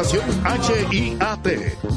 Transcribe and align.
estación 0.00 0.24
HIAT 0.44 1.46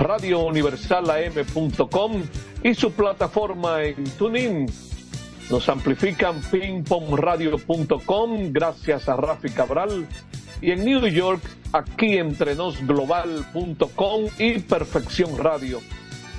radiouniversalam.com 0.00 2.22
y 2.64 2.74
su 2.74 2.90
plataforma 2.92 3.84
en 3.84 4.02
TuneIn. 4.18 4.66
Nos 5.50 5.68
amplifican 5.68 6.40
pingpongradio.com 6.50 8.52
gracias 8.52 9.08
a 9.08 9.14
Rafi 9.16 9.50
Cabral 9.50 10.06
y 10.62 10.70
en 10.70 10.84
New 10.84 11.04
York 11.06 11.42
aquí 11.72 12.18
entrenosglobal.com 12.18 14.26
y 14.38 14.60
Perfección 14.60 15.36
Radio 15.38 15.80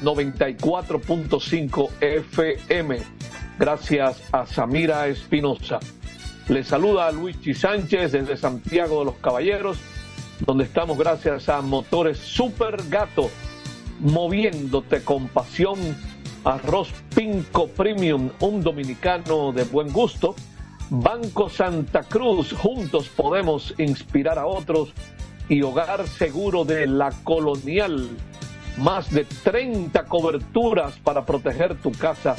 94.5 0.01 1.89
FM. 2.01 2.97
Gracias 3.59 4.23
a 4.31 4.47
Samira 4.47 5.07
Espinosa. 5.07 5.79
Le 6.47 6.63
saluda 6.63 7.07
a 7.07 7.11
Luigi 7.11 7.53
Sánchez 7.53 8.13
desde 8.13 8.37
Santiago 8.37 8.99
de 8.99 9.05
los 9.05 9.17
Caballeros, 9.17 9.77
donde 10.45 10.63
estamos 10.63 10.97
gracias 10.97 11.49
a 11.49 11.61
Motores 11.61 12.17
Super 12.17 12.77
Gato 12.89 13.29
moviéndote 14.01 15.03
con 15.03 15.27
pasión. 15.27 15.79
Arroz 16.43 16.91
Pinco 17.15 17.67
Premium, 17.67 18.31
un 18.39 18.61
dominicano 18.61 19.51
de 19.51 19.63
buen 19.63 19.91
gusto. 19.93 20.35
Banco 20.89 21.49
Santa 21.49 22.03
Cruz, 22.03 22.51
juntos 22.51 23.07
podemos 23.09 23.73
inspirar 23.77 24.37
a 24.39 24.47
otros. 24.47 24.91
Y 25.47 25.61
Hogar 25.61 26.07
Seguro 26.07 26.65
de 26.65 26.87
la 26.87 27.11
Colonial, 27.23 28.09
más 28.77 29.11
de 29.11 29.25
30 29.25 30.05
coberturas 30.05 30.97
para 30.99 31.25
proteger 31.25 31.75
tu 31.75 31.91
casa. 31.91 32.35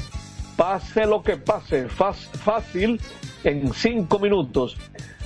Pase 0.57 1.07
lo 1.07 1.23
que 1.23 1.37
pase, 1.37 1.89
fácil, 1.89 3.01
en 3.45 3.73
5 3.73 4.19
minutos. 4.19 4.77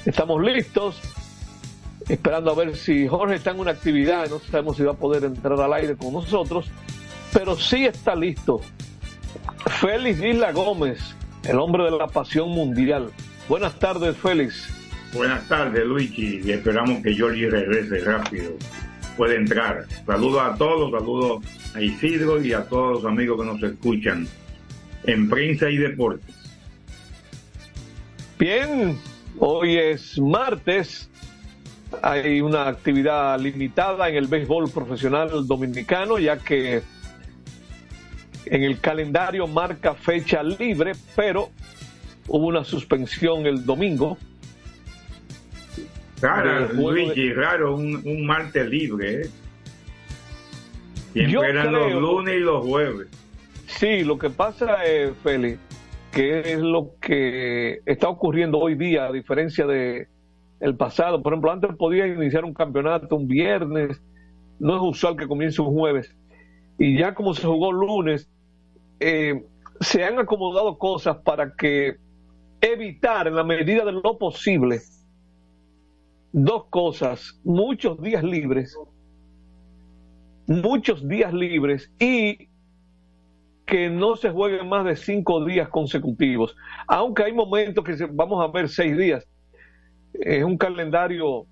Estamos 0.05 0.43
listos 0.43 1.01
esperando 2.09 2.51
a 2.51 2.55
ver 2.55 2.77
si 2.77 3.09
Jorge 3.09 3.37
está 3.37 3.51
en 3.51 3.61
una 3.61 3.73
actividad, 3.73 4.29
no 4.29 4.39
sabemos 4.39 4.77
si 4.77 4.83
va 4.83 4.93
a 4.93 4.97
poder 4.97 5.25
entrar 5.25 5.61
al 5.61 5.73
aire 5.73 5.97
con 5.97 6.13
nosotros, 6.13 6.67
pero 7.33 7.57
sí 7.57 7.87
está 7.87 8.15
listo. 8.15 8.61
Félix 9.81 10.23
Isla 10.23 10.53
Gómez, 10.53 11.01
el 11.45 11.59
hombre 11.59 11.85
de 11.85 11.91
la 11.93 12.07
pasión 12.07 12.51
mundial. 12.51 13.11
Buenas 13.49 13.79
tardes, 13.79 14.17
Félix. 14.17 14.69
Buenas 15.13 15.47
tardes, 15.49 15.85
Luigi, 15.85 16.41
y 16.45 16.53
esperamos 16.53 17.03
que 17.03 17.17
Jorge 17.19 17.49
regrese 17.49 18.01
rápido. 18.01 18.53
Puede 19.17 19.37
entrar. 19.37 19.87
Saludos 20.05 20.43
a 20.43 20.55
todos, 20.57 20.91
saludos 20.91 21.45
a 21.75 21.81
Isidro 21.81 22.43
y 22.43 22.53
a 22.53 22.65
todos 22.65 23.03
los 23.03 23.11
amigos 23.11 23.41
que 23.41 23.47
nos 23.47 23.63
escuchan 23.63 24.29
en 25.05 25.29
prensa 25.29 25.71
y 25.71 25.79
deportes. 25.79 26.35
Bien, 28.39 28.99
hoy 29.39 29.79
es 29.79 30.19
martes 30.19 31.09
hay 32.03 32.41
una 32.41 32.69
actividad 32.69 33.39
limitada 33.41 34.09
en 34.09 34.17
el 34.17 34.27
béisbol 34.27 34.71
profesional 34.71 35.47
dominicano, 35.47 36.19
ya 36.19 36.39
que 36.39 36.83
en 38.47 38.63
el 38.63 38.81
calendario 38.81 39.47
marca 39.47 39.95
fecha 39.95 40.43
libre, 40.43 40.93
pero 41.15 41.51
hubo 42.29 42.47
una 42.47 42.65
suspensión 42.65 43.47
el 43.47 43.65
domingo. 43.65 44.19
Raro, 46.21 46.73
Luigi, 46.73 47.33
raro, 47.33 47.77
un, 47.77 48.27
martes 48.27 48.67
libre. 48.69 49.23
¿eh? 49.23 49.31
Siempre 51.13 51.51
eran 51.51 51.73
los 51.73 51.93
lunes 51.93 52.37
y 52.37 52.41
los 52.41 52.65
jueves. 52.65 53.09
Sí, 53.67 54.03
lo 54.05 54.19
que 54.19 54.31
pasa 54.31 54.85
es, 54.85 55.13
Félix, 55.23 55.59
que 56.13 56.53
es 56.53 56.59
lo 56.59 56.93
que 57.01 57.81
está 57.85 58.09
ocurriendo 58.09 58.59
hoy 58.59 58.75
día, 58.75 59.07
a 59.07 59.13
diferencia 59.13 59.67
de 59.67 60.09
el 60.61 60.77
pasado. 60.77 61.23
Por 61.23 61.33
ejemplo, 61.33 61.53
antes 61.53 61.75
podía 61.77 62.07
iniciar 62.07 62.45
un 62.45 62.55
campeonato 62.55 63.17
un 63.17 63.27
viernes, 63.29 64.03
no 64.59 64.77
es 64.77 64.83
usual 64.83 65.17
que 65.17 65.27
comience 65.27 65.61
un 65.61 65.75
jueves. 65.75 66.15
Y 66.79 66.99
ya 66.99 67.15
como 67.15 67.35
se 67.35 67.47
jugó 67.47 67.73
lunes, 67.73 68.29
eh, 69.01 69.45
se 69.81 70.05
han 70.05 70.19
acomodado 70.19 70.79
cosas 70.79 71.19
para 71.19 71.55
que 71.55 71.97
evitar 72.61 73.27
en 73.27 73.35
la 73.35 73.45
medida 73.45 73.85
de 73.85 73.93
lo 73.93 74.19
posible 74.19 74.81
dos 76.33 76.67
cosas, 76.67 77.41
muchos 77.45 78.01
días 78.01 78.23
libres, 78.23 78.77
muchos 80.47 81.07
días 81.09 81.33
libres 81.33 81.91
y 81.99 82.49
que 83.67 83.91
no 83.91 84.17
se 84.17 84.31
jueguen 84.31 84.69
más 84.69 84.85
de 84.85 84.97
cinco 84.97 85.45
días 85.45 85.69
consecutivos, 85.69 86.55
aunque 86.87 87.25
hay 87.25 87.33
momentos 87.33 87.83
que 87.85 87.97
vamos 88.13 88.45
a 88.45 88.53
ver 88.53 88.69
seis 88.69 88.97
días, 88.97 89.27
es 90.21 90.45
un 90.45 90.59
calendario 90.59 91.47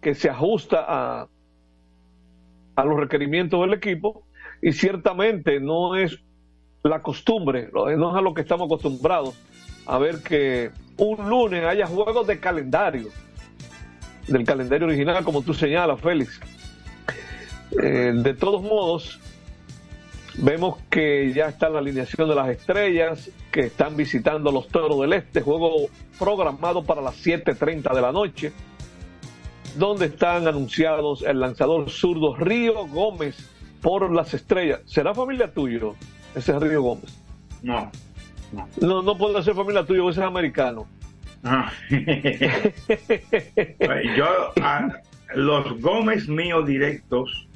que 0.00 0.14
se 0.14 0.28
ajusta 0.28 0.84
a, 0.86 1.28
a 2.76 2.84
los 2.84 2.98
requerimientos 2.98 3.60
del 3.60 3.74
equipo 3.74 4.26
y 4.62 4.72
ciertamente 4.72 5.60
no 5.60 5.96
es 5.96 6.18
la 6.82 7.02
costumbre, 7.02 7.70
no 7.72 7.88
es 7.88 7.98
a 8.16 8.20
lo 8.20 8.34
que 8.34 8.42
estamos 8.42 8.66
acostumbrados 8.66 9.34
a 9.86 9.98
ver 9.98 10.22
que 10.22 10.70
un 10.96 11.28
lunes 11.28 11.64
haya 11.64 11.86
juegos 11.86 12.26
de 12.26 12.38
calendario, 12.38 13.08
del 14.28 14.44
calendario 14.44 14.86
original, 14.86 15.24
como 15.24 15.42
tú 15.42 15.54
señalas, 15.54 16.00
Félix. 16.00 16.40
Eh, 17.82 18.12
de 18.14 18.34
todos 18.34 18.62
modos, 18.62 19.20
Vemos 20.36 20.78
que 20.90 21.32
ya 21.32 21.46
está 21.46 21.68
la 21.68 21.78
alineación 21.78 22.28
de 22.28 22.34
las 22.34 22.48
estrellas 22.48 23.30
que 23.52 23.60
están 23.66 23.96
visitando 23.96 24.50
los 24.50 24.66
Toros 24.68 25.00
del 25.00 25.12
Este, 25.12 25.40
juego 25.40 25.88
programado 26.18 26.82
para 26.82 27.00
las 27.00 27.24
7.30 27.24 27.94
de 27.94 28.02
la 28.02 28.10
noche, 28.10 28.52
donde 29.76 30.06
están 30.06 30.48
anunciados 30.48 31.22
el 31.22 31.38
lanzador 31.38 31.88
zurdo 31.88 32.34
Río 32.34 32.86
Gómez 32.88 33.48
por 33.80 34.12
las 34.12 34.34
estrellas. 34.34 34.80
¿Será 34.86 35.14
familia 35.14 35.52
tuyo 35.52 35.94
ese 36.34 36.58
Río 36.58 36.82
Gómez? 36.82 37.16
No. 37.62 37.90
No, 38.80 39.02
no, 39.02 39.16
puede 39.16 39.42
ser 39.42 39.54
familia 39.54 39.84
tuya, 39.84 40.02
ese 40.10 40.20
es 40.20 40.26
americano. 40.26 40.86
Ah. 41.44 41.70
Yo, 44.16 44.52
los 45.34 45.80
Gómez 45.80 46.28
míos 46.28 46.66
directos 46.66 47.48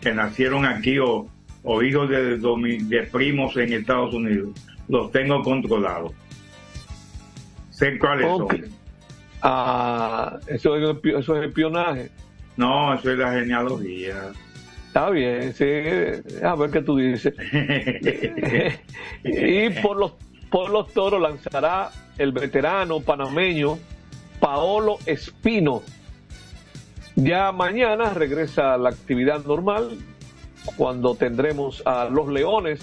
que 0.00 0.12
nacieron 0.12 0.64
aquí 0.64 0.98
o, 0.98 1.28
o 1.64 1.82
hijos 1.82 2.08
de, 2.08 2.38
de 2.38 3.02
primos 3.04 3.56
en 3.56 3.72
Estados 3.72 4.14
Unidos, 4.14 4.50
los 4.88 5.10
tengo 5.12 5.42
controlados. 5.42 6.12
Sé 7.70 7.98
cuáles 7.98 8.26
son. 8.26 8.48
Ah, 9.42 10.38
eso 10.46 10.76
es, 10.76 10.98
eso 11.04 11.36
es 11.36 11.48
espionaje. 11.48 12.10
No, 12.56 12.94
eso 12.94 13.10
es 13.10 13.18
la 13.18 13.32
genealogía. 13.32 14.32
Está 14.86 15.10
bien, 15.10 15.54
sí. 15.54 15.64
A 16.44 16.54
ver 16.54 16.70
qué 16.70 16.82
tú 16.82 16.96
dices. 16.98 17.34
y 19.24 19.70
por 19.80 19.96
los, 19.96 20.12
por 20.50 20.70
los 20.70 20.92
toros 20.92 21.20
lanzará 21.20 21.90
el 22.18 22.32
veterano 22.32 23.00
panameño 23.00 23.78
Paolo 24.38 24.98
Espino. 25.06 25.82
Ya 27.16 27.52
mañana 27.52 28.10
regresa 28.10 28.76
la 28.76 28.90
actividad 28.90 29.44
normal 29.44 29.98
cuando 30.76 31.14
tendremos 31.14 31.82
a 31.86 32.08
los 32.08 32.28
Leones. 32.28 32.80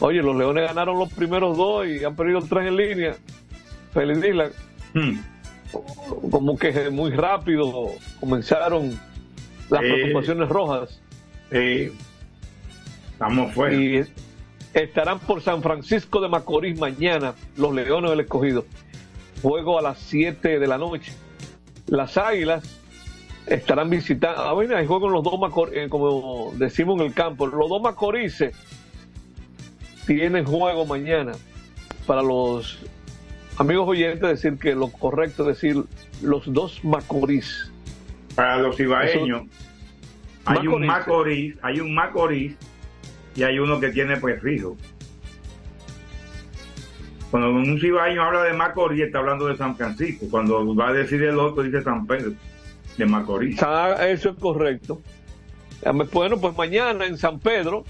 Oye, 0.00 0.22
los 0.22 0.36
Leones 0.36 0.66
ganaron 0.66 0.98
los 0.98 1.12
primeros 1.12 1.56
dos 1.56 1.86
y 1.86 2.04
han 2.04 2.16
perdido 2.16 2.40
tres 2.42 2.68
en 2.68 2.76
línea. 2.76 3.16
Feliz 3.92 4.20
Dylan. 4.20 4.50
Hmm. 4.92 5.18
Como 6.30 6.56
que 6.56 6.90
muy 6.90 7.10
rápido 7.10 7.88
comenzaron 8.20 8.98
las 9.70 9.80
preocupaciones 9.80 10.48
rojas. 10.48 11.00
Estamos 13.12 13.52
fuera. 13.54 13.74
Y 13.74 14.04
estarán 14.72 15.20
por 15.20 15.40
San 15.40 15.62
Francisco 15.62 16.20
de 16.20 16.28
Macorís 16.28 16.78
mañana 16.78 17.34
los 17.56 17.74
Leones 17.74 18.10
del 18.10 18.20
Escogido. 18.20 18.66
Juego 19.42 19.78
a 19.78 19.82
las 19.82 19.98
7 19.98 20.58
de 20.58 20.66
la 20.66 20.78
noche. 20.78 21.12
Las 21.86 22.16
Águilas 22.16 22.83
estarán 23.46 23.90
visitando. 23.90 24.40
Ah, 24.40 24.52
bueno, 24.52 24.76
hay 24.76 24.86
juego 24.86 25.06
en 25.06 25.12
los 25.12 25.22
dos 25.22 25.38
Macorices, 25.38 25.84
eh, 25.84 25.88
como 25.88 26.52
decimos 26.56 27.00
en 27.00 27.06
el 27.06 27.14
campo. 27.14 27.46
Los 27.46 27.68
dos 27.68 27.82
Macorices 27.82 28.54
tienen 30.06 30.44
juego 30.44 30.86
mañana. 30.86 31.32
Para 32.06 32.22
los 32.22 32.84
amigos 33.56 33.88
oyentes, 33.88 34.28
decir 34.28 34.58
que 34.58 34.74
lo 34.74 34.88
correcto 34.88 35.48
es 35.48 35.60
decir 35.60 35.84
los 36.22 36.52
dos 36.52 36.84
Macorís. 36.84 37.70
Para 38.34 38.58
los 38.58 38.78
ibaeños, 38.78 39.44
hay 40.44 40.66
un 40.66 40.86
Macorís, 40.86 41.56
hay 41.62 41.80
un 41.80 41.94
Macorís 41.94 42.56
y 43.36 43.42
hay 43.42 43.58
uno 43.58 43.80
que 43.80 43.90
tiene 43.90 44.16
prefijo. 44.16 44.76
Cuando 47.30 47.50
un 47.50 47.80
cibaño 47.80 48.22
habla 48.22 48.44
de 48.44 48.52
Macorís, 48.52 49.02
está 49.02 49.18
hablando 49.18 49.46
de 49.46 49.56
San 49.56 49.76
Francisco. 49.76 50.26
Cuando 50.30 50.74
va 50.74 50.88
a 50.88 50.92
decir 50.92 51.22
el 51.22 51.38
otro, 51.38 51.62
dice 51.62 51.82
San 51.82 52.06
Pedro, 52.06 52.32
de 52.96 53.06
Macorís. 53.06 53.62
Ah, 53.62 53.96
eso 54.08 54.30
es 54.30 54.36
correcto. 54.36 55.00
Bueno, 56.12 56.40
pues 56.40 56.56
mañana 56.56 57.06
en 57.06 57.18
San 57.18 57.38
Pedro 57.40 57.84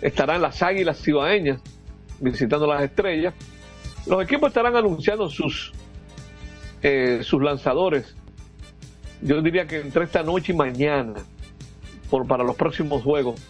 estarán 0.00 0.42
las 0.42 0.62
águilas 0.62 1.00
cibaeñas 1.00 1.60
visitando 2.20 2.66
las 2.66 2.82
estrellas. 2.82 3.34
Los 4.06 4.22
equipos 4.24 4.48
estarán 4.48 4.74
anunciando 4.76 5.28
sus, 5.28 5.72
eh, 6.82 7.20
sus 7.22 7.42
lanzadores. 7.42 8.16
Yo 9.20 9.40
diría 9.40 9.66
que 9.66 9.80
entre 9.80 10.04
esta 10.04 10.22
noche 10.22 10.52
y 10.52 10.56
mañana, 10.56 11.14
por, 12.10 12.26
para 12.26 12.42
los 12.42 12.56
próximos 12.56 13.02
juegos. 13.02 13.40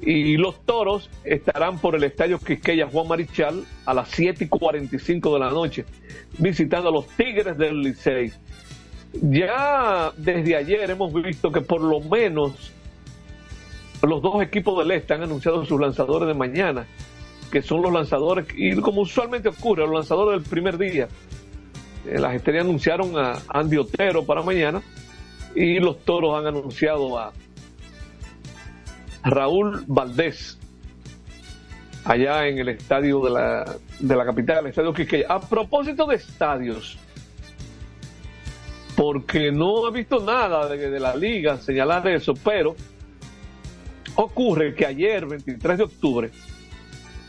Y 0.00 0.36
los 0.36 0.64
toros 0.64 1.10
estarán 1.24 1.80
por 1.80 1.96
el 1.96 2.04
estadio 2.04 2.38
Quisqueya 2.38 2.88
Juan 2.88 3.08
Marichal 3.08 3.64
a 3.84 3.94
las 3.94 4.08
7 4.10 4.44
y 4.44 4.48
45 4.48 5.34
de 5.34 5.40
la 5.40 5.50
noche, 5.50 5.84
visitando 6.38 6.90
a 6.90 6.92
los 6.92 7.08
Tigres 7.08 7.58
del 7.58 7.80
Licey. 7.80 8.32
Ya 9.12 10.12
desde 10.16 10.56
ayer 10.56 10.90
hemos 10.90 11.12
visto 11.12 11.50
que 11.50 11.60
por 11.60 11.80
lo 11.80 12.00
menos 12.00 12.72
los 14.02 14.22
dos 14.22 14.42
equipos 14.42 14.78
del 14.78 14.92
Este 14.92 15.14
han 15.14 15.22
anunciado 15.22 15.64
sus 15.64 15.80
lanzadores 15.80 16.28
de 16.28 16.34
mañana, 16.34 16.86
que 17.50 17.62
son 17.62 17.82
los 17.82 17.92
lanzadores, 17.92 18.46
y 18.54 18.76
como 18.76 19.02
usualmente 19.02 19.48
ocurre, 19.48 19.82
los 19.82 19.94
lanzadores 19.94 20.40
del 20.40 20.50
primer 20.50 20.78
día. 20.78 21.08
Eh, 22.06 22.18
las 22.18 22.34
estrellas 22.34 22.64
anunciaron 22.64 23.18
a 23.18 23.38
Andy 23.48 23.78
Otero 23.78 24.24
para 24.24 24.42
mañana 24.42 24.82
y 25.54 25.80
los 25.80 25.98
toros 26.04 26.38
han 26.38 26.46
anunciado 26.46 27.18
a 27.18 27.32
Raúl 29.24 29.84
Valdés, 29.86 30.58
allá 32.04 32.46
en 32.46 32.58
el 32.58 32.68
estadio 32.68 33.20
de 33.24 33.30
la, 33.30 33.76
de 33.98 34.16
la 34.16 34.24
capital, 34.24 34.58
el 34.64 34.66
estadio 34.66 34.92
Quisqueya. 34.92 35.26
A 35.28 35.40
propósito 35.40 36.06
de 36.06 36.16
estadios, 36.16 36.98
porque 38.98 39.52
no 39.52 39.86
he 39.86 39.92
visto 39.92 40.18
nada 40.18 40.68
de, 40.68 40.98
la 40.98 41.14
liga 41.14 41.56
señalar 41.58 42.08
eso, 42.08 42.34
pero 42.34 42.74
ocurre 44.16 44.74
que 44.74 44.84
ayer, 44.84 45.24
23 45.24 45.78
de 45.78 45.84
octubre, 45.84 46.30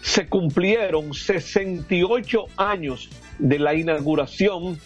se 0.01 0.27
cumplieron 0.27 1.13
68 1.13 2.45
años 2.57 3.11
de 3.37 3.59
la 3.59 3.75
inauguración 3.75 4.79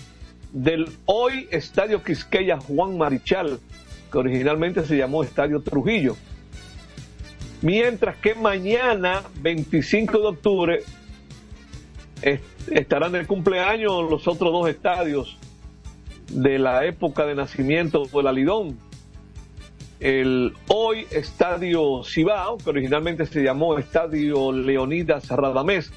del 0.52 0.90
hoy 1.06 1.48
Estadio 1.52 2.04
Quisqueya 2.04 2.60
Juan 2.60 2.98
Marichal, 2.98 3.62
que 4.12 4.18
originalmente 4.18 4.86
se 4.86 4.98
llamó 4.98 5.24
Estadio 5.24 5.62
Trujillo. 5.62 6.18
Mientras 7.62 8.18
que 8.18 8.36
mañana, 8.36 9.24
25 9.40 10.20
de 10.20 10.28
octubre, 10.28 10.84
estarán 12.70 13.14
de 13.14 13.26
cumpleaños 13.26 14.10
los 14.10 14.28
otros 14.28 14.52
dos 14.52 14.68
estadios 14.68 15.38
de 16.30 16.60
la 16.60 16.86
época 16.86 17.26
de 17.26 17.36
nacimiento 17.36 18.06
del 18.06 18.28
Alidón. 18.28 18.80
El 20.00 20.54
hoy 20.68 21.08
Estadio 21.12 22.04
Cibao, 22.04 22.58
que 22.58 22.70
originalmente 22.70 23.26
se 23.26 23.42
llamó 23.42 23.78
Estadio 23.78 24.52
Leonidas 24.52 25.30
Radamés, 25.30 25.92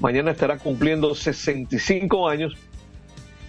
mañana 0.00 0.30
estará 0.30 0.58
cumpliendo 0.58 1.14
65 1.14 2.28
años. 2.28 2.56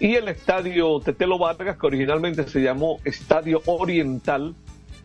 Y 0.00 0.14
el 0.16 0.28
Estadio 0.28 0.98
Tetelo 1.00 1.38
Vargas, 1.38 1.78
que 1.78 1.86
originalmente 1.86 2.48
se 2.48 2.60
llamó 2.60 2.98
Estadio 3.04 3.62
Oriental, 3.66 4.54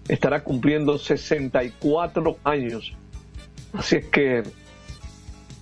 estará 0.08 0.44
cumpliendo 0.44 0.98
64 0.98 2.38
años. 2.44 2.94
Así 3.74 3.98
es 3.98 4.06
que 4.06 4.44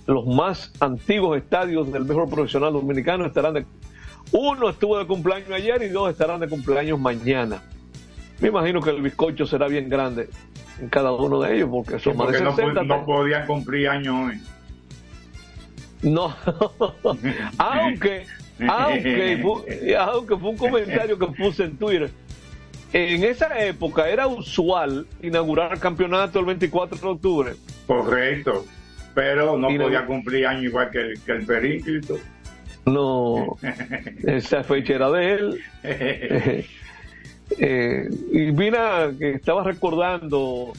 los 0.06 0.26
más 0.26 0.72
antiguos 0.80 1.36
estadios 1.36 1.92
del 1.92 2.06
mejor 2.06 2.30
profesional 2.30 2.72
dominicano 2.72 3.26
estarán 3.26 3.54
de... 3.54 3.66
Uno 4.32 4.68
estuvo 4.68 4.98
de 4.98 5.06
cumpleaños 5.06 5.50
ayer 5.50 5.82
y 5.82 5.88
dos 5.88 6.10
estarán 6.10 6.40
de 6.40 6.48
cumpleaños 6.48 6.98
mañana. 6.98 7.62
Me 8.40 8.48
imagino 8.48 8.80
que 8.80 8.90
el 8.90 9.02
bizcocho 9.02 9.46
será 9.46 9.66
bien 9.68 9.88
grande 9.88 10.28
en 10.80 10.88
cada 10.88 11.12
uno 11.12 11.40
de 11.40 11.56
ellos 11.56 11.68
porque 11.70 11.98
son 11.98 12.16
más 12.16 12.32
de 12.32 12.38
60. 12.38 12.82
No, 12.84 13.04
podía 13.04 13.46
cumplir 13.46 13.88
años 13.88 14.14
hoy. 14.14 14.40
No, 16.02 16.34
aunque, 17.58 18.26
aunque, 18.68 19.96
aunque 19.98 20.36
fue 20.36 20.50
un 20.50 20.56
comentario 20.56 21.18
que 21.18 21.26
puse 21.26 21.64
en 21.64 21.76
Twitter 21.76 22.10
en 22.92 23.24
esa 23.24 23.58
época 23.64 24.08
era 24.08 24.26
usual 24.26 25.06
inaugurar 25.22 25.72
el 25.72 25.80
campeonato 25.80 26.40
el 26.40 26.46
24 26.46 26.98
de 26.98 27.06
octubre. 27.06 27.52
Correcto, 27.86 28.64
pero 29.14 29.58
no 29.58 29.68
podía 29.68 30.06
cumplir 30.06 30.46
año 30.46 30.62
igual 30.62 30.90
que 30.90 30.98
el, 30.98 31.20
que 31.20 31.32
el 31.32 31.44
Períclito. 31.44 32.18
No, 32.86 33.56
esa 34.24 34.64
fecha 34.64 34.94
era 34.94 35.10
de 35.10 35.32
él. 35.34 35.60
eh, 37.58 38.08
y 38.32 38.52
mira 38.52 39.10
que 39.18 39.32
estaba 39.32 39.64
recordando, 39.64 40.72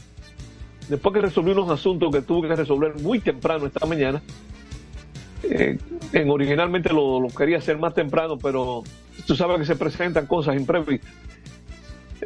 después 0.88 1.13
que 1.13 1.22
resolví 1.22 1.51
unos 1.51 1.70
asuntos 1.70 2.12
que 2.13 2.22
tuve 2.22 2.48
que 2.48 2.56
resolver 2.56 2.96
muy 3.00 3.20
temprano 3.20 3.65
esta 3.65 3.86
mañana, 3.86 4.22
eh, 5.44 5.77
en 6.13 6.29
originalmente 6.29 6.89
lo, 6.89 7.20
lo 7.20 7.27
quería 7.29 7.58
hacer 7.58 7.77
más 7.77 7.94
temprano, 7.94 8.38
pero 8.38 8.84
tú 9.25 9.36
sabes 9.36 9.60
que 9.60 9.65
se 9.65 9.75
presentan 9.75 10.25
cosas 10.25 10.56
imprevistas 10.56 11.12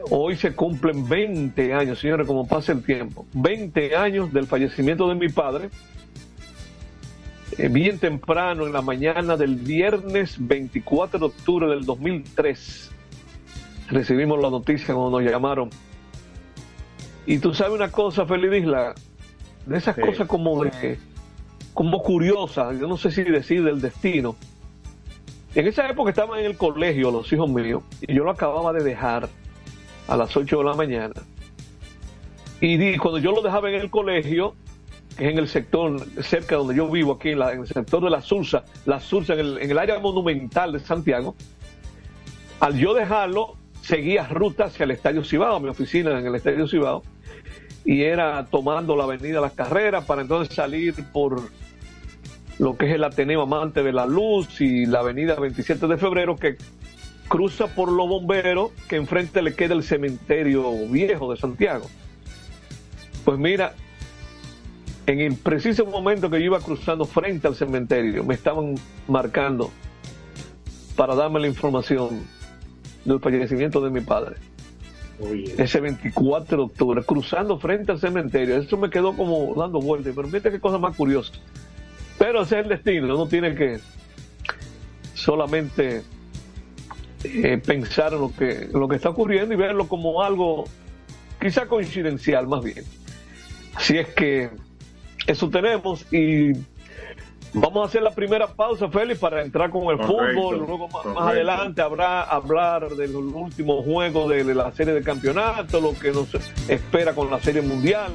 hoy 0.10 0.36
se 0.36 0.54
cumplen 0.54 1.08
20 1.08 1.74
años, 1.74 2.00
señores, 2.00 2.28
como 2.28 2.48
pasa 2.48 2.72
el 2.72 2.84
tiempo, 2.84 3.26
20 3.34 3.96
años 3.96 4.34
del 4.34 4.48
fallecimiento 4.48 5.08
de 5.08 5.16
mi 5.16 5.30
padre, 5.30 5.70
eh, 7.58 7.68
bien 7.70 8.00
temprano 8.00 8.66
en 8.66 8.74
la 8.74 8.82
mañana 8.82 9.38
del 9.38 9.56
viernes 9.56 10.36
24 10.40 11.20
de 11.20 11.26
octubre 11.26 11.68
del 11.68 11.86
2003. 11.86 12.92
Recibimos 13.90 14.42
la 14.42 14.50
noticia 14.50 14.94
cuando 14.94 15.20
nos 15.20 15.32
llamaron. 15.32 15.70
Y 17.26 17.40
tú 17.40 17.54
sabes 17.54 17.74
una 17.74 17.92
cosa, 17.92 18.26
Feliz 18.26 18.64
Isla, 18.64 18.94
de 19.66 19.78
esas 19.78 19.98
cosas 19.98 20.28
como 20.28 20.64
de, 20.64 21.00
como 21.74 22.02
curiosas, 22.02 22.78
yo 22.80 22.88
no 22.88 22.98
sé 22.98 23.12
si 23.12 23.24
decir 23.24 23.64
del 23.64 23.82
destino. 23.82 24.36
En 25.56 25.68
esa 25.68 25.88
época 25.88 26.10
estaban 26.10 26.40
en 26.40 26.46
el 26.46 26.58
colegio 26.58 27.12
los 27.12 27.32
hijos 27.32 27.50
míos 27.50 27.84
y 28.02 28.14
yo 28.14 28.24
lo 28.24 28.32
acababa 28.32 28.74
de 28.74 28.84
dejar 28.84 29.30
a 30.08 30.18
las 30.18 30.36
8 30.36 30.58
de 30.58 30.64
la 30.64 30.74
mañana. 30.74 31.14
Y 32.60 32.98
cuando 32.98 33.20
yo 33.20 33.32
lo 33.32 33.42
dejaba 33.42 33.70
en 33.70 33.76
el 33.76 33.90
colegio, 33.90 34.56
que 35.18 35.26
es 35.26 35.32
en 35.32 35.38
el 35.38 35.48
sector 35.48 36.00
cerca 36.22 36.56
donde 36.56 36.76
yo 36.76 36.90
vivo, 36.90 37.14
aquí 37.14 37.30
en, 37.30 37.42
el 37.42 37.68
sector 37.68 38.04
de 38.04 38.10
la 38.10 38.22
Sursa, 38.22 38.64
la 38.86 39.00
Sursa 39.00 39.34
en 39.34 39.70
el, 39.70 39.78
área 39.78 40.00
monumental 40.00 40.74
de 40.74 40.80
Santiago, 40.80 41.36
al 42.60 42.78
yo 42.78 42.94
dejarlo, 42.94 43.56
seguía 43.82 44.28
ruta 44.28 44.66
hacia 44.66 44.86
el 44.86 44.92
Estadio 44.92 45.24
Cibao, 45.24 45.60
mi 45.60 45.70
oficina 45.70 46.18
en 46.18 46.26
el 46.26 46.36
Estadio 46.36 46.68
Cibao, 46.68 47.04
y 47.86 48.02
era 48.04 48.46
tomando 48.46 48.96
la 48.96 49.04
avenida 49.04 49.42
Las 49.42 49.54
Carreras 49.54 50.06
para 50.06 50.22
entonces 50.22 50.56
salir 50.56 50.96
por 51.12 51.42
lo 52.60 52.78
que 52.78 52.88
es 52.88 52.94
el 52.94 53.04
Ateneo 53.04 53.42
Amante 53.42 53.84
de 53.84 53.92
la 53.92 54.06
Luz 54.06 54.62
y 54.62 54.86
la 54.86 55.00
avenida 55.00 55.36
27 55.36 55.88
de 55.88 55.98
Febrero 55.98 56.36
que 56.36 56.58
cruza 57.28 57.68
por 57.68 57.92
los 57.92 58.08
bomberos 58.08 58.72
que 58.88 58.96
enfrente 58.96 59.42
le 59.42 59.56
queda 59.56 59.74
el 59.74 59.84
cementerio 59.84 60.72
viejo 60.88 61.32
de 61.32 61.38
Santiago. 61.38 61.90
Pues 63.26 63.40
mira, 63.40 63.74
en 65.06 65.20
el 65.20 65.36
preciso 65.36 65.86
momento 65.86 66.30
que 66.30 66.40
yo 66.40 66.46
iba 66.46 66.60
cruzando 66.60 67.06
frente 67.06 67.48
al 67.48 67.56
cementerio, 67.56 68.24
me 68.24 68.34
estaban 68.34 68.76
marcando 69.08 69.72
para 70.96 71.16
darme 71.16 71.40
la 71.40 71.48
información 71.48 72.22
del 73.04 73.20
fallecimiento 73.20 73.82
de 73.82 73.90
mi 73.90 74.02
padre. 74.02 74.36
Ese 75.58 75.80
24 75.80 76.58
de 76.58 76.64
octubre, 76.64 77.04
cruzando 77.04 77.58
frente 77.58 77.92
al 77.92 78.00
cementerio. 78.00 78.58
Eso 78.58 78.78
me 78.78 78.90
quedó 78.90 79.16
como 79.16 79.54
dando 79.56 79.80
vueltas. 79.80 80.14
Pero 80.16 80.28
fíjate 80.28 80.52
qué 80.52 80.60
cosa 80.60 80.78
más 80.78 80.96
curiosa. 80.96 81.34
Pero 82.18 82.42
ese 82.42 82.60
es 82.60 82.64
el 82.64 82.70
destino. 82.70 83.16
Uno 83.16 83.28
tiene 83.28 83.56
que 83.56 83.80
solamente 85.14 86.04
eh, 87.24 87.62
pensar 87.66 88.14
en 88.14 88.22
lo, 88.22 88.36
que, 88.36 88.64
en 88.64 88.80
lo 88.80 88.88
que 88.88 88.96
está 88.96 89.10
ocurriendo 89.10 89.54
y 89.54 89.58
verlo 89.58 89.88
como 89.88 90.22
algo 90.22 90.66
quizá 91.40 91.68
coincidencial 91.68 92.48
más 92.48 92.64
bien. 92.64 92.84
Así 93.76 93.98
es 93.98 94.08
que 94.10 94.50
eso 95.28 95.50
tenemos 95.50 96.06
y 96.12 96.54
vamos 97.54 97.84
a 97.84 97.86
hacer 97.86 98.02
la 98.02 98.12
primera 98.12 98.48
pausa, 98.48 98.90
Félix, 98.90 99.20
para 99.20 99.42
entrar 99.42 99.70
con 99.70 99.84
el 99.90 100.06
fútbol. 100.06 100.58
Luego 100.58 100.88
más, 100.90 101.06
adelante 101.18 101.82
habrá 101.82 102.24
hablar 102.24 102.90
de 102.90 103.08
los 103.08 103.24
últimos 103.24 103.86
juegos 103.86 104.30
de, 104.30 104.44
la 104.54 104.72
serie 104.72 104.94
de 104.94 105.02
campeonato, 105.02 105.80
lo 105.80 105.98
que 105.98 106.12
nos 106.12 106.30
espera 106.68 107.14
con 107.14 107.30
la 107.30 107.40
serie 107.40 107.62
mundial 107.62 108.12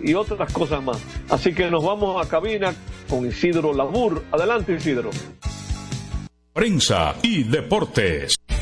y 0.00 0.14
otras 0.14 0.52
cosas 0.52 0.82
más. 0.82 1.02
Así 1.28 1.54
que 1.54 1.70
nos 1.70 1.84
vamos 1.84 2.24
a 2.24 2.28
cabina 2.28 2.74
con 3.08 3.26
Isidro 3.26 3.74
Labur. 3.74 4.22
Adelante, 4.32 4.74
Isidro. 4.74 5.10
Prensa 6.52 7.14
y 7.22 7.42
deportes. 7.44 8.34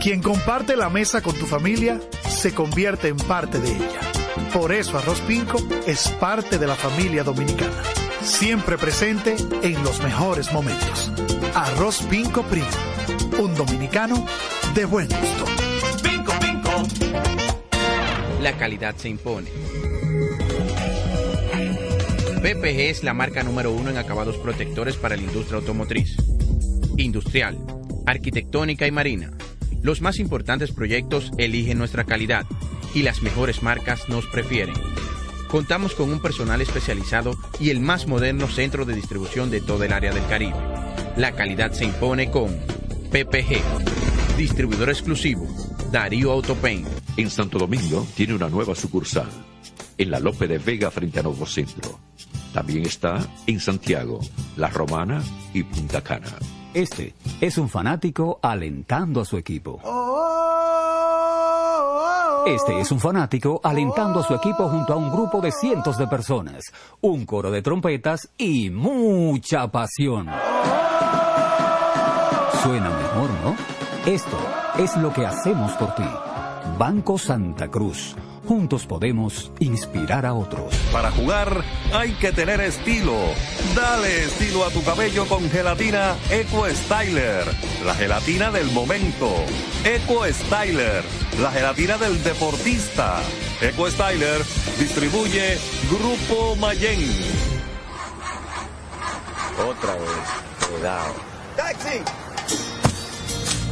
Quien 0.00 0.22
comparte 0.22 0.76
la 0.76 0.88
mesa 0.88 1.20
con 1.20 1.34
tu 1.34 1.44
familia 1.44 2.00
se 2.26 2.54
convierte 2.54 3.08
en 3.08 3.18
parte 3.18 3.60
de 3.60 3.70
ella. 3.70 4.00
Por 4.50 4.72
eso 4.72 4.96
Arroz 4.96 5.20
Pinco 5.20 5.58
es 5.86 6.08
parte 6.18 6.56
de 6.56 6.66
la 6.66 6.74
familia 6.74 7.22
dominicana. 7.22 7.82
Siempre 8.22 8.78
presente 8.78 9.36
en 9.62 9.84
los 9.84 10.02
mejores 10.02 10.54
momentos. 10.54 11.12
Arroz 11.54 12.00
Pinco 12.08 12.42
Primo. 12.44 12.66
Un 13.40 13.54
dominicano 13.54 14.24
de 14.74 14.86
buen 14.86 15.06
gusto. 15.06 15.44
Pinco 16.02 16.32
Pinco. 16.40 16.82
La 18.40 18.56
calidad 18.56 18.96
se 18.96 19.10
impone. 19.10 19.50
PPG 22.40 22.80
es 22.88 23.04
la 23.04 23.12
marca 23.12 23.42
número 23.42 23.70
uno 23.70 23.90
en 23.90 23.98
acabados 23.98 24.38
protectores 24.38 24.96
para 24.96 25.16
la 25.16 25.22
industria 25.22 25.58
automotriz, 25.58 26.16
industrial, 26.96 27.58
arquitectónica 28.06 28.86
y 28.86 28.92
marina 28.92 29.30
los 29.82 30.00
más 30.00 30.18
importantes 30.18 30.72
proyectos 30.72 31.32
eligen 31.38 31.78
nuestra 31.78 32.04
calidad 32.04 32.46
y 32.94 33.02
las 33.02 33.22
mejores 33.22 33.62
marcas 33.62 34.08
nos 34.08 34.26
prefieren. 34.26 34.74
Contamos 35.48 35.94
con 35.94 36.12
un 36.12 36.20
personal 36.20 36.60
especializado 36.60 37.36
y 37.58 37.70
el 37.70 37.80
más 37.80 38.06
moderno 38.06 38.48
centro 38.48 38.84
de 38.84 38.94
distribución 38.94 39.50
de 39.50 39.60
todo 39.60 39.82
el 39.84 39.92
área 39.92 40.12
del 40.12 40.26
Caribe. 40.26 40.56
La 41.16 41.32
calidad 41.32 41.72
se 41.72 41.84
impone 41.84 42.30
con 42.30 42.56
PPG, 43.10 44.36
distribuidor 44.36 44.90
exclusivo, 44.90 45.48
Darío 45.90 46.30
Autopain. 46.30 46.86
En 47.16 47.30
Santo 47.30 47.58
Domingo 47.58 48.06
tiene 48.14 48.34
una 48.34 48.48
nueva 48.48 48.76
sucursal, 48.76 49.28
en 49.98 50.10
la 50.10 50.20
Lope 50.20 50.46
de 50.46 50.58
Vega 50.58 50.90
frente 50.90 51.18
a 51.18 51.24
Nuevo 51.24 51.46
Centro. 51.46 51.98
También 52.54 52.86
está 52.86 53.18
en 53.46 53.58
Santiago, 53.58 54.20
La 54.56 54.68
Romana 54.68 55.22
y 55.52 55.64
Punta 55.64 56.00
Cana. 56.00 56.38
Este 56.72 57.14
es 57.40 57.58
un 57.58 57.68
fanático 57.68 58.38
alentando 58.40 59.20
a 59.20 59.24
su 59.24 59.36
equipo. 59.36 59.80
Este 62.46 62.80
es 62.80 62.92
un 62.92 63.00
fanático 63.00 63.60
alentando 63.64 64.20
a 64.20 64.22
su 64.22 64.34
equipo 64.34 64.68
junto 64.68 64.92
a 64.92 64.96
un 64.96 65.10
grupo 65.10 65.40
de 65.40 65.50
cientos 65.50 65.98
de 65.98 66.06
personas, 66.06 66.62
un 67.00 67.26
coro 67.26 67.50
de 67.50 67.60
trompetas 67.60 68.30
y 68.38 68.70
mucha 68.70 69.66
pasión. 69.68 70.28
Suena 72.62 72.90
mejor, 72.90 73.30
¿no? 73.42 73.56
Esto 74.06 74.38
es 74.78 74.96
lo 74.96 75.12
que 75.12 75.26
hacemos 75.26 75.72
por 75.72 75.92
ti. 75.96 76.06
Banco 76.78 77.18
Santa 77.18 77.68
Cruz 77.68 78.14
Juntos 78.50 78.84
podemos 78.84 79.52
inspirar 79.60 80.26
a 80.26 80.34
otros. 80.34 80.74
Para 80.90 81.12
jugar 81.12 81.62
hay 81.92 82.10
que 82.14 82.32
tener 82.32 82.60
estilo. 82.60 83.14
Dale 83.76 84.24
estilo 84.24 84.64
a 84.64 84.70
tu 84.70 84.82
cabello 84.82 85.24
con 85.28 85.48
gelatina 85.48 86.16
Eco 86.30 86.66
Styler. 86.68 87.44
La 87.84 87.94
gelatina 87.94 88.50
del 88.50 88.72
momento. 88.72 89.32
Eco 89.84 90.24
Styler. 90.26 91.04
La 91.40 91.52
gelatina 91.52 91.96
del 91.96 92.20
deportista. 92.24 93.20
Eco 93.60 93.88
Styler 93.88 94.44
distribuye 94.80 95.56
Grupo 95.88 96.56
Mayen. 96.56 97.08
Otra 99.64 99.94
vez. 99.94 100.68
Cuidado. 100.68 101.14
¡Taxi! 101.56 102.00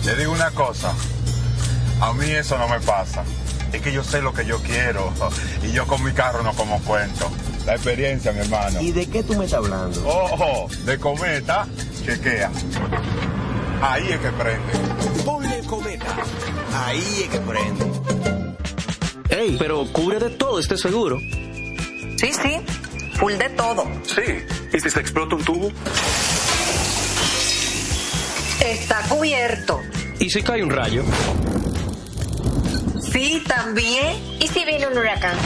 Le 0.04 0.14
digo 0.14 0.30
una 0.30 0.52
cosa. 0.52 0.94
A 2.00 2.12
mí 2.12 2.30
eso 2.30 2.56
no 2.56 2.68
me 2.68 2.78
pasa 2.78 3.25
es 3.72 3.82
que 3.82 3.92
yo 3.92 4.02
sé 4.02 4.22
lo 4.22 4.32
que 4.32 4.44
yo 4.46 4.62
quiero 4.62 5.12
y 5.62 5.72
yo 5.72 5.87
con 5.87 6.02
mi 6.02 6.12
carro 6.12 6.42
no 6.42 6.52
como 6.54 6.80
cuento. 6.82 7.30
La 7.66 7.75
experiencia, 7.75 8.32
mi 8.32 8.40
hermano. 8.40 8.80
¿Y 8.80 8.92
de 8.92 9.06
qué 9.06 9.22
tú 9.22 9.34
me 9.34 9.44
estás 9.44 9.58
hablando? 9.58 10.02
Ojo, 10.06 10.68
de 10.84 10.98
cometa, 10.98 11.66
chequea. 12.04 12.50
Ahí 13.82 14.08
es 14.10 14.18
que 14.18 14.30
prende. 14.30 15.22
Ponle 15.25 15.60
cometa. 15.64 16.16
Ahí 16.75 17.25
es 17.25 17.28
que 17.28 17.38
prende. 17.40 17.84
Ey, 19.28 19.56
pero 19.58 19.84
cubre 19.92 20.18
de 20.18 20.30
todo 20.30 20.58
este 20.58 20.78
seguro. 20.78 21.18
Sí, 21.20 22.32
sí, 22.32 22.56
full 23.18 23.34
de 23.34 23.50
todo. 23.50 23.84
Sí, 24.02 24.22
¿y 24.72 24.80
si 24.80 24.90
se 24.90 25.00
explota 25.00 25.37
un 25.37 25.44
tubo? 25.44 25.70
Está 28.60 29.02
cubierto. 29.08 29.80
¿Y 30.18 30.30
si 30.30 30.42
cae 30.42 30.64
un 30.64 30.70
rayo? 30.70 31.04
Sí, 33.12 33.42
también. 33.46 34.16
¿Y 34.40 34.48
si 34.48 34.64
viene 34.64 34.86
un 34.86 34.96
huracán? 34.96 35.36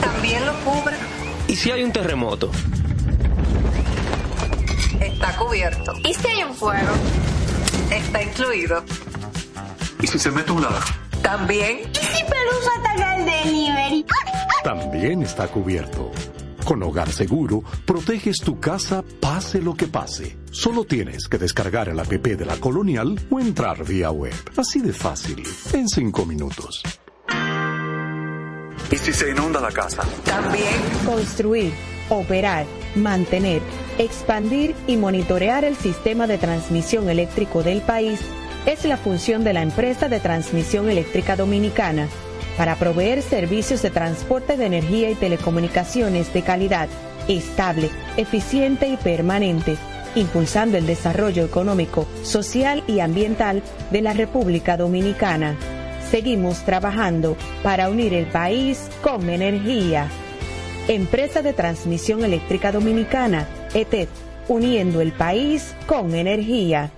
También 0.00 0.44
lo 0.46 0.52
cubre. 0.64 0.96
¿Y 1.48 1.56
si 1.56 1.70
hay 1.70 1.82
un 1.82 1.92
terremoto? 1.92 2.50
Está 5.00 5.36
cubierto. 5.36 5.92
¿Y 6.04 6.14
si 6.14 6.26
hay 6.26 6.42
un 6.42 6.54
fuego? 6.54 6.92
Está 7.90 8.22
incluido. 8.22 8.84
¿Y 10.00 10.06
si 10.06 10.18
se 10.18 10.30
mete 10.30 10.52
un 10.52 10.62
lado? 10.62 10.78
También. 11.22 11.80
¿Y 11.92 11.98
si 11.98 12.24
Pelusa 12.24 12.70
ataca 12.80 13.16
el 13.16 13.26
delivery? 13.26 14.06
También 14.64 15.22
está 15.22 15.48
cubierto. 15.48 16.10
Con 16.64 16.82
Hogar 16.82 17.10
Seguro, 17.10 17.62
proteges 17.84 18.38
tu 18.38 18.60
casa 18.60 19.02
pase 19.20 19.60
lo 19.60 19.74
que 19.74 19.86
pase. 19.86 20.36
Solo 20.50 20.84
tienes 20.84 21.26
que 21.28 21.38
descargar 21.38 21.88
el 21.88 21.98
app 21.98 22.10
de 22.10 22.44
la 22.44 22.56
Colonial 22.56 23.18
o 23.30 23.40
entrar 23.40 23.84
vía 23.84 24.10
web. 24.10 24.34
Así 24.56 24.80
de 24.80 24.92
fácil, 24.92 25.42
en 25.72 25.88
cinco 25.88 26.26
minutos. 26.26 26.82
¿Y 28.90 28.96
si 28.96 29.12
se 29.12 29.30
inunda 29.30 29.60
la 29.60 29.70
casa? 29.70 30.02
También. 30.24 30.66
Construir, 31.06 31.72
operar, 32.08 32.66
mantener, 32.96 33.62
expandir 33.98 34.74
y 34.86 34.96
monitorear 34.96 35.64
el 35.64 35.76
sistema 35.76 36.26
de 36.26 36.38
transmisión 36.38 37.08
eléctrico 37.08 37.62
del 37.62 37.82
país 37.82 38.20
es 38.66 38.84
la 38.84 38.96
función 38.96 39.44
de 39.44 39.52
la 39.52 39.62
empresa 39.62 40.08
de 40.08 40.20
transmisión 40.20 40.90
eléctrica 40.90 41.36
dominicana 41.36 42.08
para 42.60 42.76
proveer 42.76 43.22
servicios 43.22 43.80
de 43.80 43.88
transporte 43.88 44.58
de 44.58 44.66
energía 44.66 45.08
y 45.08 45.14
telecomunicaciones 45.14 46.30
de 46.34 46.42
calidad, 46.42 46.90
estable, 47.26 47.88
eficiente 48.18 48.86
y 48.86 48.98
permanente, 48.98 49.78
impulsando 50.14 50.76
el 50.76 50.84
desarrollo 50.84 51.42
económico, 51.42 52.06
social 52.22 52.84
y 52.86 53.00
ambiental 53.00 53.62
de 53.90 54.02
la 54.02 54.12
República 54.12 54.76
Dominicana. 54.76 55.56
Seguimos 56.10 56.58
trabajando 56.66 57.34
para 57.62 57.88
unir 57.88 58.12
el 58.12 58.26
país 58.26 58.90
con 59.00 59.30
energía. 59.30 60.08
Empresa 60.86 61.40
de 61.40 61.54
Transmisión 61.54 62.26
Eléctrica 62.26 62.72
Dominicana, 62.72 63.48
ETED, 63.72 64.08
uniendo 64.48 65.00
el 65.00 65.12
país 65.12 65.74
con 65.86 66.14
energía. 66.14 66.90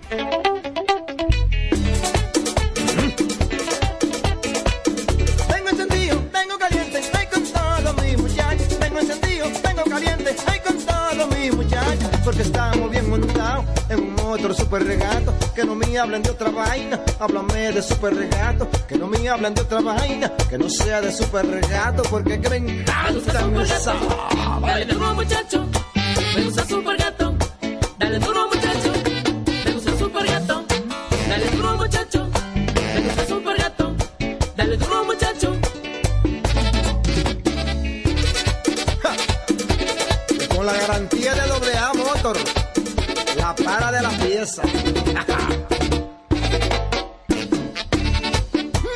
Que 15.62 15.68
no 15.68 15.76
me 15.76 15.96
hablen 15.96 16.24
de 16.24 16.30
otra 16.30 16.50
vaina, 16.50 17.00
háblame 17.20 17.70
de 17.70 17.80
super 17.82 18.12
regato. 18.12 18.68
Que 18.88 18.96
no 18.98 19.06
me 19.06 19.28
hablen 19.28 19.54
de 19.54 19.60
otra 19.60 19.80
vaina, 19.80 20.28
que 20.50 20.58
no 20.58 20.68
sea 20.68 21.00
de 21.00 21.12
super 21.12 21.46
regato. 21.46 22.02
Porque 22.10 22.40
que 22.40 22.50
me 22.50 22.56
encanta 22.56 23.62
esa. 23.62 23.94
Dale 24.60 24.84
duro 24.86 25.14
muchacho, 25.14 25.64
me 26.34 26.42
gusta 26.42 26.66
super 26.66 26.96
gato. 26.96 27.36
Dale 27.96 28.18
duro 28.18 28.48
muchacho, 28.48 28.92
me 29.64 29.72
gusta 29.72 29.98
super 29.98 30.26
gato. 30.26 30.64
Dale 31.28 31.50
duro 31.50 31.76
muchacho, 31.76 32.28
me 32.56 33.00
gusta 33.04 33.26
super 33.28 33.56
gato. 33.56 33.96
Dale 34.56 34.76
duro 34.76 35.04
muchacho. 35.04 35.56
Con 40.56 40.66
la 40.66 40.72
garantía 40.72 41.34
de 41.34 41.46
doble 41.46 41.78
A 41.78 41.92
Motor, 41.94 42.36
la 43.58 43.64
para 43.64 43.92
de 43.92 44.02
la 44.02 44.10
pieza. 44.10 44.62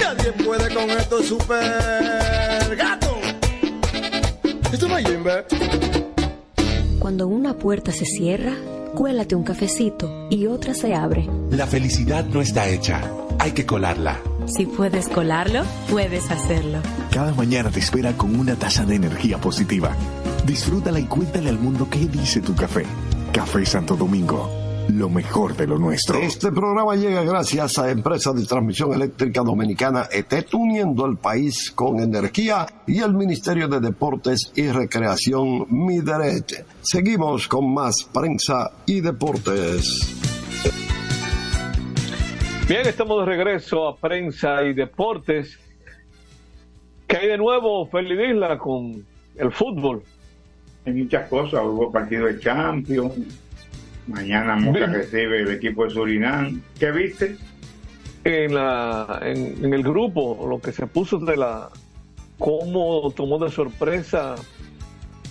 Nadie 0.01 0.33
puede 0.45 0.75
con 0.75 0.91
esto 0.91 1.23
super 1.23 2.77
gato. 2.77 3.17
Esto 4.73 4.89
no 4.89 4.99
es 4.99 5.07
Jimbe. 5.09 5.45
Cuando 6.99 7.29
una 7.29 7.55
puerta 7.55 7.93
se 7.93 8.05
cierra, 8.05 8.53
cuélate 8.95 9.35
un 9.35 9.45
cafecito 9.45 10.29
y 10.31 10.47
otra 10.47 10.75
se 10.75 10.95
abre. 10.95 11.29
La 11.51 11.67
felicidad 11.67 12.25
no 12.25 12.41
está 12.41 12.69
hecha, 12.69 13.03
hay 13.39 13.53
que 13.53 13.67
colarla. 13.67 14.19
Si 14.47 14.67
puedes 14.67 15.09
colarlo, 15.09 15.65
puedes 15.91 16.31
hacerlo. 16.31 16.79
Cada 17.11 17.35
mañana 17.35 17.71
te 17.71 17.81
espera 17.81 18.17
con 18.17 18.39
una 18.39 18.55
taza 18.55 18.85
de 18.85 18.95
energía 18.95 19.39
positiva. 19.39 19.93
Disfrútala 20.45 21.01
y 21.01 21.05
cuéntale 21.05 21.49
al 21.49 21.59
mundo 21.59 21.89
qué 21.91 22.07
dice 22.07 22.41
tu 22.41 22.55
café. 22.55 22.85
Café 23.37 23.67
Santo 23.67 23.97
Domingo, 23.97 24.49
lo 24.89 25.11
mejor 25.11 25.55
de 25.55 25.67
lo 25.67 25.79
nuestro. 25.79 26.17
Este 26.17 26.51
programa 26.51 26.97
llega 26.97 27.23
gracias 27.23 27.79
a 27.79 27.91
Empresa 27.91 28.33
de 28.33 28.47
Transmisión 28.47 28.95
Eléctrica 28.95 29.43
Dominicana 29.43 30.09
ETET, 30.11 30.55
uniendo 30.55 31.05
el 31.05 31.19
país 31.19 31.71
con 31.71 32.01
energía 32.01 32.67
y 32.87 33.01
el 33.01 33.13
Ministerio 33.13 33.69
de 33.69 33.81
Deportes 33.81 34.53
y 34.55 34.69
Recreación 34.69 35.67
Mideret. 35.69 36.65
Seguimos 36.81 37.47
con 37.47 37.75
más 37.75 38.05
prensa 38.05 38.71
y 38.87 39.03
deportes. 39.03 40.17
Bien, 42.67 42.87
estamos 42.87 43.21
de 43.21 43.27
regreso 43.27 43.87
a 43.87 43.97
prensa 43.97 44.63
y 44.63 44.73
deportes. 44.73 45.59
¿Qué 47.07 47.19
hay 47.19 47.29
de 47.29 47.37
nuevo, 47.37 47.87
Feliz 47.89 48.31
Isla, 48.31 48.57
con 48.57 49.05
el 49.37 49.53
fútbol? 49.53 50.03
Hay 50.87 50.93
muchas 50.93 51.29
cosas, 51.29 51.61
hubo 51.65 51.91
partido 51.91 52.27
de 52.27 52.39
Champions, 52.39 53.13
mañana 54.07 54.57
Moca 54.57 54.87
recibe 54.87 55.43
el 55.43 55.51
equipo 55.51 55.85
de 55.85 55.91
Surinam. 55.91 56.63
¿Qué 56.79 56.93
viste? 56.93 57.37
En, 58.25 58.55
la, 58.55 59.21
en, 59.23 59.65
en 59.65 59.75
el 59.75 59.83
grupo, 59.83 60.47
lo 60.49 60.61
que 60.61 60.73
se 60.73 60.87
puso 60.87 61.19
de 61.19 61.37
la... 61.37 61.69
cómo 62.39 63.13
tomó 63.17 63.39
de 63.39 63.51
sorpresa 63.51 64.37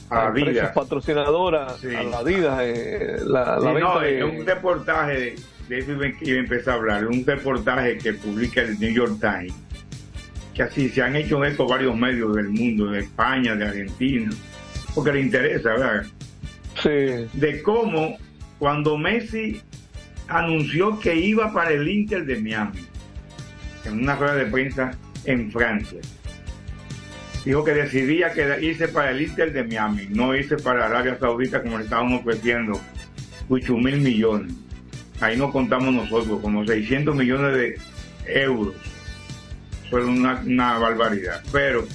A 0.10 0.28
empresas 0.28 0.72
patrocinadoras, 0.74 1.78
Sí. 1.80 1.94
a 1.96 2.04
la 2.04 2.18
Adidas, 2.20 2.60
eh, 2.64 3.18
la, 3.26 3.58
Sí, 3.62 3.68
no, 3.80 4.00
de- 4.00 4.20
es 4.20 4.24
un 4.26 4.46
reportaje, 4.46 5.36
de 5.70 5.78
eso 5.80 5.92
iba 5.94 6.06
a 6.06 6.40
empezar 6.40 6.74
a 6.74 6.78
hablar, 6.78 7.08
un 7.08 7.26
reportaje 7.26 7.98
que 7.98 8.14
publica 8.14 8.62
el 8.62 8.78
New 8.80 8.92
York 8.94 9.20
Times, 9.22 9.54
que 10.54 10.64
así 10.64 10.90
se 10.90 11.02
han 11.02 11.16
hecho 11.16 11.44
eco 11.46 11.66
varios 11.68 11.96
medios 11.98 12.34
del 12.36 12.50
mundo, 12.50 12.88
de 12.92 13.00
España, 13.00 13.56
de 13.56 13.66
Argentina, 13.66 14.30
porque 14.96 15.12
le 15.12 15.22
interesa, 15.22 15.70
¿verdad? 15.70 16.06
De 17.34 17.62
cómo 17.62 18.18
cuando 18.58 18.98
Messi 18.98 19.62
anunció 20.28 21.00
que 21.00 21.16
iba 21.16 21.54
para 21.54 21.72
el 21.72 21.88
Inter 21.88 22.26
de 22.26 22.38
Miami, 22.38 22.80
en 23.86 24.00
una 24.00 24.16
rueda 24.16 24.36
de 24.36 24.46
prensa 24.46 24.98
en 25.26 25.52
Francia, 25.52 26.00
dijo 27.44 27.64
que 27.64 27.74
decidía 27.74 28.32
que 28.32 28.58
irse 28.62 28.88
para 28.88 29.12
el 29.12 29.22
Inter 29.22 29.52
de 29.54 29.64
Miami, 29.64 30.08
no 30.10 30.34
irse 30.36 30.58
para 30.58 30.86
Arabia 30.86 31.18
Saudita 31.20 31.62
como 31.62 31.78
le 31.78 31.84
estaban 31.84 32.14
ofreciendo 32.14 32.80
8 33.50 33.78
mil 33.78 33.98
millones. 33.98 34.54
Ahí 35.22 35.38
no 35.38 35.52
contamos 35.52 35.94
nosotros, 35.94 36.42
como 36.42 36.66
600 36.66 37.16
millones 37.16 37.56
de 37.56 37.80
euros. 38.26 38.76
Fue 39.90 40.04
una, 40.04 40.42
una 40.46 40.78
barbaridad. 40.78 41.42
Pero 41.52 41.88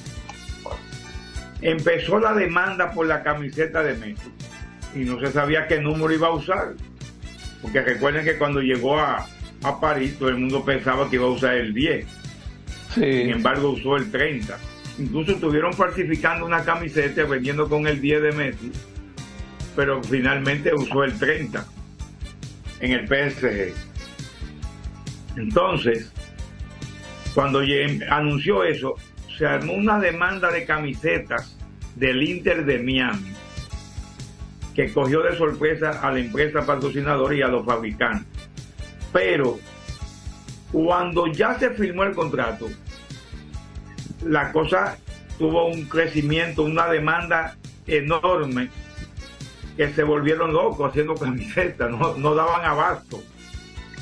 empezó 1.62 2.18
la 2.18 2.34
demanda 2.34 2.92
por 2.92 3.06
la 3.06 3.22
camiseta 3.22 3.82
de 3.82 3.94
Messi 3.94 4.30
y 4.94 5.00
no 5.00 5.20
se 5.20 5.32
sabía 5.32 5.66
qué 5.68 5.80
número 5.80 6.12
iba 6.12 6.28
a 6.28 6.32
usar. 6.32 6.74
Porque 7.62 7.82
recuerden 7.82 8.24
que 8.24 8.38
cuando 8.38 8.60
llegó 8.60 8.98
a, 8.98 9.26
a 9.62 9.80
París 9.80 10.18
todo 10.18 10.30
el 10.30 10.38
mundo 10.38 10.64
pensaba 10.64 11.08
que 11.08 11.16
iba 11.16 11.26
a 11.26 11.30
usar 11.30 11.54
el 11.54 11.74
10. 11.74 12.06
Sin 12.94 13.30
embargo 13.30 13.70
usó 13.70 13.96
el 13.96 14.10
30. 14.10 14.58
Incluso 14.98 15.32
estuvieron 15.32 15.72
falsificando 15.72 16.44
una 16.44 16.64
camiseta 16.64 17.24
vendiendo 17.24 17.68
con 17.68 17.86
el 17.86 18.00
10 18.00 18.22
de 18.22 18.32
Messi, 18.32 18.72
pero 19.76 20.02
finalmente 20.02 20.74
usó 20.74 21.04
el 21.04 21.16
30 21.18 21.64
en 22.80 22.92
el 22.92 23.06
PSG. 23.06 23.72
Entonces, 25.36 26.12
cuando 27.34 27.62
anunció 28.10 28.64
eso, 28.64 28.96
se 29.40 29.46
armó 29.46 29.72
una 29.72 29.98
demanda 29.98 30.52
de 30.52 30.66
camisetas 30.66 31.56
del 31.96 32.22
Inter 32.22 32.66
de 32.66 32.78
Miami 32.78 33.32
que 34.74 34.92
cogió 34.92 35.22
de 35.22 35.34
sorpresa 35.34 35.98
a 36.02 36.12
la 36.12 36.18
empresa 36.18 36.66
patrocinadora 36.66 37.34
y 37.34 37.40
a 37.40 37.48
los 37.48 37.64
fabricantes. 37.64 38.26
Pero 39.14 39.58
cuando 40.70 41.26
ya 41.28 41.58
se 41.58 41.70
firmó 41.70 42.04
el 42.04 42.14
contrato, 42.14 42.68
la 44.26 44.52
cosa 44.52 44.98
tuvo 45.38 45.68
un 45.68 45.86
crecimiento, 45.86 46.64
una 46.64 46.88
demanda 46.88 47.56
enorme 47.86 48.68
que 49.74 49.88
se 49.94 50.02
volvieron 50.02 50.52
locos 50.52 50.90
haciendo 50.90 51.14
camisetas, 51.14 51.90
no, 51.90 52.34
daban 52.34 52.62
abasto. 52.66 53.22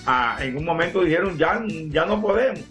Ah, 0.04 0.36
en 0.40 0.56
un 0.56 0.64
momento 0.64 1.04
dijeron 1.04 1.38
ya, 1.38 1.62
ya 1.90 2.06
no 2.06 2.20
podemos. 2.20 2.64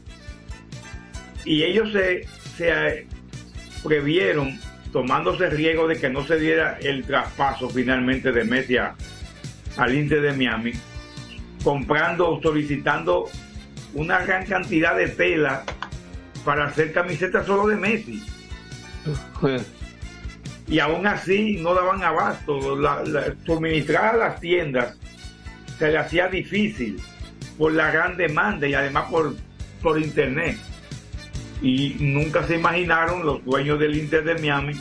Y 1.46 1.64
ellos 1.64 1.94
se, 1.94 2.28
se 2.58 3.06
previeron 3.84 4.60
tomándose 4.92 5.50
riesgo 5.50 5.88
de 5.88 5.98
que 6.00 6.10
no 6.10 6.26
se 6.26 6.38
diera 6.40 6.78
el 6.82 7.04
traspaso 7.04 7.70
finalmente 7.70 8.32
de 8.32 8.44
Messi 8.44 8.78
a- 8.78 8.96
al 9.78 9.94
Inter 9.94 10.22
de 10.22 10.34
Miami, 10.34 10.72
comprando, 11.64 12.40
solicitando 12.42 13.26
una 13.94 14.20
gran 14.26 14.46
cantidad 14.46 14.96
de 14.96 15.08
tela 15.10 15.64
para 16.44 16.66
hacer 16.66 16.94
camisetas 16.94 17.46
solo 17.46 17.68
de 17.68 17.76
Messi. 17.76 18.24
Y 20.68 20.80
aún 20.80 21.06
así 21.08 21.58
no 21.62 21.74
daban 21.74 22.04
abasto, 22.04 22.76
la, 22.80 23.04
la- 23.04 23.34
suministrar 23.46 24.16
a 24.16 24.18
las 24.18 24.40
tiendas 24.42 24.98
se 25.78 25.92
le 25.92 25.98
hacía 25.98 26.28
difícil 26.28 27.00
por 27.58 27.72
la 27.74 27.92
gran 27.92 28.18
demanda 28.18 28.68
y 28.68 28.74
además 28.74 29.06
por, 29.10 29.36
por 29.82 30.00
internet. 30.02 30.58
Y 31.62 31.96
nunca 32.00 32.44
se 32.44 32.56
imaginaron 32.56 33.26
los 33.26 33.44
dueños 33.44 33.80
del 33.80 33.98
Inter 33.98 34.24
de 34.24 34.36
Miami 34.36 34.74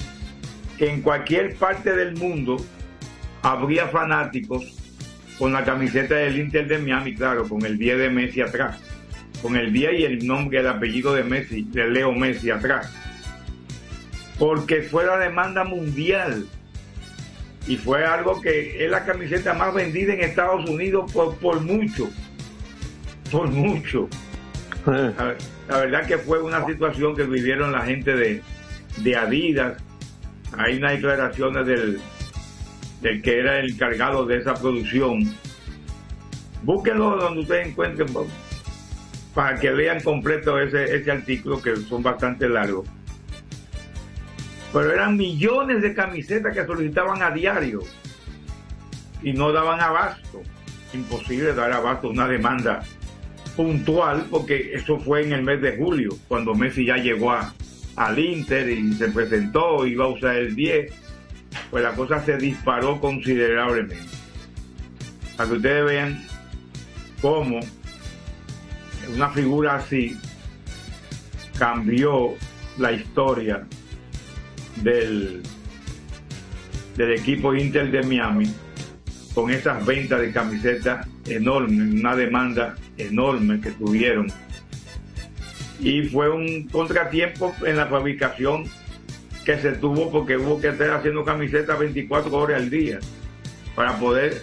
que 0.77 0.91
en 0.91 1.03
cualquier 1.03 1.55
parte 1.57 1.95
del 1.95 2.17
mundo 2.17 2.57
habría 3.43 3.89
fanáticos 3.89 4.65
con 5.39 5.53
la 5.53 5.65
camiseta 5.65 6.17
del 6.17 6.39
Inter 6.39 6.67
de 6.67 6.79
Miami, 6.79 7.15
claro, 7.15 7.49
con 7.49 7.65
el 7.65 7.79
10 7.79 7.99
de 7.99 8.11
Messi 8.11 8.41
atrás, 8.41 8.79
con 9.43 9.57
el 9.57 9.73
día 9.73 9.93
y 9.93 10.05
el 10.05 10.27
nombre, 10.27 10.61
el 10.61 10.67
apellido 10.67 11.15
de 11.15 11.23
Messi, 11.25 11.62
de 11.62 11.89
Leo 11.89 12.12
Messi 12.12 12.51
atrás. 12.51 12.93
Porque 14.39 14.83
fue 14.83 15.07
la 15.07 15.19
demanda 15.19 15.65
mundial 15.65 16.47
y 17.67 17.77
fue 17.77 18.05
algo 18.05 18.41
que 18.41 18.85
es 18.85 18.91
la 18.91 19.05
camiseta 19.05 19.55
más 19.55 19.75
vendida 19.75 20.15
en 20.15 20.21
Estados 20.21 20.69
Unidos 20.69 21.11
por, 21.12 21.37
por 21.37 21.61
mucho, 21.61 22.09
por 23.31 23.49
mucho. 23.51 24.09
La, 24.87 25.37
la 25.68 25.79
verdad 25.79 26.07
que 26.07 26.18
fue 26.18 26.40
una 26.40 26.64
situación 26.64 27.16
que 27.16 27.24
vivieron 27.24 27.72
la 27.72 27.83
gente 27.83 28.14
de, 28.14 29.16
Adidas. 29.16 29.83
Hay 30.57 30.79
unas 30.79 30.92
declaraciones 30.92 31.66
del, 31.66 32.00
del 33.02 33.22
que 33.22 33.40
era 33.40 33.59
el 33.59 33.72
encargado 33.72 34.24
de 34.24 34.38
esa 34.38 34.55
producción. 34.55 35.20
Búsquenlo 36.62 37.16
donde 37.16 37.40
ustedes 37.40 37.68
encuentren. 37.68 38.09
para 39.35 39.59
que 39.59 39.70
lean 39.70 40.00
completo 40.00 40.59
ese, 40.59 40.96
ese 40.96 41.11
artículo 41.11 41.61
que 41.61 41.76
son 41.76 42.02
bastante 42.02 42.48
largos. 42.48 42.88
Pero 44.72 44.92
eran 44.92 45.16
millones 45.16 45.83
de 45.83 45.94
camisetas 45.94 46.55
que 46.55 46.64
solicitaban 46.64 47.22
a 47.22 47.31
diario 47.31 47.81
y 49.22 49.33
no 49.33 49.52
daban 49.52 49.81
abasto. 49.81 50.42
Imposible 50.94 51.52
dar 51.55 51.72
abasto 51.72 52.07
a 52.07 52.11
una 52.11 52.29
demanda 52.29 52.83
puntual 53.57 54.27
porque 54.31 54.73
eso 54.75 55.01
fue 55.01 55.25
en 55.25 55.33
el 55.33 55.42
mes 55.42 55.61
de 55.62 55.77
julio, 55.77 56.16
cuando 56.29 56.55
Messi 56.55 56.85
ya 56.85 56.97
llegó 56.97 57.33
a, 57.33 57.55
al 57.97 58.19
Inter 58.19 58.69
y 58.69 58.92
se 58.92 59.09
presentó, 59.09 59.87
iba 59.87 60.05
a 60.05 60.09
usar 60.09 60.37
el 60.37 60.55
10, 60.55 60.92
pues 61.71 61.83
la 61.83 61.92
cosa 61.92 62.25
se 62.25 62.37
disparó 62.37 63.01
considerablemente. 63.01 63.97
Para 65.37 65.49
que 65.49 65.57
ustedes 65.57 65.85
vean 65.85 66.27
cómo 67.21 67.61
una 69.14 69.31
figura 69.31 69.77
así 69.77 70.16
cambió 71.59 72.35
la 72.79 72.92
historia 72.92 73.66
del, 74.83 75.42
del 76.97 77.12
equipo 77.12 77.55
Inter 77.55 77.90
de 77.90 78.03
Miami 78.03 78.53
con 79.37 79.51
esas 79.51 79.85
ventas 79.85 80.18
de 80.18 80.33
camisetas 80.33 81.07
enormes, 81.27 81.92
una 81.92 82.16
demanda 82.16 82.75
enorme 82.96 83.61
que 83.61 83.70
tuvieron. 83.72 84.29
Y 85.79 86.05
fue 86.05 86.31
un 86.31 86.66
contratiempo 86.68 87.55
en 87.66 87.77
la 87.77 87.85
fabricación 87.85 88.64
que 89.44 89.59
se 89.59 89.72
tuvo 89.72 90.11
porque 90.11 90.38
hubo 90.38 90.59
que 90.59 90.68
estar 90.68 90.90
haciendo 90.90 91.22
camisetas 91.22 91.79
24 91.79 92.35
horas 92.35 92.62
al 92.62 92.70
día 92.70 92.99
para 93.75 93.99
poder 93.99 94.40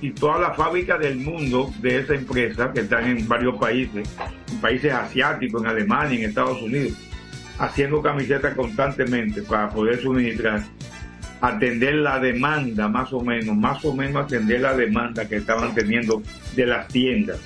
y 0.00 0.10
toda 0.10 0.40
la 0.40 0.52
fábrica 0.52 0.98
del 0.98 1.16
mundo 1.18 1.72
de 1.78 2.00
esa 2.00 2.14
empresa 2.14 2.72
que 2.72 2.80
están 2.80 3.06
en 3.06 3.28
varios 3.28 3.56
países, 3.56 4.08
en 4.50 4.60
países 4.60 4.92
asiáticos, 4.92 5.62
en 5.62 5.68
Alemania, 5.68 6.18
en 6.18 6.24
Estados 6.30 6.60
Unidos, 6.60 6.98
haciendo 7.60 8.02
camisetas 8.02 8.52
constantemente 8.56 9.42
para 9.42 9.70
poder 9.70 10.02
suministrar, 10.02 10.64
atender 11.48 11.96
la 11.96 12.18
demanda 12.18 12.88
más 12.88 13.12
o 13.12 13.20
menos, 13.20 13.56
más 13.56 13.84
o 13.84 13.94
menos 13.94 14.24
atender 14.24 14.60
la 14.60 14.74
demanda 14.74 15.28
que 15.28 15.36
estaban 15.36 15.74
teniendo 15.74 16.22
de 16.56 16.66
las 16.66 16.88
tiendas. 16.88 17.38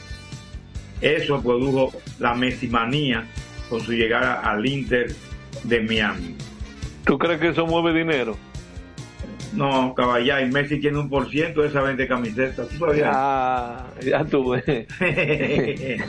Eso 1.01 1.43
produjo 1.43 1.93
la 2.19 2.35
mesimanía 2.35 3.25
con 3.69 3.81
su 3.81 3.93
llegada 3.93 4.41
al 4.41 4.67
Inter 4.67 5.15
de 5.65 5.81
Miami. 5.81 6.37
¿Tú 7.05 7.19
crees 7.19 7.41
que 7.41 7.49
eso 7.49 7.67
mueve 7.67 7.93
dinero? 7.93 8.37
No, 9.53 9.95
caballá, 9.95 10.43
y 10.43 10.51
Messi 10.51 10.79
tiene 10.79 10.99
un 10.99 11.09
por 11.09 11.31
ciento 11.31 11.63
de 11.63 11.69
esa 11.69 11.81
venta 11.81 12.03
de 12.03 12.09
camisetas. 12.09 12.69
¿Tú 12.69 12.79
sabías? 12.79 13.11
Ah, 13.11 13.87
ya 14.01 14.25
tuve. 14.25 14.87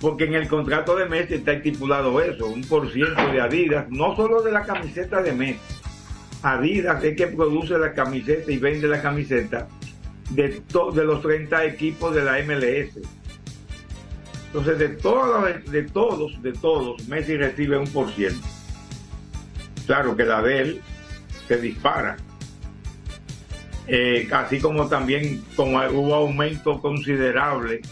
Porque 0.00 0.24
en 0.24 0.34
el 0.34 0.48
contrato 0.48 0.96
de 0.96 1.06
Messi 1.06 1.34
está 1.34 1.52
estipulado 1.52 2.20
eso, 2.20 2.46
un 2.46 2.62
por 2.62 2.90
ciento 2.92 3.24
de 3.30 3.40
Adidas, 3.40 3.88
no 3.88 4.16
solo 4.16 4.42
de 4.42 4.52
la 4.52 4.62
camiseta 4.62 5.22
de 5.22 5.32
Messi. 5.32 5.75
Adidas 6.46 7.02
es 7.02 7.16
que 7.16 7.26
produce 7.26 7.76
la 7.76 7.92
camiseta 7.92 8.52
y 8.52 8.58
vende 8.58 8.86
la 8.86 9.02
camiseta 9.02 9.66
de, 10.30 10.62
de 10.94 11.04
los 11.04 11.20
30 11.20 11.64
equipos 11.64 12.14
de 12.14 12.22
la 12.22 12.38
MLS. 12.44 12.98
Entonces, 14.46 14.78
de, 14.78 14.88
todos, 14.90 15.44
de 15.72 15.82
todos, 15.82 16.40
de 16.42 16.52
todos, 16.52 17.08
Messi 17.08 17.36
recibe 17.36 17.76
un 17.76 17.88
por 17.88 18.12
ciento. 18.12 18.46
Claro 19.86 20.16
que 20.16 20.22
la 20.22 20.40
de 20.40 20.60
él 20.60 20.80
se 21.48 21.56
dispara. 21.56 22.16
Eh, 23.88 24.28
así 24.30 24.60
como 24.60 24.86
también 24.88 25.44
como 25.56 25.78
hubo 25.78 26.14
aumento 26.14 26.80
considerable 26.80 27.82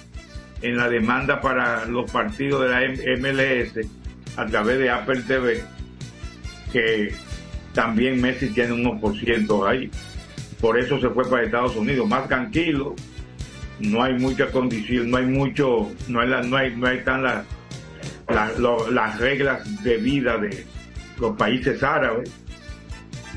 en 0.63 0.77
la 0.77 0.89
demanda 0.89 1.41
para 1.41 1.87
los 1.87 2.09
partidos 2.09 2.63
de 2.63 2.69
la 2.69 3.19
MLS 3.19 3.89
a 4.37 4.47
través 4.47 4.79
de 4.79 4.91
Apple 4.91 5.23
TV, 5.27 5.61
que 6.73 7.13
también 7.75 8.21
Messi 8.21 8.49
tiene 8.49 8.99
por 9.01 9.19
ciento 9.19 9.67
ahí. 9.67 9.91
Por 10.61 10.79
eso 10.79 10.99
se 10.99 11.11
fue 11.11 11.29
para 11.29 11.43
Estados 11.43 11.77
Unidos, 11.77 12.09
más 12.09 12.27
tranquilo, 12.27 12.95
no 13.81 14.03
hay 14.03 14.15
mucha 14.15 14.51
condición, 14.51 15.11
no 15.11 15.19
hay 15.19 15.27
mucho, 15.27 15.91
no 16.09 16.21
hay, 16.21 16.29
no 16.49 16.57
hay, 16.57 16.77
no 16.77 16.87
hay 16.87 17.05
tan 17.05 17.23
las 17.23 19.19
reglas 19.19 19.85
de 19.85 19.97
vida 19.99 20.39
de 20.39 20.65
los 21.19 21.37
países 21.37 21.83
árabes 21.83 22.31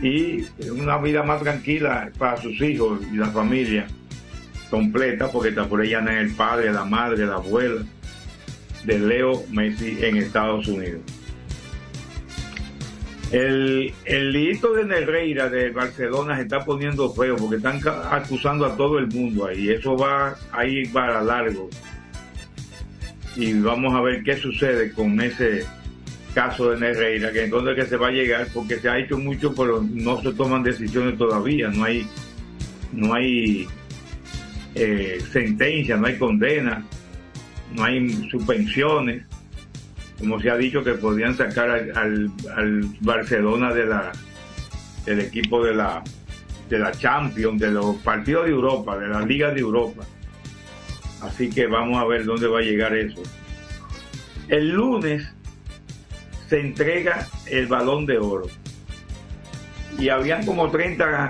y 0.01 0.45
una 0.69 0.97
vida 0.99 1.23
más 1.23 1.41
tranquila 1.41 2.09
para 2.17 2.37
sus 2.37 2.61
hijos 2.61 3.01
y 3.11 3.17
la 3.17 3.27
familia 3.27 3.87
completa, 4.69 5.29
porque 5.29 5.49
está 5.49 5.67
por 5.67 5.83
ella 5.83 5.99
el 5.99 6.31
padre, 6.31 6.71
la 6.71 6.85
madre, 6.85 7.25
la 7.25 7.35
abuela 7.35 7.83
de 8.83 8.99
Leo 8.99 9.43
Messi 9.49 9.97
en 10.01 10.17
Estados 10.17 10.67
Unidos. 10.67 11.01
El, 13.31 13.93
el 14.05 14.31
de 14.31 14.85
Negreira 14.85 15.49
de 15.49 15.69
Barcelona 15.71 16.37
se 16.37 16.43
está 16.43 16.63
poniendo 16.63 17.13
feo 17.13 17.35
porque 17.35 17.57
están 17.57 17.81
acusando 18.09 18.65
a 18.65 18.77
todo 18.77 18.99
el 18.99 19.07
mundo 19.07 19.47
ahí. 19.47 19.69
Eso 19.69 19.97
va 19.97 20.35
a 20.51 20.65
ir 20.65 20.91
para 20.93 21.21
largo. 21.21 21.69
Y 23.35 23.53
vamos 23.59 23.93
a 23.93 24.01
ver 24.01 24.23
qué 24.23 24.37
sucede 24.37 24.93
con 24.93 25.19
ese 25.19 25.65
caso 26.33 26.71
de 26.71 26.79
Negreira, 26.79 27.31
que 27.31 27.43
entonces 27.43 27.75
que 27.75 27.85
se 27.85 27.97
va 27.97 28.07
a 28.07 28.11
llegar, 28.11 28.47
porque 28.53 28.79
se 28.79 28.89
ha 28.89 28.97
hecho 28.97 29.17
mucho, 29.17 29.53
pero 29.53 29.81
no 29.81 30.21
se 30.21 30.31
toman 30.33 30.63
decisiones 30.63 31.17
todavía. 31.17 31.67
No 31.69 31.83
hay, 31.83 32.07
no 32.93 33.13
hay 33.13 33.67
eh, 34.73 35.19
sentencia, 35.31 35.97
no 35.97 36.07
hay 36.07 36.17
condena, 36.17 36.85
no 37.75 37.83
hay 37.83 38.09
suspensiones 38.29 39.23
como 40.19 40.39
se 40.39 40.49
ha 40.49 40.57
dicho 40.57 40.83
que 40.83 40.93
podían 40.93 41.35
sacar 41.35 41.69
al, 41.69 42.31
Barcelona 43.01 43.73
del 43.73 45.19
equipo 45.19 45.63
de 45.63 45.75
la 45.75 46.91
Champions, 46.97 47.59
de 47.59 47.71
los 47.71 47.97
partidos 47.97 48.45
de 48.45 48.51
Europa, 48.51 48.97
de 48.97 49.07
las 49.07 49.25
ligas 49.25 49.53
de 49.53 49.61
Europa. 49.61 50.03
Así 51.21 51.49
que 51.49 51.67
vamos 51.67 51.97
a 51.97 52.05
ver 52.05 52.25
dónde 52.25 52.47
va 52.47 52.59
a 52.59 52.61
llegar 52.61 52.95
eso. 52.95 53.21
El 54.47 54.69
lunes 54.69 55.27
se 56.47 56.59
entrega 56.59 57.27
el 57.47 57.67
balón 57.67 58.05
de 58.05 58.17
oro. 58.17 58.47
Y 59.99 60.09
habían 60.09 60.45
como 60.45 60.69
30, 60.69 61.29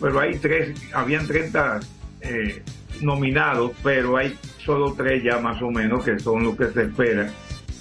pero 0.00 0.20
hay 0.20 0.38
tres, 0.38 0.80
habían 0.92 1.26
30 1.26 1.80
eh, 2.22 2.62
nominados, 3.02 3.72
pero 3.82 4.16
hay 4.16 4.36
solo 4.64 4.94
tres 4.94 5.22
ya 5.22 5.38
más 5.38 5.60
o 5.62 5.70
menos 5.70 6.04
que 6.04 6.18
son 6.18 6.44
los 6.44 6.56
que 6.56 6.68
se 6.68 6.82
espera 6.82 7.30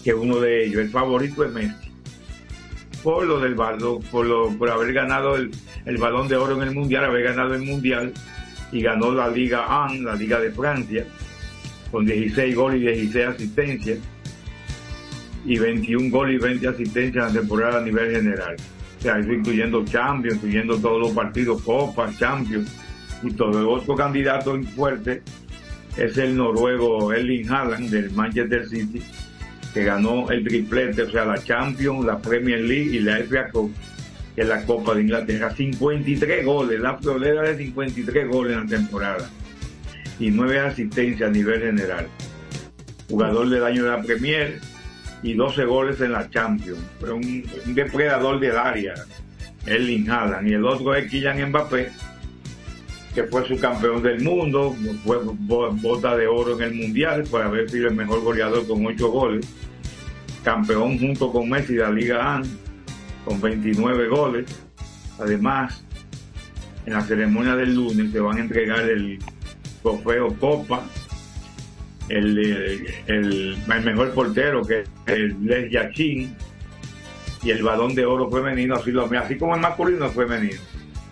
que 0.08 0.14
uno 0.14 0.40
de 0.40 0.64
ellos, 0.64 0.80
el 0.84 0.90
favorito 0.90 1.44
es 1.44 1.52
Messi, 1.52 1.92
por 3.04 3.26
lo 3.26 3.42
del 3.42 3.56
balón, 3.56 4.02
por, 4.04 4.26
lo, 4.26 4.58
por 4.58 4.70
haber 4.70 4.94
ganado 4.94 5.36
el, 5.36 5.52
el 5.84 5.98
balón 5.98 6.30
de 6.30 6.38
oro 6.38 6.56
en 6.56 6.66
el 6.66 6.74
mundial, 6.74 7.04
haber 7.04 7.24
ganado 7.24 7.56
el 7.56 7.64
mundial 7.64 8.14
y 8.72 8.82
ganó 8.82 9.12
la 9.12 9.28
Liga 9.28 9.86
1, 9.92 10.04
la 10.04 10.16
Liga 10.16 10.40
de 10.40 10.50
Francia, 10.52 11.06
con 11.92 12.06
16 12.06 12.56
goles 12.56 12.84
y 12.84 12.86
16 12.86 13.26
asistencias 13.28 14.00
y 15.44 15.60
21 15.60 16.10
goles 16.10 16.40
y 16.40 16.42
20 16.42 16.68
asistencias 16.70 17.28
en 17.28 17.34
la 17.34 17.42
temporada 17.42 17.80
a 17.80 17.84
nivel 17.84 18.10
general. 18.10 18.56
O 19.00 19.02
sea, 19.02 19.20
eso 19.20 19.34
incluyendo 19.34 19.84
Champions, 19.84 20.36
incluyendo 20.38 20.78
todos 20.78 21.02
los 21.02 21.12
partidos, 21.12 21.62
Copa, 21.64 22.10
Champions 22.18 22.74
y 23.24 23.32
todo. 23.32 23.60
El 23.60 23.68
otro 23.68 23.94
candidato 23.94 24.58
fuerte 24.74 25.22
es 25.98 26.18
el 26.18 26.38
noruego 26.38 27.12
Erling 27.12 27.50
Haaland 27.50 27.90
del 27.90 28.10
Manchester 28.12 28.70
City, 28.70 29.04
que 29.78 29.84
ganó 29.84 30.28
el 30.32 30.44
triplete, 30.44 31.04
o 31.04 31.12
sea, 31.12 31.24
la 31.26 31.38
Champions, 31.44 32.04
la 32.04 32.18
Premier 32.18 32.60
League 32.62 32.96
y 32.96 33.00
la 33.00 33.18
FA 33.20 33.50
Cup, 33.52 33.72
que 34.36 34.44
la 34.44 34.64
Copa 34.66 34.96
de 34.96 35.02
Inglaterra. 35.02 35.52
53 35.56 36.44
goles, 36.44 36.80
la 36.80 36.98
florera 36.98 37.44
de 37.44 37.58
53 37.58 38.28
goles 38.28 38.54
en 38.54 38.64
la 38.64 38.66
temporada 38.66 39.30
y 40.20 40.32
9 40.32 40.60
asistencias 40.62 41.30
a 41.30 41.32
nivel 41.32 41.62
general. 41.62 42.08
Jugador 43.08 43.50
del 43.50 43.64
año 43.64 43.84
de 43.84 43.90
la 43.92 44.02
Premier 44.02 44.60
y 45.22 45.36
12 45.36 45.66
goles 45.66 46.02
en 46.02 46.12
la 46.14 46.28
Champions. 46.28 46.80
Fue 47.00 47.12
un, 47.12 47.44
depredador 47.68 48.40
del 48.40 48.58
área, 48.58 48.96
Erling 49.68 50.10
Haaland. 50.10 50.48
Y 50.48 50.54
el 50.54 50.66
otro 50.66 50.96
es 50.96 51.08
Kylian 51.10 51.50
Mbappé, 51.50 51.90
que 53.14 53.24
fue 53.26 53.48
su 53.48 53.60
campeón 53.60 54.02
del 54.02 54.22
mundo, 54.24 54.76
fue 55.06 55.18
bo- 55.24 55.72
bota 55.72 56.18
de 56.18 56.26
oro 56.26 56.56
en 56.60 56.64
el 56.64 56.74
mundial 56.74 57.24
por 57.30 57.44
haber 57.44 57.70
sido 57.70 57.90
el 57.90 57.96
mejor 57.96 58.22
goleador 58.24 58.68
con 58.68 58.84
8 58.86 59.08
goles, 59.12 59.48
campeón 60.52 60.98
junto 60.98 61.30
con 61.30 61.50
Messi 61.50 61.74
de 61.74 61.82
la 61.84 61.90
Liga 61.92 62.36
AN 62.36 62.44
con 63.26 63.42
29 63.42 64.08
goles. 64.08 64.46
Además, 65.20 65.84
en 66.86 66.94
la 66.94 67.02
ceremonia 67.02 67.54
del 67.58 67.76
lunes 67.76 68.14
se 68.14 68.20
van 68.22 68.38
a 68.38 68.40
entregar 68.40 68.80
el 68.80 69.20
trofeo 69.84 70.34
Copa, 70.40 70.86
el, 72.08 72.38
el, 72.38 72.88
el- 73.08 73.58
el 73.70 73.84
mejor 73.84 74.14
portero 74.14 74.62
que 74.62 74.84
es 74.84 74.90
el 75.08 75.36
Les 75.46 75.70
Yachin 75.70 76.34
y 77.44 77.50
el 77.50 77.62
balón 77.62 77.94
de 77.94 78.06
oro 78.06 78.32
femenino, 78.32 78.76
así, 78.76 78.94
así 79.22 79.38
como 79.38 79.54
el 79.54 79.60
masculino 79.60 80.10
femenino. 80.12 80.62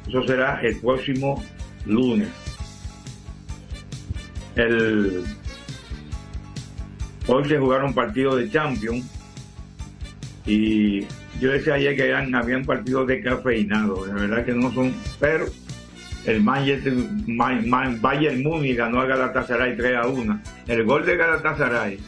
Eso 0.07 0.25
será 0.25 0.61
el 0.61 0.77
próximo 0.79 1.43
lunes. 1.85 2.29
El, 4.55 5.25
Hoy 7.27 7.43
se 7.49 7.57
jugaron 7.57 7.93
partidos 7.93 8.37
de 8.37 8.49
Champions 8.49 9.03
y 10.45 11.01
yo 11.39 11.51
decía 11.51 11.73
ayer 11.75 11.95
que 11.95 12.07
eran, 12.07 12.33
habían 12.35 12.63
partidos 12.65 13.07
de 13.07 13.21
cafeinado, 13.21 14.05
de 14.05 14.13
verdad 14.13 14.45
que 14.45 14.53
no 14.53 14.71
son, 14.73 14.93
pero 15.19 15.45
el 16.25 16.41
Manchester, 16.41 16.93
Ma- 17.27 17.61
Ma- 17.65 17.95
Bayern 17.99 18.41
Múnich 18.43 18.77
ganó 18.77 19.01
a 19.01 19.05
Galatasaray 19.05 19.75
3 19.77 19.97
a 19.97 20.07
1. 20.07 20.41
El 20.67 20.83
gol 20.83 21.05
de 21.05 21.17
Galatasaray 21.17 21.99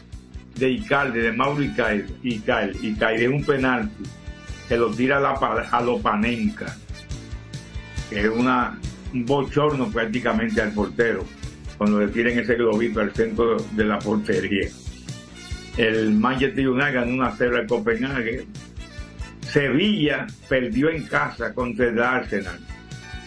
de 0.56 0.70
Icardi, 0.72 1.20
de 1.20 1.32
Mauro 1.32 1.62
Icardi, 1.64 2.04
Icardi, 2.24 3.24
es 3.24 3.30
un 3.30 3.44
penalti 3.44 4.04
que 4.68 4.76
lo 4.78 4.90
tira 4.92 5.18
a, 5.18 5.22
la, 5.22 5.32
a 5.72 5.82
Lopanenka, 5.82 6.76
que 8.10 8.22
es 8.22 8.30
una, 8.30 8.78
un 9.14 9.26
bochorno 9.26 9.90
prácticamente 9.90 10.62
al 10.62 10.72
portero, 10.74 11.24
cuando 11.78 12.00
le 12.00 12.08
tiren 12.08 12.40
ese 12.40 12.56
globito 12.56 13.00
al 13.02 13.12
centro 13.14 13.58
de 13.72 13.84
la 13.86 14.00
portería. 14.00 14.68
El 15.78 16.14
Manchester 16.14 16.68
United 16.68 16.94
ganó 16.94 17.14
1 17.14 17.24
a 17.24 17.36
0 17.38 17.58
al 17.58 17.68
Copenhague. 17.68 18.46
Sevilla 19.42 20.28
perdió 20.50 20.90
en 20.90 21.04
casa 21.04 21.54
contra 21.54 21.88
el 21.88 22.02
Arsenal. 22.02 22.60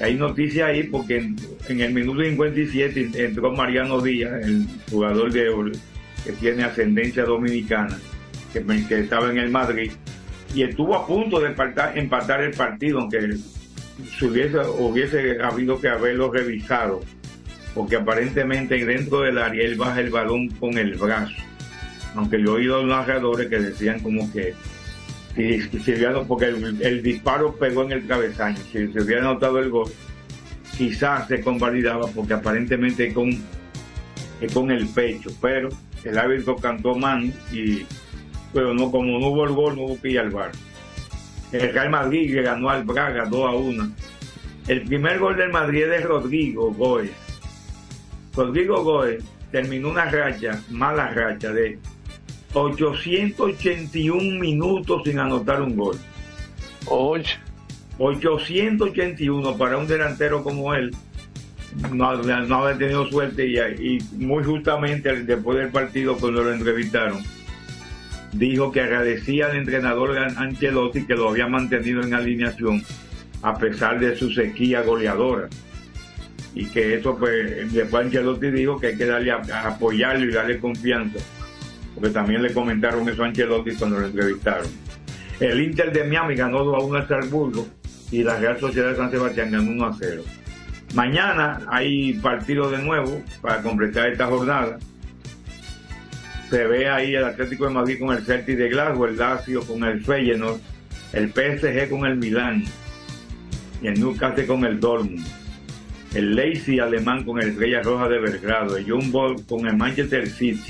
Hay 0.01 0.15
noticias 0.15 0.69
ahí 0.69 0.85
porque 0.85 1.19
en, 1.69 1.81
el 1.81 1.93
minuto 1.93 2.23
57 2.23 3.11
entró 3.15 3.53
Mariano 3.53 4.01
Díaz, 4.01 4.33
el 4.45 4.67
jugador 4.91 5.31
de, 5.31 5.73
que 6.25 6.33
tiene 6.33 6.65
ascendencia 6.65 7.25
dominicana, 7.25 7.99
que, 8.53 8.99
estaba 8.99 9.31
en 9.31 9.39
el 9.39 9.51
Madrid, 9.51 9.93
y 10.55 10.63
estuvo 10.63 10.97
a 10.97 11.07
punto 11.07 11.39
de 11.39 11.49
empatar, 11.49 12.43
el 12.43 12.53
partido, 12.53 13.01
aunque 13.01 13.37
se 14.19 14.27
hubiese, 14.27 14.59
hubiese 14.59 15.41
habido 15.43 15.79
que 15.81 15.89
haberlo 15.89 16.33
revisado, 16.33 17.03
porque 17.75 17.97
aparentemente 17.97 18.85
dentro 18.85 19.21
del 19.21 19.37
área 19.37 19.63
él 19.63 19.77
baja 19.77 20.01
el 20.01 20.11
balón 20.11 20.49
con 20.49 20.77
el 20.79 20.95
brazo. 20.95 21.50
Aunque 22.15 22.43
yo 22.43 22.53
he 22.53 22.61
oído 22.61 22.87
narradores 22.87 23.49
que 23.49 23.59
decían 23.59 24.01
como 24.01 24.31
que 24.33 24.55
si, 25.35 25.61
si 25.63 25.79
se 25.81 25.95
hubiera- 25.95 26.23
porque 26.25 26.47
el, 26.47 27.03
disparo 27.03 27.55
pegó 27.55 27.85
en 27.85 27.93
el 27.93 28.07
cabezaño, 28.07 28.59
si 28.73 28.89
se 28.93 29.01
hubiera 29.01 29.23
notado 29.23 29.59
el 29.61 29.71
gol, 29.71 29.91
quizás 30.77 31.29
se 31.29 31.41
convalidaba 31.41 32.07
porque 32.09 32.35
aparentemente 32.35 33.13
con, 33.15 33.31
con 34.53 34.71
el 34.71 34.89
pecho, 34.89 35.31
pero 35.41 35.69
el 36.05 36.19
árbitro 36.19 36.57
cantó 36.57 36.95
mano 36.95 37.31
y 37.53 37.85
pero 38.53 38.75
no 38.75 38.91
como 38.91 39.19
no 39.21 39.29
hubo 39.29 39.45
el 39.45 39.53
gol 39.53 39.77
no 39.77 39.83
hubo 39.83 39.99
ir 40.09 40.19
al 40.19 40.31
bar. 40.31 40.51
El 41.53 41.73
Real 41.73 41.91
Madrid 41.91 42.35
le 42.35 42.43
ganó 42.43 42.71
al 42.71 42.85
Braga 42.85 43.25
2 43.27 43.47
a 43.49 43.53
1. 43.55 43.93
El 44.69 44.83
primer 44.83 45.19
gol 45.19 45.37
del 45.37 45.51
Madrid 45.51 45.83
es 45.85 45.91
de 45.91 46.01
Rodrigo 46.01 46.73
Goes. 46.73 47.11
Rodrigo 48.35 48.83
Goes 48.83 49.23
terminó 49.51 49.91
una 49.91 50.05
racha, 50.07 50.61
mala 50.71 51.11
racha 51.11 51.53
de 51.53 51.79
881 52.53 54.39
minutos 54.39 55.01
sin 55.05 55.19
anotar 55.19 55.63
un 55.63 55.75
gol. 55.77 55.97
881 56.87 59.57
para 59.57 59.79
un 59.79 59.87
delantero 59.87 60.43
como 60.43 60.75
él. 60.75 60.95
No, 61.93 62.17
no 62.17 62.57
haber 62.57 62.79
tenido 62.79 63.09
suerte 63.09 63.47
y, 63.47 63.57
y 63.59 64.01
muy 64.17 64.43
justamente 64.43 65.23
después 65.23 65.59
del 65.59 65.71
partido 65.71 66.17
cuando 66.17 66.43
lo 66.43 66.53
entrevistaron 66.53 67.23
dijo 68.33 68.73
que 68.73 68.81
agradecía 68.81 69.47
al 69.47 69.57
entrenador 69.57 70.19
Ancelotti 70.19 71.07
que 71.07 71.15
lo 71.15 71.29
había 71.29 71.47
mantenido 71.47 72.03
en 72.03 72.15
alineación 72.15 72.83
a 73.43 73.57
pesar 73.57 74.01
de 74.01 74.17
su 74.17 74.31
sequía 74.31 74.83
goleadora 74.83 75.49
y 76.55 76.67
que 76.67 76.97
eso 76.97 77.17
pues 77.17 77.73
después 77.73 78.07
Ancelotti 78.07 78.51
dijo 78.51 78.77
que 78.79 78.89
hay 78.89 78.97
que 78.97 79.07
darle 79.07 79.31
apoyarlo 79.31 80.27
y 80.27 80.33
darle 80.33 80.59
confianza 80.59 81.21
porque 81.95 82.11
también 82.11 82.43
le 82.43 82.53
comentaron 82.53 83.09
eso 83.09 83.23
a 83.23 83.27
Ancelotti 83.27 83.75
cuando 83.75 84.01
lo 84.01 84.07
entrevistaron 84.07 84.69
el 85.41 85.61
Inter 85.61 85.93
de 85.93 86.05
Miami 86.05 86.35
ganó 86.35 86.65
2 86.65 86.75
a 86.75 86.87
1 86.87 86.97
al 86.99 87.09
Salzburgo 87.09 87.67
y 88.11 88.23
la 88.23 88.39
Real 88.39 88.59
Sociedad 88.59 88.91
de 88.91 88.97
San 88.97 89.11
Sebastián 89.11 89.51
ganó 89.51 89.71
1 89.71 89.87
a 89.87 89.97
0 89.99 90.23
mañana 90.95 91.61
hay 91.69 92.15
partido 92.15 92.71
de 92.71 92.79
nuevo 92.79 93.23
para 93.41 93.63
completar 93.63 94.09
esta 94.09 94.27
jornada 94.27 94.79
se 96.51 96.67
ve 96.67 96.89
ahí 96.89 97.15
el 97.15 97.25
Atlético 97.25 97.67
de 97.67 97.75
Madrid 97.75 97.99
con 98.01 98.15
el 98.15 98.25
Celtic 98.25 98.59
de 98.59 98.69
Glasgow, 98.69 99.07
el 99.07 99.17
Lazio 99.17 99.63
con 99.63 99.85
el 99.85 100.05
Feyenoord, 100.05 100.61
el 101.13 101.31
PSG 101.31 101.89
con 101.89 102.05
el 102.05 102.17
Milán 102.17 102.65
y 103.81 103.87
el 103.87 104.01
Newcastle 104.01 104.47
con 104.47 104.65
el 104.65 104.81
Dortmund, 104.81 105.25
el 106.13 106.35
Leipzig 106.35 106.81
alemán 106.81 107.25
con 107.25 107.41
el 107.41 107.51
Estrella 107.51 107.83
Roja 107.83 108.09
de 108.09 108.19
Belgrado, 108.19 108.77
el 108.77 108.85
Boys 108.85 109.43
con 109.43 109.67
el 109.67 109.77
Manchester 109.77 110.29
City. 110.29 110.61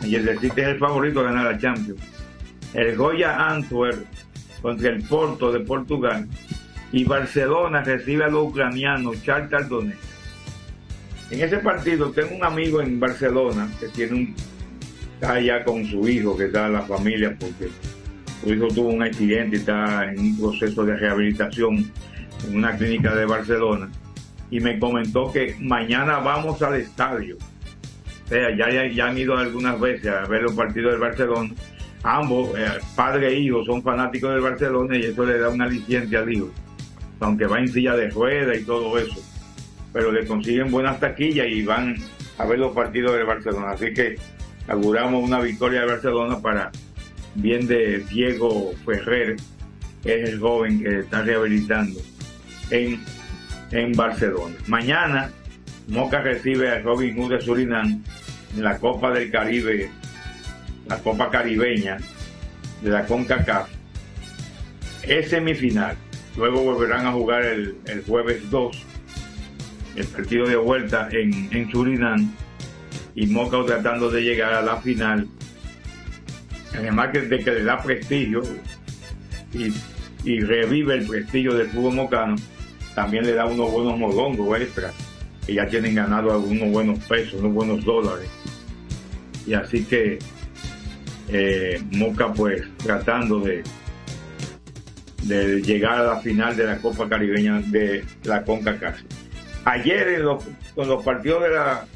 Manchester 0.00 0.40
City 0.40 0.60
es 0.60 0.68
el 0.68 0.78
favorito 0.78 1.20
a 1.20 1.24
ganar 1.24 1.52
la 1.52 1.58
Champions. 1.58 2.00
El 2.74 2.96
Goya 2.96 3.48
Antwerp 3.48 4.04
contra 4.62 4.90
el 4.90 5.02
Porto 5.02 5.52
de 5.52 5.60
Portugal 5.60 6.28
y 6.92 7.04
Barcelona 7.04 7.82
recibe 7.82 8.24
a 8.24 8.28
los 8.28 8.48
ucranianos 8.48 9.22
Shakhtar 9.22 9.68
Donetsk. 9.68 9.98
En 11.30 11.40
ese 11.40 11.58
partido 11.58 12.10
tengo 12.10 12.34
un 12.34 12.44
amigo 12.44 12.80
en 12.80 12.98
Barcelona 12.98 13.68
que 13.78 13.88
tiene 13.88 14.12
un 14.14 14.34
está 15.20 15.34
allá 15.34 15.64
con 15.64 15.84
su 15.84 16.08
hijo, 16.08 16.34
que 16.34 16.46
está 16.46 16.66
en 16.66 16.72
la 16.72 16.82
familia, 16.82 17.36
porque 17.38 17.70
su 18.42 18.54
hijo 18.54 18.68
tuvo 18.68 18.88
un 18.88 19.02
accidente 19.02 19.56
y 19.56 19.58
está 19.58 20.10
en 20.10 20.18
un 20.18 20.38
proceso 20.38 20.82
de 20.84 20.96
rehabilitación 20.96 21.92
en 22.48 22.56
una 22.56 22.74
clínica 22.74 23.14
de 23.14 23.26
Barcelona. 23.26 23.90
Y 24.50 24.60
me 24.60 24.78
comentó 24.78 25.30
que 25.30 25.56
mañana 25.60 26.20
vamos 26.20 26.62
al 26.62 26.76
estadio. 26.76 27.36
Ya, 28.30 28.50
ya, 28.56 28.86
ya 28.86 29.06
han 29.06 29.18
ido 29.18 29.36
algunas 29.36 29.78
veces 29.80 30.06
a 30.06 30.26
ver 30.26 30.42
los 30.42 30.52
partidos 30.52 30.92
del 30.92 31.00
Barcelona. 31.00 31.50
Ambos, 32.02 32.56
eh, 32.56 32.78
padre 32.94 33.28
e 33.28 33.40
hijo, 33.40 33.64
son 33.64 33.82
fanáticos 33.82 34.30
del 34.30 34.40
Barcelona 34.40 34.96
y 34.96 35.02
eso 35.02 35.26
le 35.26 35.38
da 35.38 35.48
una 35.48 35.64
aliciente 35.64 36.16
al 36.16 36.32
hijo. 36.32 36.50
Aunque 37.18 37.46
va 37.46 37.58
en 37.58 37.68
silla 37.68 37.96
de 37.96 38.08
rueda 38.08 38.54
y 38.54 38.62
todo 38.62 38.96
eso. 38.98 39.20
Pero 39.92 40.12
le 40.12 40.26
consiguen 40.26 40.70
buenas 40.70 41.00
taquillas 41.00 41.48
y 41.48 41.62
van 41.62 41.96
a 42.38 42.46
ver 42.46 42.58
los 42.60 42.72
partidos 42.72 43.16
del 43.16 43.26
Barcelona. 43.26 43.72
Así 43.72 43.92
que 43.92 44.16
auguramos 44.68 45.22
una 45.24 45.40
victoria 45.40 45.80
de 45.80 45.86
Barcelona 45.86 46.38
para 46.40 46.70
bien 47.34 47.66
de 47.66 47.98
Diego 48.10 48.72
Ferrer, 48.84 49.36
que 50.02 50.22
es 50.22 50.30
el 50.30 50.40
joven 50.40 50.82
que 50.82 51.00
está 51.00 51.22
rehabilitando 51.22 52.00
en, 52.70 53.00
en 53.72 53.92
Barcelona. 53.92 54.54
Mañana 54.68 55.30
Moca 55.88 56.20
recibe 56.20 56.70
a 56.70 56.80
Robin 56.80 57.16
Hood 57.16 57.32
de 57.32 57.40
Surinam 57.40 58.02
en 58.56 58.62
la 58.62 58.78
Copa 58.78 59.10
del 59.12 59.30
Caribe, 59.30 59.90
la 60.86 60.98
Copa 60.98 61.30
Caribeña 61.30 61.98
de 62.82 62.90
la 62.90 63.04
CONCACAF. 63.06 63.68
Es 65.02 65.30
semifinal. 65.30 65.96
Luego 66.36 66.62
volverán 66.62 67.06
a 67.06 67.12
jugar 67.12 67.44
el, 67.44 67.76
el 67.86 68.04
jueves 68.04 68.48
2, 68.50 68.86
el 69.96 70.06
partido 70.06 70.46
de 70.46 70.56
vuelta 70.56 71.08
en, 71.10 71.48
en 71.50 71.70
Surinam 71.70 72.32
y 73.14 73.26
Moca 73.26 73.64
tratando 73.66 74.10
de 74.10 74.22
llegar 74.22 74.54
a 74.54 74.62
la 74.62 74.76
final. 74.76 75.26
Además 76.72 77.12
de 77.12 77.38
que 77.38 77.50
le 77.50 77.64
da 77.64 77.82
prestigio 77.82 78.42
y, 79.52 79.72
y 80.24 80.40
revive 80.40 80.94
el 80.94 81.06
prestigio 81.06 81.54
del 81.54 81.68
fútbol 81.68 81.94
mocano, 81.94 82.36
también 82.94 83.24
le 83.24 83.34
da 83.34 83.46
unos 83.46 83.70
buenos 83.70 83.98
modongos 83.98 84.60
extras, 84.60 84.94
que 85.46 85.54
ya 85.54 85.66
tienen 85.66 85.94
ganado 85.94 86.32
algunos 86.32 86.70
buenos 86.70 86.98
pesos, 87.00 87.40
unos 87.40 87.52
buenos 87.52 87.84
dólares. 87.84 88.28
Y 89.50 89.54
así 89.54 89.82
que 89.84 90.16
eh, 91.28 91.82
Moca 91.90 92.32
pues 92.32 92.62
tratando 92.76 93.40
de, 93.40 93.64
de 95.24 95.60
llegar 95.60 95.98
a 95.98 96.04
la 96.04 96.16
final 96.20 96.56
de 96.56 96.64
la 96.66 96.76
Copa 96.78 97.08
Caribeña 97.08 97.60
de 97.66 98.04
la 98.22 98.44
CONCACAF. 98.44 99.00
Ayer 99.64 100.06
en 100.10 100.22
los, 100.22 100.44
con 100.76 100.86
los 100.86 101.02
partidos 101.02 101.42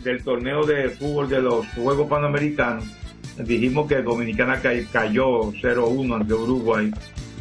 del 0.03 0.25
torneo 0.25 0.67
de 0.67 0.89
fútbol 0.91 1.29
de 1.29 1.41
los 1.43 1.65
Juegos 1.69 2.09
Panamericanos, 2.09 2.85
dijimos 3.39 3.87
que 3.87 4.03
Dominicana 4.03 4.61
ca- 4.61 4.73
cayó 4.93 5.53
0-1 5.53 6.13
ante 6.21 6.35
Uruguay, 6.35 6.91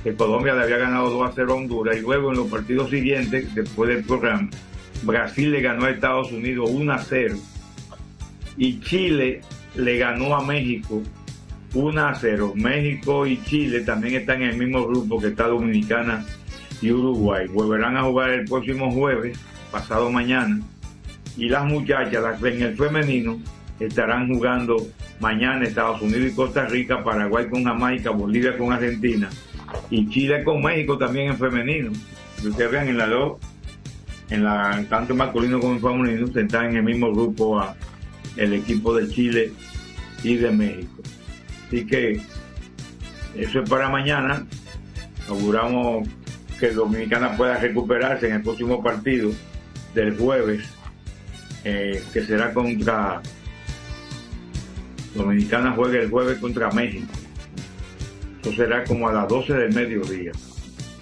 que 0.03 0.13
Colombia 0.13 0.53
le 0.53 0.61
había 0.65 0.77
ganado 0.77 1.09
2-0 1.19 1.49
a 1.49 1.53
Honduras, 1.55 1.97
y 1.97 2.01
luego 2.01 2.29
en 2.29 2.37
los 2.37 2.47
partidos 2.51 2.91
siguientes, 2.91 3.53
después 3.55 3.89
del 3.89 4.03
programa, 4.03 4.47
Brasil 5.01 5.51
le 5.51 5.61
ganó 5.61 5.85
a 5.85 5.89
Estados 5.89 6.31
Unidos 6.31 6.69
1-0, 6.69 7.35
y 8.57 8.79
Chile 8.81 9.41
le 9.75 9.97
ganó 9.97 10.35
a 10.35 10.45
México 10.45 11.01
1-0. 11.73 12.55
México 12.55 13.25
y 13.25 13.41
Chile 13.43 13.81
también 13.81 14.15
están 14.15 14.41
en 14.41 14.49
el 14.49 14.57
mismo 14.57 14.85
grupo 14.87 15.19
que 15.19 15.27
está 15.27 15.47
Dominicana 15.47 16.25
y 16.81 16.91
Uruguay. 16.91 17.47
Volverán 17.47 17.97
a 17.97 18.03
jugar 18.03 18.31
el 18.31 18.45
próximo 18.45 18.91
jueves 18.91 19.37
pasado 19.71 20.11
mañana. 20.11 20.59
Y 21.35 21.49
las 21.49 21.65
muchachas, 21.65 22.21
las 22.21 22.43
en 22.43 22.61
el 22.61 22.75
femenino, 22.75 23.39
estarán 23.79 24.31
jugando 24.31 24.77
mañana 25.19 25.65
Estados 25.65 26.01
Unidos 26.01 26.31
y 26.31 26.35
Costa 26.35 26.65
Rica, 26.65 27.03
Paraguay 27.03 27.47
con 27.49 27.63
Jamaica, 27.63 28.11
Bolivia 28.11 28.57
con 28.57 28.71
Argentina 28.71 29.29
y 29.89 30.07
Chile 30.09 30.43
con 30.43 30.61
México 30.61 30.97
también 30.97 31.31
en 31.31 31.37
femenino. 31.37 31.91
Ustedes 32.45 32.71
vean 32.71 32.87
en 32.87 32.97
la 32.97 33.07
dos, 33.07 33.39
en 34.29 34.43
la 34.43 34.85
tanto 34.89 35.15
masculino 35.15 35.59
como 35.59 35.73
en 35.73 35.81
femenino, 35.81 36.27
están 36.27 36.65
en 36.71 36.77
el 36.77 36.83
mismo 36.83 37.11
grupo 37.11 37.59
a 37.59 37.75
el 38.37 38.53
equipo 38.53 38.95
de 38.95 39.09
Chile 39.09 39.51
y 40.23 40.35
de 40.35 40.51
México. 40.51 41.01
Así 41.67 41.85
que 41.85 42.21
eso 43.35 43.61
es 43.61 43.69
para 43.69 43.89
mañana. 43.89 44.45
Auguramos 45.27 46.07
que 46.59 46.71
Dominicana 46.71 47.35
pueda 47.35 47.57
recuperarse 47.57 48.27
en 48.27 48.35
el 48.35 48.41
próximo 48.41 48.83
partido 48.83 49.31
del 49.93 50.17
jueves, 50.17 50.63
eh, 51.63 52.03
que 52.13 52.23
será 52.23 52.53
contra 52.53 53.21
Dominicana 55.15 55.73
juega 55.75 55.99
el 55.99 56.09
jueves 56.09 56.39
contra 56.39 56.71
México. 56.71 57.07
Eso 58.41 58.53
será 58.53 58.83
como 58.83 59.07
a 59.07 59.13
las 59.13 59.27
12 59.27 59.53
del 59.53 59.73
mediodía, 59.73 60.31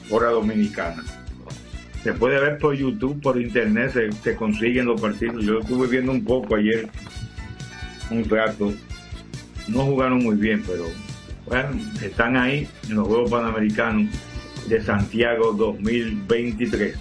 hora 0.09 0.29
dominicana. 0.29 1.03
Se 2.03 2.13
puede 2.13 2.39
ver 2.39 2.57
por 2.57 2.75
YouTube, 2.75 3.21
por 3.21 3.39
internet, 3.39 3.91
se, 3.93 4.11
se 4.11 4.35
consiguen 4.35 4.85
los 4.85 4.99
partidos. 4.99 5.43
Yo 5.43 5.59
estuve 5.59 5.87
viendo 5.87 6.11
un 6.11 6.23
poco 6.23 6.55
ayer, 6.55 6.89
un 8.11 8.29
rato. 8.29 8.73
No 9.67 9.85
jugaron 9.85 10.23
muy 10.23 10.35
bien, 10.35 10.63
pero 10.65 10.85
bueno, 11.45 11.69
están 12.01 12.37
ahí 12.37 12.67
en 12.89 12.95
los 12.95 13.07
Juegos 13.07 13.31
Panamericanos 13.31 14.11
de 14.67 14.81
Santiago 14.81 15.53
2023. 15.53 16.97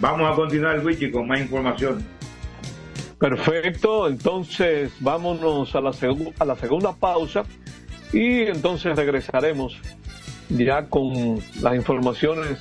Vamos 0.00 0.32
a 0.32 0.34
continuar, 0.34 0.84
Wiki, 0.84 1.10
con 1.10 1.26
más 1.26 1.40
información. 1.40 2.04
Perfecto, 3.18 4.08
entonces 4.08 4.92
vámonos 5.00 5.74
a 5.74 5.80
la, 5.80 5.92
a 6.38 6.44
la 6.44 6.56
segunda 6.56 6.92
pausa 6.92 7.44
y 8.12 8.42
entonces 8.42 8.94
regresaremos 8.94 9.76
ya 10.48 10.86
con 10.86 11.40
las 11.60 11.74
informaciones 11.74 12.58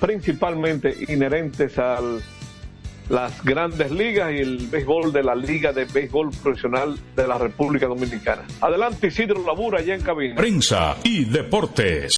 principalmente 0.00 0.96
inherentes 1.08 1.78
a 1.78 2.00
las 3.08 3.42
grandes 3.42 3.90
ligas 3.90 4.32
y 4.32 4.38
el 4.38 4.68
béisbol 4.68 5.12
de 5.12 5.22
la 5.22 5.34
Liga 5.34 5.72
de 5.72 5.84
Béisbol 5.84 6.30
Profesional 6.42 6.98
de 7.16 7.26
la 7.26 7.38
República 7.38 7.86
Dominicana. 7.86 8.44
Adelante 8.60 9.08
Isidro 9.08 9.44
Labura, 9.44 9.80
allá 9.80 9.94
en 9.94 10.02
cabina. 10.02 10.36
Prensa 10.36 10.96
y 11.04 11.24
deportes. 11.24 12.17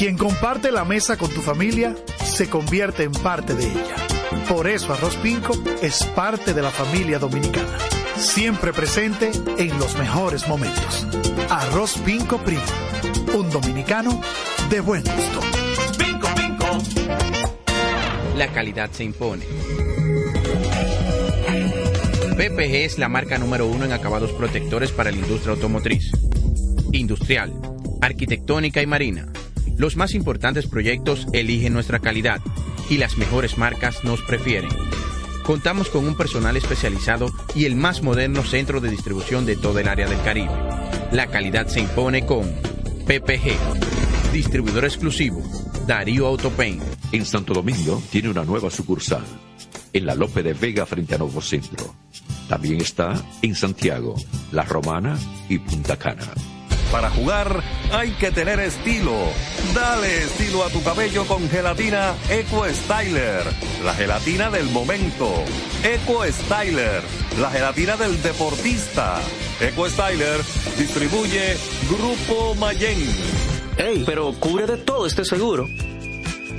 Quien 0.00 0.16
comparte 0.16 0.72
la 0.72 0.86
mesa 0.86 1.18
con 1.18 1.28
tu 1.28 1.42
familia 1.42 1.94
se 2.24 2.48
convierte 2.48 3.02
en 3.02 3.12
parte 3.12 3.54
de 3.54 3.66
ella. 3.66 3.96
Por 4.48 4.66
eso 4.66 4.94
Arroz 4.94 5.14
Pinco 5.16 5.52
es 5.82 6.04
parte 6.16 6.54
de 6.54 6.62
la 6.62 6.70
familia 6.70 7.18
dominicana. 7.18 7.76
Siempre 8.16 8.72
presente 8.72 9.30
en 9.58 9.78
los 9.78 9.98
mejores 9.98 10.48
momentos. 10.48 11.06
Arroz 11.50 11.98
Pinco 11.98 12.38
Primo. 12.38 12.62
Un 13.34 13.50
dominicano 13.50 14.22
de 14.70 14.80
buen 14.80 15.02
gusto. 15.02 15.40
Bingo, 15.98 16.28
bingo. 16.34 16.78
La 18.38 18.48
calidad 18.54 18.90
se 18.92 19.04
impone. 19.04 19.44
PPG 22.38 22.74
es 22.86 22.98
la 22.98 23.10
marca 23.10 23.36
número 23.36 23.66
uno 23.66 23.84
en 23.84 23.92
acabados 23.92 24.32
protectores 24.32 24.92
para 24.92 25.10
la 25.10 25.18
industria 25.18 25.52
automotriz, 25.52 26.10
industrial, 26.90 27.52
arquitectónica 28.00 28.80
y 28.80 28.86
marina. 28.86 29.30
Los 29.80 29.96
más 29.96 30.12
importantes 30.12 30.66
proyectos 30.66 31.26
eligen 31.32 31.72
nuestra 31.72 32.00
calidad 32.00 32.42
y 32.90 32.98
las 32.98 33.16
mejores 33.16 33.56
marcas 33.56 34.04
nos 34.04 34.20
prefieren. 34.20 34.68
Contamos 35.42 35.88
con 35.88 36.06
un 36.06 36.18
personal 36.18 36.54
especializado 36.58 37.30
y 37.54 37.64
el 37.64 37.76
más 37.76 38.02
moderno 38.02 38.42
centro 38.42 38.82
de 38.82 38.90
distribución 38.90 39.46
de 39.46 39.56
todo 39.56 39.78
el 39.78 39.88
área 39.88 40.06
del 40.06 40.20
Caribe. 40.20 40.52
La 41.12 41.28
calidad 41.28 41.66
se 41.68 41.80
impone 41.80 42.26
con 42.26 42.42
PPG, 43.06 44.32
distribuidor 44.34 44.84
exclusivo, 44.84 45.42
Darío 45.86 46.26
Autopain. 46.26 46.78
En 47.10 47.24
Santo 47.24 47.54
Domingo 47.54 48.02
tiene 48.10 48.28
una 48.28 48.44
nueva 48.44 48.68
sucursal, 48.68 49.24
en 49.94 50.04
la 50.04 50.14
Lope 50.14 50.42
de 50.42 50.52
Vega 50.52 50.84
frente 50.84 51.14
a 51.14 51.18
Nuevo 51.18 51.40
Centro. 51.40 51.94
También 52.50 52.82
está 52.82 53.14
en 53.40 53.54
Santiago, 53.54 54.14
La 54.52 54.64
Romana 54.64 55.18
y 55.48 55.58
Punta 55.58 55.96
Cana. 55.96 56.34
Para 56.90 57.08
jugar 57.10 57.62
hay 57.92 58.10
que 58.12 58.32
tener 58.32 58.58
estilo. 58.58 59.16
Dale 59.74 60.24
estilo 60.24 60.64
a 60.64 60.70
tu 60.70 60.82
cabello 60.82 61.24
con 61.26 61.48
gelatina 61.48 62.14
Eco 62.28 62.64
Styler, 62.68 63.44
la 63.84 63.94
gelatina 63.94 64.50
del 64.50 64.66
momento. 64.70 65.32
Eco 65.84 66.24
Styler, 66.24 67.02
la 67.40 67.50
gelatina 67.50 67.96
del 67.96 68.20
deportista. 68.22 69.20
Eco 69.60 69.88
Styler 69.88 70.40
distribuye 70.78 71.56
Grupo 71.88 72.56
Mayen. 72.56 72.98
Ey, 73.76 74.02
pero 74.04 74.32
cubre 74.40 74.66
de 74.66 74.76
todo 74.76 75.06
este 75.06 75.24
seguro. 75.24 75.68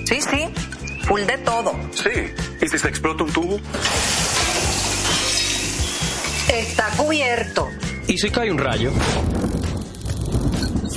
Sí, 0.06 0.22
sí, 0.22 0.48
full 1.04 1.22
de 1.22 1.38
todo. 1.40 1.74
Sí. 1.94 2.10
¿Y 2.62 2.68
si 2.70 2.78
se 2.78 2.88
explota 2.88 3.24
un 3.26 3.34
tubo? 3.34 3.60
Está 6.50 6.90
cubierto. 6.98 7.68
¿Y 8.08 8.18
si 8.18 8.30
cae 8.30 8.52
un 8.52 8.58
rayo? 8.58 8.92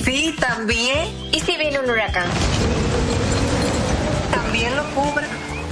Sí, 0.05 0.35
también. 0.39 1.09
¿Y 1.31 1.39
si 1.39 1.57
viene 1.57 1.79
un 1.79 1.89
huracán? 1.89 2.29
También 4.31 4.75
lo 4.75 4.83
cubre. 4.91 5.25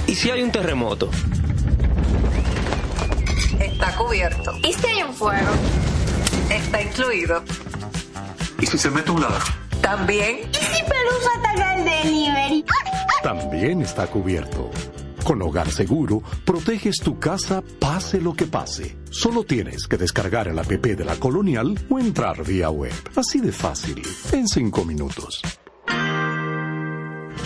¿Y 0.08 0.14
si 0.16 0.28
hay 0.28 0.42
un 0.42 0.50
terremoto? 0.50 1.08
Está 3.60 3.94
cubierto. 3.94 4.52
¿Y 4.64 4.72
si 4.72 4.86
hay 4.88 5.02
un 5.04 5.14
fuego? 5.14 5.52
Está 6.50 6.82
incluido. 6.82 7.44
¿Y 8.60 8.66
si 8.66 8.76
se 8.76 8.90
mete 8.90 9.12
un 9.12 9.22
ladrón? 9.22 9.40
También. 9.80 10.50
¿Y 10.50 10.56
si 10.56 10.82
Pelusa 10.82 11.30
ataca 11.38 11.76
el 11.76 11.84
delivery? 11.84 12.64
También 13.22 13.82
está 13.82 14.08
cubierto. 14.08 14.68
Con 15.24 15.40
Hogar 15.40 15.70
Seguro, 15.70 16.22
proteges 16.44 16.98
tu 17.02 17.18
casa 17.18 17.62
pase 17.80 18.20
lo 18.20 18.34
que 18.34 18.44
pase. 18.44 18.98
Solo 19.10 19.44
tienes 19.44 19.86
que 19.88 19.96
descargar 19.96 20.48
el 20.48 20.58
app 20.58 20.70
de 20.70 21.04
la 21.04 21.16
Colonial 21.16 21.78
o 21.88 21.98
entrar 21.98 22.44
vía 22.44 22.68
web. 22.68 22.92
Así 23.16 23.40
de 23.40 23.50
fácil, 23.50 24.02
en 24.32 24.46
cinco 24.46 24.84
minutos. 24.84 25.40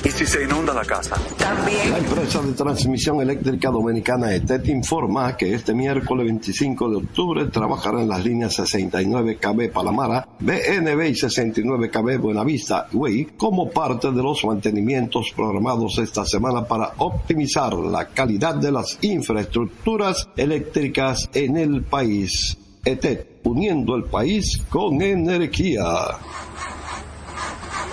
¿Y 0.04 0.10
si 0.10 0.26
se 0.26 0.44
inunda 0.44 0.72
la 0.72 0.84
casa? 0.84 1.16
También. 1.36 1.90
La 1.90 1.98
empresa 1.98 2.40
de 2.40 2.52
transmisión 2.52 3.20
eléctrica 3.20 3.68
dominicana 3.68 4.32
ETET 4.32 4.68
informa 4.68 5.36
que 5.36 5.54
este 5.54 5.74
miércoles 5.74 6.24
25 6.26 6.88
de 6.88 6.96
octubre 6.96 7.46
trabajará 7.46 8.00
en 8.00 8.08
las 8.08 8.24
líneas 8.24 8.54
69 8.54 9.38
KB 9.38 9.72
Palamara, 9.72 10.28
BNB 10.38 11.08
y 11.08 11.14
69 11.16 11.90
KB 11.90 12.18
Buenavista 12.18 12.86
Way 12.92 13.24
como 13.36 13.70
parte 13.70 14.12
de 14.12 14.22
los 14.22 14.44
mantenimientos 14.44 15.32
programados 15.34 15.98
esta 15.98 16.24
semana 16.24 16.64
para 16.64 16.92
optimizar 16.98 17.74
la 17.74 18.08
calidad 18.08 18.54
de 18.54 18.70
las 18.70 18.98
infraestructuras 19.02 20.28
eléctricas 20.36 21.28
en 21.34 21.56
el 21.56 21.82
país. 21.82 22.56
ETET, 22.84 23.40
uniendo 23.44 23.96
el 23.96 24.04
país 24.04 24.62
con 24.68 25.02
energía. 25.02 25.82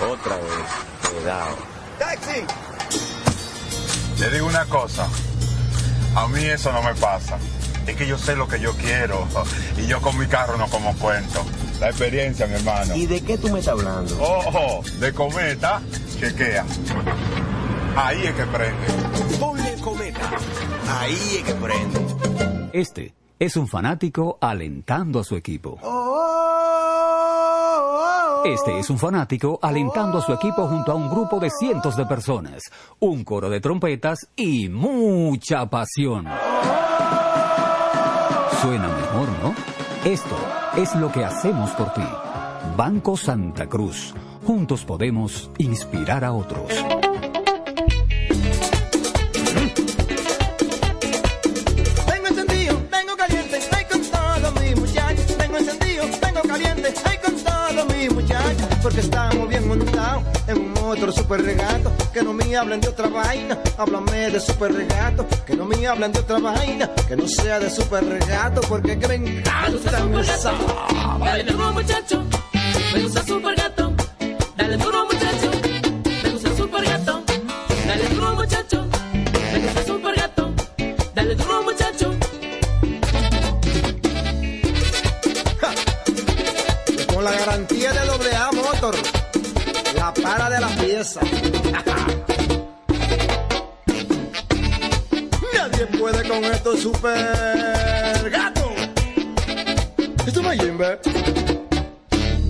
Otra 0.02 0.36
vez, 0.38 1.10
cuidado. 1.10 1.75
¡Taxi! 2.06 2.46
Le 4.20 4.30
digo 4.30 4.48
una 4.48 4.66
cosa. 4.66 5.08
A 6.16 6.28
mí 6.28 6.44
eso 6.44 6.72
no 6.72 6.84
me 6.84 6.94
pasa. 6.96 7.38
Es 7.88 7.96
que 7.96 8.08
yo 8.08 8.18
sé 8.18 8.36
lo 8.36 8.48
que 8.48 8.60
yo 8.60 8.74
quiero. 8.78 9.28
Y 9.78 9.88
yo 9.88 10.00
con 10.02 10.18
mi 10.18 10.26
carro 10.28 10.58
no 10.58 10.68
como 10.68 10.96
cuento. 10.98 11.44
La 11.80 11.90
experiencia, 11.90 12.48
mi 12.48 12.54
hermano. 12.56 12.96
¿Y 12.96 13.06
de 13.08 13.22
qué 13.22 13.38
tú 13.38 13.50
me 13.50 13.60
estás 13.60 13.74
hablando? 13.74 14.16
Ojo, 14.22 14.84
de 15.00 15.14
cometa, 15.14 15.82
chequea. 16.20 16.66
Ahí 17.98 18.24
es 18.24 18.36
que 18.36 18.44
prende. 18.46 19.38
Ponle 19.40 19.76
cometa. 19.82 20.32
Ahí 21.00 21.38
es 21.38 21.44
que 21.44 21.54
prende. 21.56 22.70
Este 22.72 23.14
es 23.38 23.58
un 23.58 23.68
fanático 23.68 24.38
alentando 24.40 25.20
a 25.20 25.24
su 25.24 25.36
equipo. 25.36 25.78
Este 28.46 28.78
es 28.78 28.92
un 28.92 29.00
fanático 29.00 29.58
alentando 29.60 30.20
a 30.20 30.22
su 30.22 30.32
equipo 30.32 30.68
junto 30.68 30.92
a 30.92 30.96
un 30.96 31.10
grupo 31.10 31.40
de 31.40 31.50
cientos 31.50 31.98
de 31.98 32.06
personas, 32.06 32.62
un 33.00 33.24
coro 33.24 33.50
de 33.50 33.60
trompetas 33.60 34.30
y 34.36 34.70
mucha 34.70 35.68
pasión. 35.68 36.26
Suena 38.62 38.88
mejor, 38.88 39.30
¿no? 39.42 39.56
Esto 40.06 40.36
es 40.78 40.94
lo 40.94 41.12
que 41.12 41.26
hacemos 41.26 41.72
por 41.72 41.92
ti. 41.96 42.06
Banco 42.78 43.18
Santa 43.18 43.66
Cruz. 43.66 44.14
Juntos 44.46 44.86
podemos 44.86 45.50
inspirar 45.58 46.24
a 46.24 46.32
otros. 46.32 46.70
Porque 58.86 59.00
estamos 59.00 59.50
bien 59.50 59.68
montados 59.68 60.24
en 60.46 60.60
un 60.60 60.74
motor 60.74 61.12
super 61.12 61.42
regato. 61.42 61.92
Que 62.14 62.22
no 62.22 62.34
me 62.34 62.56
hablen 62.56 62.80
de 62.82 62.90
otra 62.90 63.08
vaina, 63.08 63.58
háblame 63.80 64.30
de 64.30 64.40
super 64.40 64.72
regato. 64.72 65.26
Que 65.44 65.56
no 65.56 65.66
me 65.66 65.88
hablen 65.88 66.12
de 66.12 66.20
otra 66.20 66.38
vaina, 66.38 66.92
que 67.08 67.16
no 67.16 67.28
sea 67.28 67.60
de 67.60 67.72
super 67.72 68.06
regato, 68.06 68.62
porque 68.70 69.00
que 69.00 69.08
me 69.08 69.16
encanta 69.16 70.22
esa 70.22 70.54
Dale 71.20 71.44
duro 71.46 71.74
muchacho, 71.74 72.24
me 72.94 73.02
gusta 73.02 73.24
super 73.26 73.56
gato. 73.56 73.85
La 90.06 90.14
para 90.14 90.50
de 90.52 90.60
la 90.60 90.68
pieza. 90.68 91.20
Nadie 95.54 95.88
puede 95.98 96.28
con 96.28 96.44
esto 96.44 96.78
super 96.78 98.30
gato. 98.30 98.72
Esto 100.28 100.42
no 100.44 100.52
es 100.52 100.62
Jimbe. 100.62 101.00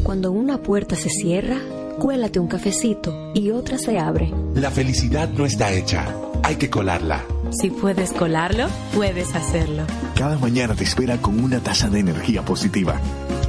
Cuando 0.04 0.32
una 0.32 0.58
puerta 0.58 0.96
se 0.98 1.10
cierra, 1.10 1.58
cuélate 1.98 2.40
un 2.40 2.48
cafecito 2.48 3.32
y 3.34 3.52
otra 3.52 3.78
se 3.78 4.00
abre. 4.00 4.34
La 4.56 4.70
felicidad 4.70 5.30
no 5.30 5.46
está 5.46 5.72
hecha, 5.72 6.14
hay 6.44 6.58
que 6.58 6.70
colarla. 6.70 7.24
Si 7.52 7.70
puedes 7.70 8.12
colarlo, 8.12 8.68
puedes 8.94 9.34
hacerlo. 9.34 9.84
Cada 10.16 10.38
mañana 10.38 10.76
te 10.76 10.84
espera 10.84 11.18
con 11.18 11.42
una 11.42 11.62
taza 11.62 11.88
de 11.88 12.00
energía 12.00 12.44
positiva. 12.44 13.00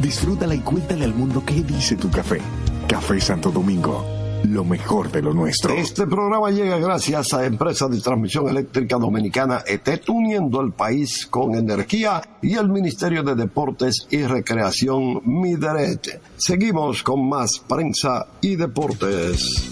Disfrútala 0.00 0.54
y 0.54 0.60
cuéntale 0.60 1.04
al 1.04 1.14
mundo 1.14 1.42
qué 1.44 1.54
dice 1.54 1.96
tu 1.96 2.08
café. 2.08 2.40
Café 2.88 3.20
Santo 3.20 3.50
Domingo, 3.50 4.04
lo 4.44 4.64
mejor 4.64 5.10
de 5.10 5.20
lo 5.20 5.34
nuestro. 5.34 5.74
Este 5.74 6.06
programa 6.06 6.50
llega 6.50 6.78
gracias 6.78 7.34
a 7.34 7.44
Empresa 7.44 7.88
de 7.88 8.00
Transmisión 8.00 8.48
Eléctrica 8.48 8.96
Dominicana 8.96 9.62
ET, 9.66 10.08
uniendo 10.08 10.60
el 10.60 10.72
país 10.72 11.26
con 11.26 11.56
energía 11.56 12.22
y 12.40 12.54
el 12.54 12.68
Ministerio 12.68 13.24
de 13.24 13.34
Deportes 13.34 14.06
y 14.10 14.22
Recreación 14.22 15.20
Mideret. 15.24 16.20
Seguimos 16.36 17.02
con 17.02 17.28
más 17.28 17.58
prensa 17.68 18.28
y 18.40 18.54
deportes. 18.54 19.68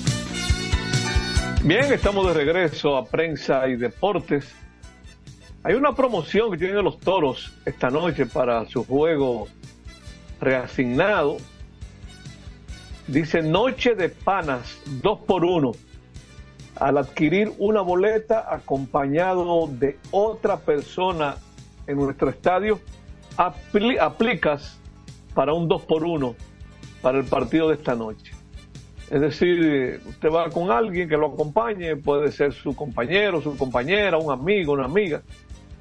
Bien, 1.62 1.92
estamos 1.92 2.26
de 2.26 2.34
regreso 2.34 2.96
a 2.96 3.04
prensa 3.04 3.68
y 3.68 3.76
deportes. 3.76 4.52
Hay 5.62 5.74
una 5.74 5.94
promoción 5.94 6.50
que 6.50 6.58
tienen 6.58 6.84
los 6.84 6.98
toros 6.98 7.52
esta 7.64 7.90
noche 7.90 8.26
para 8.26 8.66
su 8.66 8.84
juego 8.84 9.46
reasignado. 10.40 11.36
Dice 13.06 13.42
Noche 13.42 13.94
de 13.94 14.08
Panas, 14.08 14.80
dos 15.02 15.18
por 15.20 15.44
uno. 15.44 15.72
Al 16.76 16.98
adquirir 16.98 17.52
una 17.58 17.82
boleta 17.82 18.46
acompañado 18.52 19.68
de 19.68 19.98
otra 20.10 20.58
persona 20.58 21.36
en 21.86 21.98
nuestro 21.98 22.30
estadio, 22.30 22.80
apli- 23.36 23.98
aplicas 24.00 24.78
para 25.34 25.52
un 25.52 25.68
dos 25.68 25.82
por 25.82 26.02
uno 26.02 26.34
para 27.02 27.18
el 27.18 27.24
partido 27.24 27.68
de 27.68 27.74
esta 27.74 27.94
noche. 27.94 28.32
Es 29.10 29.20
decir, 29.20 30.00
usted 30.06 30.30
va 30.30 30.48
con 30.48 30.70
alguien 30.70 31.08
que 31.08 31.16
lo 31.16 31.26
acompañe, 31.26 31.94
puede 31.96 32.32
ser 32.32 32.54
su 32.54 32.74
compañero, 32.74 33.40
su 33.42 33.56
compañera, 33.56 34.16
un 34.16 34.32
amigo, 34.32 34.72
una 34.72 34.86
amiga. 34.86 35.20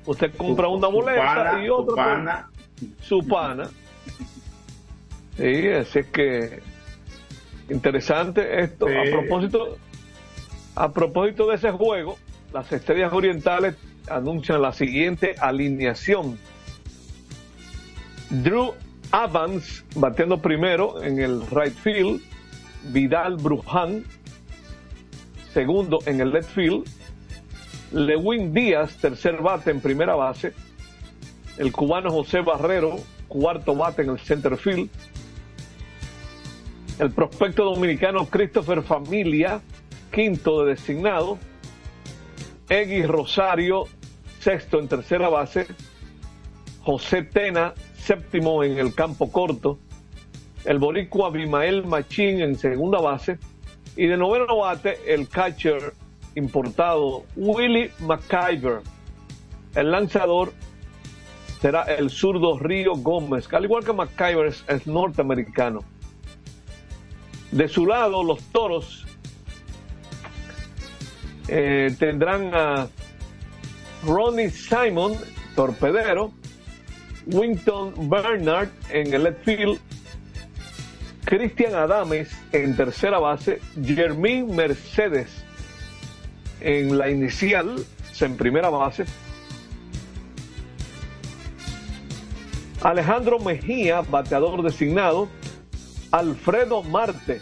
Usted 0.06 0.36
compra 0.36 0.68
una 0.68 0.88
boleta 0.88 1.24
pana, 1.24 1.66
y 1.66 1.70
otra 1.70 1.90
su 1.94 1.96
pana. 1.96 2.50
su 3.02 3.28
pana. 3.28 3.70
Sí, 5.38 5.70
así 5.70 6.00
es 6.00 6.08
que 6.08 6.62
interesante 7.70 8.61
esto. 8.61 8.88
Sí. 8.88 8.93
A 8.95 9.11
propósito, 9.11 9.78
a 10.76 10.91
propósito 10.91 11.47
de 11.47 11.55
ese 11.55 11.72
juego, 11.72 12.18
las 12.53 12.72
Estrellas 12.72 13.14
Orientales 13.14 13.76
anuncian 14.09 14.61
la 14.61 14.74
siguiente 14.74 15.36
alineación. 15.39 16.38
Drew 18.30 18.74
Evans 19.14 19.86
batiendo 19.95 20.41
primero 20.41 21.03
en 21.03 21.20
el 21.20 21.41
right 21.47 21.76
field, 21.76 22.22
Vidal 22.91 23.38
Bruján 23.38 24.03
segundo 25.53 25.99
en 26.05 26.20
el 26.20 26.32
left 26.32 26.49
field, 26.49 26.84
Lewin 27.91 28.53
Díaz 28.53 28.97
tercer 28.97 29.41
bate 29.41 29.70
en 29.70 29.80
primera 29.80 30.16
base, 30.16 30.53
el 31.57 31.72
cubano 31.72 32.09
José 32.09 32.41
Barrero 32.41 32.97
cuarto 33.28 33.76
bate 33.76 34.01
en 34.01 34.09
el 34.09 34.20
center 34.20 34.57
field, 34.57 34.89
el 37.00 37.12
prospecto 37.12 37.64
dominicano 37.66 38.26
Christopher 38.26 38.84
Familia 38.84 39.62
quinto 40.12 40.64
de 40.64 40.76
designado, 40.76 41.39
Egui 42.70 43.04
Rosario 43.04 43.86
sexto 44.39 44.80
en 44.80 44.88
tercera 44.88 45.30
base, 45.30 45.66
José 46.84 47.24
Tena 47.24 47.74
séptimo 47.96 48.64
en 48.64 48.78
el 48.78 48.94
campo 48.94 49.32
corto, 49.32 49.80
el 50.66 50.78
boricua 50.78 51.28
Abimael 51.28 51.86
Machín 51.86 52.41
en 52.41 52.58
segunda 52.58 53.00
base 53.00 53.39
y 53.96 54.08
de 54.08 54.18
noveno 54.18 54.58
bate 54.58 55.00
el 55.14 55.28
catcher 55.30 55.94
importado 56.36 57.24
Willie 57.36 57.91
McIver. 58.00 58.82
El 59.76 59.91
lanzador 59.91 60.54
será 61.62 61.84
el 61.84 62.10
zurdo 62.10 62.60
Río 62.60 62.94
Gómez, 62.96 63.52
al 63.54 63.64
igual 63.64 63.84
que 63.84 63.94
McIver 63.94 64.54
es 64.68 64.88
norteamericano. 64.88 65.93
De 67.54 67.68
su 67.68 67.86
lado, 67.86 68.24
los 68.24 68.41
toros 68.45 69.06
eh, 71.47 71.95
tendrán 71.99 72.49
a 72.51 72.88
Ronnie 74.04 74.49
Simon, 74.49 75.14
torpedero, 75.56 76.34
Winton 77.28 78.10
Bernard 78.10 78.70
en 78.89 79.14
el 79.14 79.26
left 79.26 79.45
field, 79.45 79.80
Cristian 81.26 81.76
Adames 81.76 82.36
en 82.54 82.76
tercera 82.76 83.20
base, 83.20 83.62
Jermín 83.86 84.56
Mercedes 84.56 85.45
en 86.60 86.97
la 86.97 87.12
inicial, 87.12 87.86
en 88.20 88.36
primera 88.36 88.70
base, 88.70 89.06
Alejandro 92.82 93.38
Mejía, 93.38 94.01
bateador 94.01 94.64
designado, 94.64 95.30
Alfredo 96.14 96.84
Marte. 96.84 97.41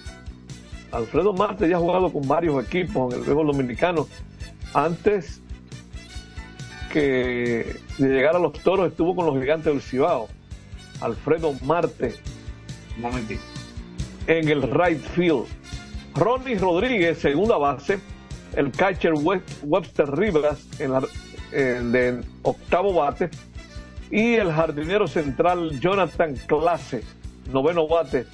Alfredo 0.93 1.33
Marte 1.33 1.67
ya 1.67 1.75
ha 1.75 1.79
jugado 1.79 2.09
con 2.11 2.25
varios 2.25 2.63
equipos 2.63 3.13
en 3.13 3.19
el 3.19 3.25
juego 3.25 3.43
dominicano. 3.43 4.07
Antes 4.73 5.41
que 6.93 7.75
de 7.97 8.07
llegar 8.07 8.37
a 8.37 8.39
los 8.39 8.53
toros 8.63 8.89
estuvo 8.89 9.13
con 9.13 9.25
los 9.25 9.37
gigantes 9.41 9.73
del 9.73 9.81
Cibao. 9.81 10.29
Alfredo 11.01 11.53
Marte. 11.65 12.15
Un 12.95 13.01
momentito. 13.01 13.41
En 14.27 14.47
el 14.47 14.61
right 14.61 15.01
field. 15.01 15.47
Ronnie 16.15 16.55
Rodríguez, 16.57 17.17
segunda 17.17 17.57
base. 17.57 17.99
El 18.55 18.71
catcher 18.71 19.13
Web- 19.15 19.43
Webster 19.63 20.09
Rivas 20.09 20.65
en 20.79 20.93
la, 20.93 21.01
en- 21.51 22.23
octavo 22.43 22.93
bate. 22.93 23.29
Y 24.09 24.35
el 24.35 24.49
jardinero 24.53 25.07
central 25.09 25.77
Jonathan 25.81 26.35
Clase, 26.47 27.03
noveno 27.51 27.85
bate. 27.87 28.25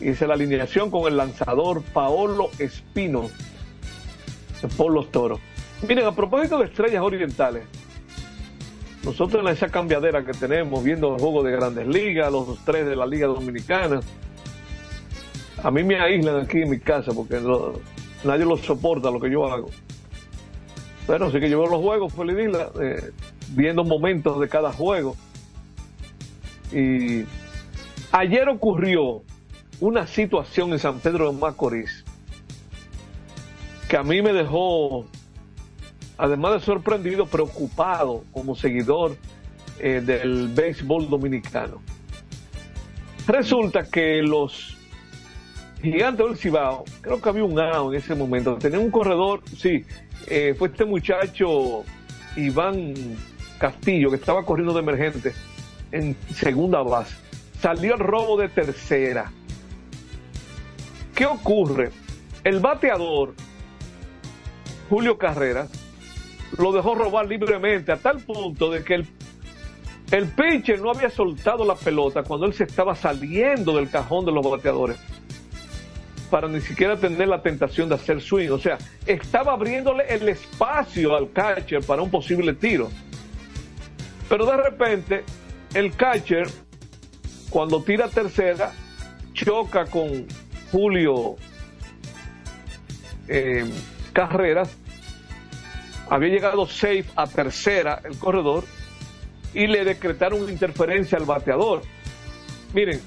Hice 0.00 0.26
la 0.26 0.34
alineación 0.34 0.90
con 0.90 1.06
el 1.06 1.16
lanzador 1.16 1.82
Paolo 1.82 2.50
Espino 2.58 3.28
por 4.76 4.92
los 4.92 5.10
toros. 5.10 5.40
Miren, 5.86 6.06
a 6.06 6.12
propósito 6.12 6.58
de 6.58 6.66
estrellas 6.66 7.02
orientales, 7.02 7.64
nosotros 9.04 9.42
en 9.44 9.52
esa 9.52 9.68
cambiadera 9.68 10.24
que 10.24 10.32
tenemos, 10.32 10.84
viendo 10.84 11.14
el 11.14 11.20
juego 11.20 11.42
de 11.42 11.52
grandes 11.52 11.86
ligas, 11.86 12.30
los 12.30 12.58
tres 12.64 12.86
de 12.86 12.96
la 12.96 13.06
Liga 13.06 13.26
Dominicana, 13.26 14.00
a 15.62 15.70
mí 15.70 15.82
me 15.82 15.98
aíslan 16.00 16.40
aquí 16.40 16.62
en 16.62 16.70
mi 16.70 16.78
casa 16.78 17.12
porque 17.12 17.40
nadie 18.24 18.44
lo 18.44 18.56
soporta 18.56 19.10
lo 19.10 19.20
que 19.20 19.30
yo 19.30 19.46
hago. 19.50 19.70
Bueno, 21.06 21.26
así 21.26 21.40
que 21.40 21.48
yo 21.48 21.60
veo 21.60 21.70
los 21.70 21.80
juegos, 21.80 22.12
Feliz 22.12 22.46
Isla, 22.46 22.70
eh, 22.80 23.10
viendo 23.48 23.84
momentos 23.84 24.38
de 24.38 24.48
cada 24.48 24.72
juego. 24.72 25.16
Y 26.72 27.24
ayer 28.12 28.48
ocurrió 28.48 29.22
una 29.80 30.06
situación 30.06 30.72
en 30.72 30.78
San 30.78 31.00
Pedro 31.00 31.32
de 31.32 31.38
Macorís 31.38 32.04
que 33.90 33.96
a 33.96 34.04
mí 34.04 34.22
me 34.22 34.32
dejó, 34.32 35.04
además 36.16 36.52
de 36.52 36.60
sorprendido, 36.60 37.26
preocupado 37.26 38.22
como 38.30 38.54
seguidor 38.54 39.16
eh, 39.80 40.00
del 40.00 40.46
béisbol 40.46 41.10
dominicano. 41.10 41.82
Resulta 43.26 43.90
que 43.90 44.22
los 44.22 44.76
gigantes 45.82 46.24
del 46.24 46.36
Cibao, 46.36 46.84
creo 47.00 47.20
que 47.20 47.28
había 47.28 47.42
un 47.42 47.58
AO 47.58 47.92
en 47.92 47.98
ese 47.98 48.14
momento, 48.14 48.56
tenía 48.58 48.78
un 48.78 48.92
corredor, 48.92 49.42
sí, 49.56 49.84
eh, 50.28 50.54
fue 50.56 50.68
este 50.68 50.84
muchacho 50.84 51.82
Iván 52.36 52.94
Castillo 53.58 54.10
que 54.10 54.16
estaba 54.16 54.44
corriendo 54.44 54.72
de 54.72 54.80
emergente 54.80 55.32
en 55.90 56.16
segunda 56.32 56.80
base. 56.82 57.16
Salió 57.60 57.94
el 57.94 58.00
robo 58.00 58.36
de 58.36 58.48
tercera. 58.48 59.32
¿Qué 61.20 61.26
ocurre? 61.26 61.90
El 62.44 62.60
bateador, 62.60 63.34
Julio 64.88 65.18
Carreras, 65.18 65.70
lo 66.56 66.72
dejó 66.72 66.94
robar 66.94 67.26
libremente 67.26 67.92
a 67.92 67.98
tal 67.98 68.20
punto 68.20 68.70
de 68.70 68.82
que 68.82 68.94
el, 68.94 69.06
el 70.12 70.28
pitcher 70.28 70.80
no 70.80 70.88
había 70.88 71.10
soltado 71.10 71.66
la 71.66 71.74
pelota 71.74 72.22
cuando 72.22 72.46
él 72.46 72.54
se 72.54 72.64
estaba 72.64 72.94
saliendo 72.94 73.76
del 73.76 73.90
cajón 73.90 74.24
de 74.24 74.32
los 74.32 74.50
bateadores 74.50 74.96
para 76.30 76.48
ni 76.48 76.62
siquiera 76.62 76.96
tener 76.96 77.28
la 77.28 77.42
tentación 77.42 77.90
de 77.90 77.96
hacer 77.96 78.22
swing. 78.22 78.48
O 78.48 78.58
sea, 78.58 78.78
estaba 79.04 79.52
abriéndole 79.52 80.04
el 80.08 80.26
espacio 80.26 81.14
al 81.14 81.30
catcher 81.32 81.84
para 81.84 82.00
un 82.00 82.10
posible 82.10 82.54
tiro. 82.54 82.88
Pero 84.26 84.46
de 84.46 84.56
repente, 84.56 85.24
el 85.74 85.94
catcher, 85.94 86.48
cuando 87.50 87.82
tira 87.82 88.08
tercera, 88.08 88.72
choca 89.34 89.84
con 89.84 90.26
Julio 90.72 91.36
eh, 93.28 93.70
Carreras. 94.12 94.76
Había 96.08 96.28
llegado 96.28 96.66
safe 96.66 97.06
a 97.14 97.26
tercera 97.26 98.00
el 98.04 98.18
corredor 98.18 98.64
y 99.54 99.66
le 99.66 99.84
decretaron 99.84 100.48
interferencia 100.48 101.18
al 101.18 101.24
bateador. 101.24 101.82
Miren, 102.74 103.00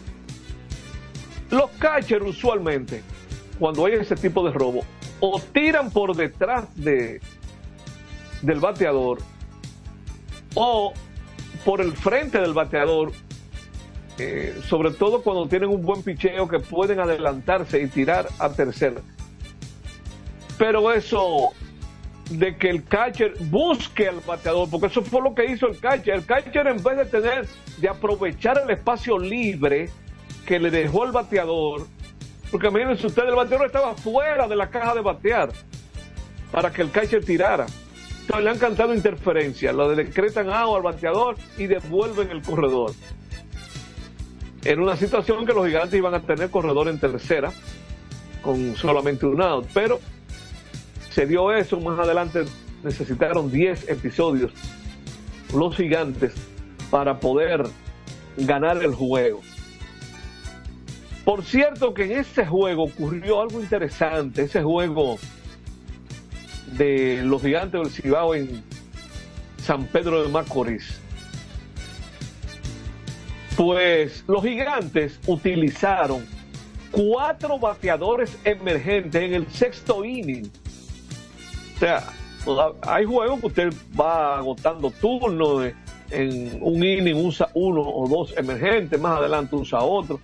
los 1.49 1.69
catchers 1.71 2.25
usualmente, 2.25 3.03
cuando 3.59 3.85
hay 3.85 3.93
ese 3.93 4.15
tipo 4.15 4.45
de 4.45 4.53
robo, 4.53 4.81
o 5.19 5.39
tiran 5.39 5.91
por 5.91 6.15
detrás 6.15 6.65
de, 6.75 7.21
del 8.41 8.59
bateador 8.59 9.19
o 10.55 10.93
por 11.63 11.81
el 11.81 11.93
frente 11.93 12.39
del 12.39 12.53
bateador, 12.53 13.11
eh, 14.17 14.59
sobre 14.67 14.91
todo 14.91 15.21
cuando 15.21 15.47
tienen 15.47 15.69
un 15.69 15.81
buen 15.81 16.03
picheo 16.03 16.47
que 16.47 16.59
pueden 16.59 16.99
adelantarse 16.99 17.81
y 17.81 17.87
tirar 17.87 18.27
a 18.39 18.49
tercera. 18.49 19.01
Pero 20.57 20.91
eso 20.91 21.51
de 22.29 22.55
que 22.55 22.69
el 22.69 22.83
catcher 22.83 23.33
busque 23.39 24.07
al 24.07 24.19
bateador, 24.21 24.69
porque 24.69 24.87
eso 24.87 25.01
fue 25.01 25.21
lo 25.21 25.33
que 25.33 25.45
hizo 25.45 25.67
el 25.67 25.79
catcher. 25.79 26.15
El 26.15 26.25
catcher 26.25 26.67
en 26.67 26.81
vez 26.81 26.97
de 26.97 27.05
tener, 27.05 27.47
de 27.77 27.89
aprovechar 27.89 28.61
el 28.63 28.69
espacio 28.69 29.17
libre 29.17 29.89
que 30.45 30.59
le 30.59 30.69
dejó 30.71 31.05
el 31.05 31.11
bateador, 31.11 31.87
porque 32.51 32.69
miren, 32.69 32.97
si 32.97 33.07
usted 33.07 33.23
el 33.27 33.35
bateador 33.35 33.65
estaba 33.65 33.95
fuera 33.95 34.47
de 34.47 34.55
la 34.55 34.69
caja 34.69 34.93
de 34.93 35.01
batear 35.01 35.51
para 36.51 36.71
que 36.71 36.83
el 36.83 36.91
catcher 36.91 37.25
tirara. 37.25 37.65
Entonces 38.21 38.43
le 38.43 38.49
han 38.51 38.59
cantado 38.59 38.93
interferencia, 38.93 39.73
lo 39.73 39.93
decretan 39.95 40.49
out 40.49 40.77
al 40.77 40.81
bateador 40.83 41.35
y 41.57 41.65
devuelven 41.65 42.29
el 42.31 42.41
corredor. 42.41 42.91
En 44.65 44.79
una 44.79 44.95
situación 44.95 45.45
que 45.45 45.53
los 45.53 45.65
gigantes 45.65 45.97
iban 45.97 46.13
a 46.13 46.21
tener 46.21 46.49
corredor 46.49 46.87
en 46.87 46.99
tercera, 46.99 47.51
con 48.41 48.75
solamente 48.75 49.25
un 49.25 49.41
out, 49.41 49.67
pero 49.73 49.99
se 51.09 51.25
dio 51.25 51.51
eso, 51.51 51.79
más 51.79 51.99
adelante 51.99 52.45
necesitaron 52.83 53.51
10 53.51 53.89
episodios 53.89 54.51
los 55.53 55.75
gigantes 55.75 56.33
para 56.89 57.19
poder 57.19 57.63
ganar 58.37 58.81
el 58.83 58.93
juego. 58.93 59.41
Por 61.23 61.43
cierto 61.43 61.93
que 61.93 62.05
en 62.05 62.19
ese 62.19 62.45
juego 62.45 62.83
ocurrió 62.83 63.41
algo 63.41 63.61
interesante, 63.61 64.43
ese 64.43 64.61
juego 64.61 65.17
de 66.77 67.21
los 67.23 67.41
gigantes 67.41 67.81
del 67.81 67.91
Cibao 67.91 68.35
en 68.35 68.63
San 69.57 69.85
Pedro 69.85 70.23
de 70.23 70.29
Macorís. 70.29 71.02
Pues 73.55 74.23
los 74.27 74.43
gigantes 74.43 75.19
utilizaron 75.27 76.25
cuatro 76.91 77.59
bateadores 77.59 78.37
emergentes 78.43 79.21
en 79.21 79.33
el 79.33 79.47
sexto 79.51 80.03
inning. 80.03 80.49
O 81.75 81.79
sea, 81.79 82.03
hay 82.81 83.05
juegos 83.05 83.39
que 83.39 83.47
usted 83.47 83.73
va 83.99 84.37
agotando 84.37 84.91
turnos 84.91 85.71
en 86.11 86.59
un 86.61 86.83
inning 86.83 87.15
usa 87.15 87.49
uno 87.53 87.81
o 87.81 88.07
dos 88.07 88.33
emergentes, 88.37 88.99
más 88.99 89.19
adelante 89.19 89.55
usa 89.55 89.79
otro. 89.79 90.19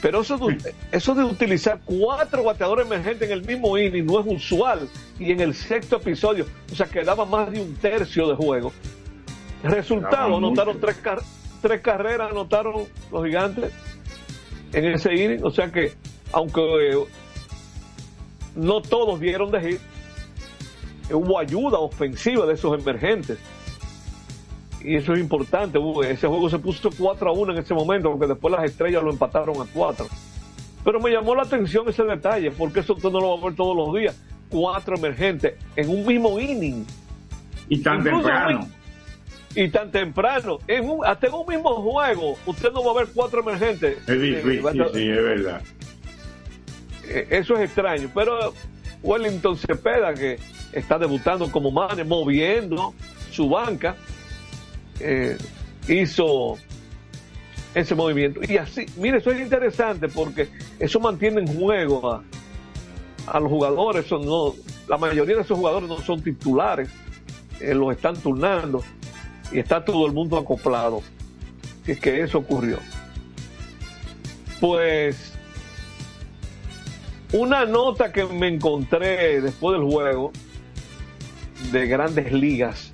Pero 0.00 0.20
eso 0.20 0.38
de, 0.38 0.74
eso 0.92 1.14
de 1.14 1.24
utilizar 1.24 1.80
cuatro 1.84 2.44
bateadores 2.44 2.86
emergentes 2.86 3.28
en 3.28 3.32
el 3.32 3.44
mismo 3.44 3.76
inning 3.76 4.06
no 4.06 4.20
es 4.20 4.26
usual. 4.28 4.88
Y 5.18 5.32
en 5.32 5.40
el 5.40 5.54
sexto 5.54 5.96
episodio, 5.96 6.46
o 6.72 6.74
sea, 6.74 6.86
quedaba 6.86 7.24
más 7.24 7.50
de 7.50 7.60
un 7.60 7.74
tercio 7.74 8.28
de 8.28 8.36
juego. 8.36 8.72
Resultado, 9.64 10.36
anotaron 10.36 10.78
tres, 10.78 10.96
tres 11.60 11.80
carreras, 11.80 12.30
anotaron 12.30 12.84
los 13.10 13.24
gigantes 13.24 13.72
en 14.72 14.84
ese 14.86 15.14
inning. 15.14 15.44
O 15.44 15.50
sea 15.50 15.70
que, 15.70 15.92
aunque 16.32 16.60
eh, 16.90 16.96
no 18.56 18.80
todos 18.80 19.20
dieron 19.20 19.50
de 19.50 19.60
hit, 19.60 19.80
hubo 21.12 21.38
ayuda 21.38 21.78
ofensiva 21.78 22.46
de 22.46 22.54
esos 22.54 22.78
emergentes. 22.78 23.38
Y 24.82 24.96
eso 24.96 25.12
es 25.12 25.20
importante. 25.20 25.78
Ese 26.08 26.28
juego 26.28 26.48
se 26.48 26.58
puso 26.58 26.90
4 26.96 27.28
a 27.28 27.32
1 27.32 27.52
en 27.52 27.58
ese 27.58 27.74
momento, 27.74 28.10
porque 28.10 28.26
después 28.26 28.52
las 28.52 28.64
estrellas 28.64 29.02
lo 29.02 29.10
empataron 29.10 29.60
a 29.60 29.66
4. 29.72 30.06
Pero 30.84 31.00
me 31.00 31.10
llamó 31.10 31.34
la 31.34 31.42
atención 31.42 31.88
ese 31.88 32.04
detalle, 32.04 32.50
porque 32.52 32.80
eso 32.80 32.94
usted 32.94 33.10
no 33.10 33.20
lo 33.20 33.36
va 33.36 33.42
a 33.42 33.44
ver 33.46 33.56
todos 33.56 33.76
los 33.76 33.94
días. 33.94 34.16
Cuatro 34.48 34.96
emergentes 34.96 35.54
en 35.76 35.90
un 35.90 36.06
mismo 36.06 36.38
inning. 36.38 36.86
Y 37.68 37.82
tan 37.82 38.02
temprano. 38.02 38.66
Y 39.60 39.70
tan 39.70 39.90
temprano. 39.90 40.60
En 40.68 40.88
un, 40.88 41.04
hasta 41.04 41.26
en 41.26 41.34
un 41.34 41.44
mismo 41.44 41.74
juego, 41.82 42.36
usted 42.46 42.70
no 42.70 42.84
va 42.84 42.92
a 42.92 43.02
ver 43.02 43.08
cuatro 43.12 43.40
emergentes. 43.40 43.98
Es 44.06 44.20
difícil, 44.20 44.64
Eh, 44.64 44.90
sí, 44.94 45.10
es 45.10 45.22
verdad. 45.24 45.62
Eh, 47.08 47.26
Eso 47.30 47.56
es 47.56 47.62
extraño. 47.62 48.08
Pero 48.14 48.54
Wellington 49.02 49.56
Cepeda, 49.56 50.14
que 50.14 50.38
está 50.72 50.96
debutando 50.96 51.50
como 51.50 51.72
mane, 51.72 52.04
moviendo 52.04 52.94
su 53.32 53.48
banca, 53.48 53.96
eh, 55.00 55.36
hizo 55.88 56.56
ese 57.74 57.96
movimiento. 57.96 58.38
Y 58.48 58.58
así, 58.58 58.86
mire, 58.96 59.18
eso 59.18 59.32
es 59.32 59.40
interesante 59.40 60.06
porque 60.06 60.50
eso 60.78 61.00
mantiene 61.00 61.40
en 61.40 61.48
juego 61.58 62.12
a, 62.12 62.22
a 63.26 63.40
los 63.40 63.50
jugadores. 63.50 64.06
Eso 64.06 64.20
no, 64.20 64.54
la 64.86 64.98
mayoría 64.98 65.34
de 65.34 65.42
esos 65.42 65.58
jugadores 65.58 65.88
no 65.88 65.98
son 65.98 66.22
titulares, 66.22 66.88
eh, 67.58 67.74
los 67.74 67.90
están 67.96 68.14
turnando 68.18 68.84
y 69.52 69.58
está 69.58 69.84
todo 69.84 70.06
el 70.06 70.12
mundo 70.12 70.36
acoplado. 70.36 71.02
Es 71.86 72.00
que 72.00 72.20
eso 72.22 72.38
ocurrió. 72.38 72.78
Pues 74.60 75.32
una 77.32 77.64
nota 77.66 78.12
que 78.12 78.24
me 78.24 78.48
encontré 78.48 79.40
después 79.40 79.78
del 79.78 79.90
juego 79.90 80.32
de 81.72 81.86
grandes 81.86 82.32
ligas, 82.32 82.90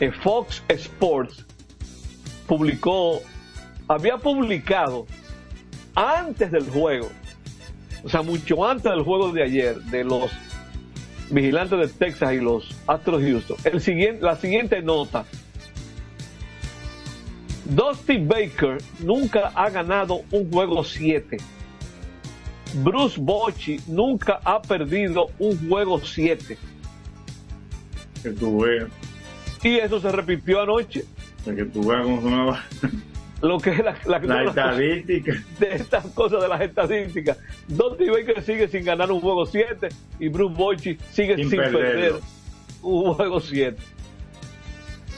eh, 0.00 0.10
Fox 0.10 0.62
Sports 0.68 1.46
publicó, 2.46 3.20
había 3.86 4.16
publicado 4.16 5.06
antes 5.94 6.50
del 6.50 6.68
juego, 6.68 7.08
o 8.02 8.08
sea, 8.08 8.22
mucho 8.22 8.66
antes 8.66 8.90
del 8.90 9.02
juego 9.02 9.30
de 9.32 9.42
ayer, 9.42 9.76
de 9.82 10.04
los 10.04 10.30
vigilantes 11.30 11.78
de 11.78 11.88
Texas 11.88 12.32
y 12.34 12.40
los 12.40 12.74
Astros 12.86 13.22
Houston, 13.22 13.56
el 13.64 13.80
siguiente, 13.80 14.24
la 14.24 14.36
siguiente 14.36 14.82
nota. 14.82 15.24
Dusty 17.66 18.18
Baker 18.18 18.78
nunca 19.00 19.52
ha 19.54 19.70
ganado 19.70 20.22
un 20.32 20.50
juego 20.50 20.82
7. 20.82 21.36
Bruce 22.82 23.20
Bochy 23.20 23.80
nunca 23.86 24.40
ha 24.44 24.60
perdido 24.60 25.28
un 25.38 25.68
juego 25.68 26.00
7. 26.00 26.56
Que 28.22 28.30
tú 28.30 28.60
veas. 28.60 28.88
Y 29.62 29.76
eso 29.76 30.00
se 30.00 30.10
repitió 30.10 30.62
anoche. 30.62 31.04
Que 31.44 31.64
tú 31.64 31.86
veas 31.86 32.02
cómo 32.02 32.22
son 32.22 32.46
las- 32.46 32.60
Lo 33.42 33.58
que 33.58 33.70
es 33.70 33.78
la, 33.78 33.96
la, 34.04 34.18
la 34.18 34.44
estadística. 34.44 35.32
de 35.58 35.74
estas 35.74 36.06
cosas 36.08 36.42
de 36.42 36.48
las 36.48 36.60
estadísticas. 36.60 37.38
Dusty 37.68 38.10
Baker 38.10 38.42
sigue 38.42 38.68
sin 38.68 38.84
ganar 38.84 39.10
un 39.10 39.20
juego 39.20 39.46
7 39.46 39.88
y 40.18 40.28
Bruce 40.28 40.54
Bochy 40.54 40.98
sigue 41.10 41.36
sin, 41.36 41.50
Sin 41.50 41.58
perder 41.58 42.14
un 42.82 43.14
juego 43.14 43.40
7. 43.40 43.76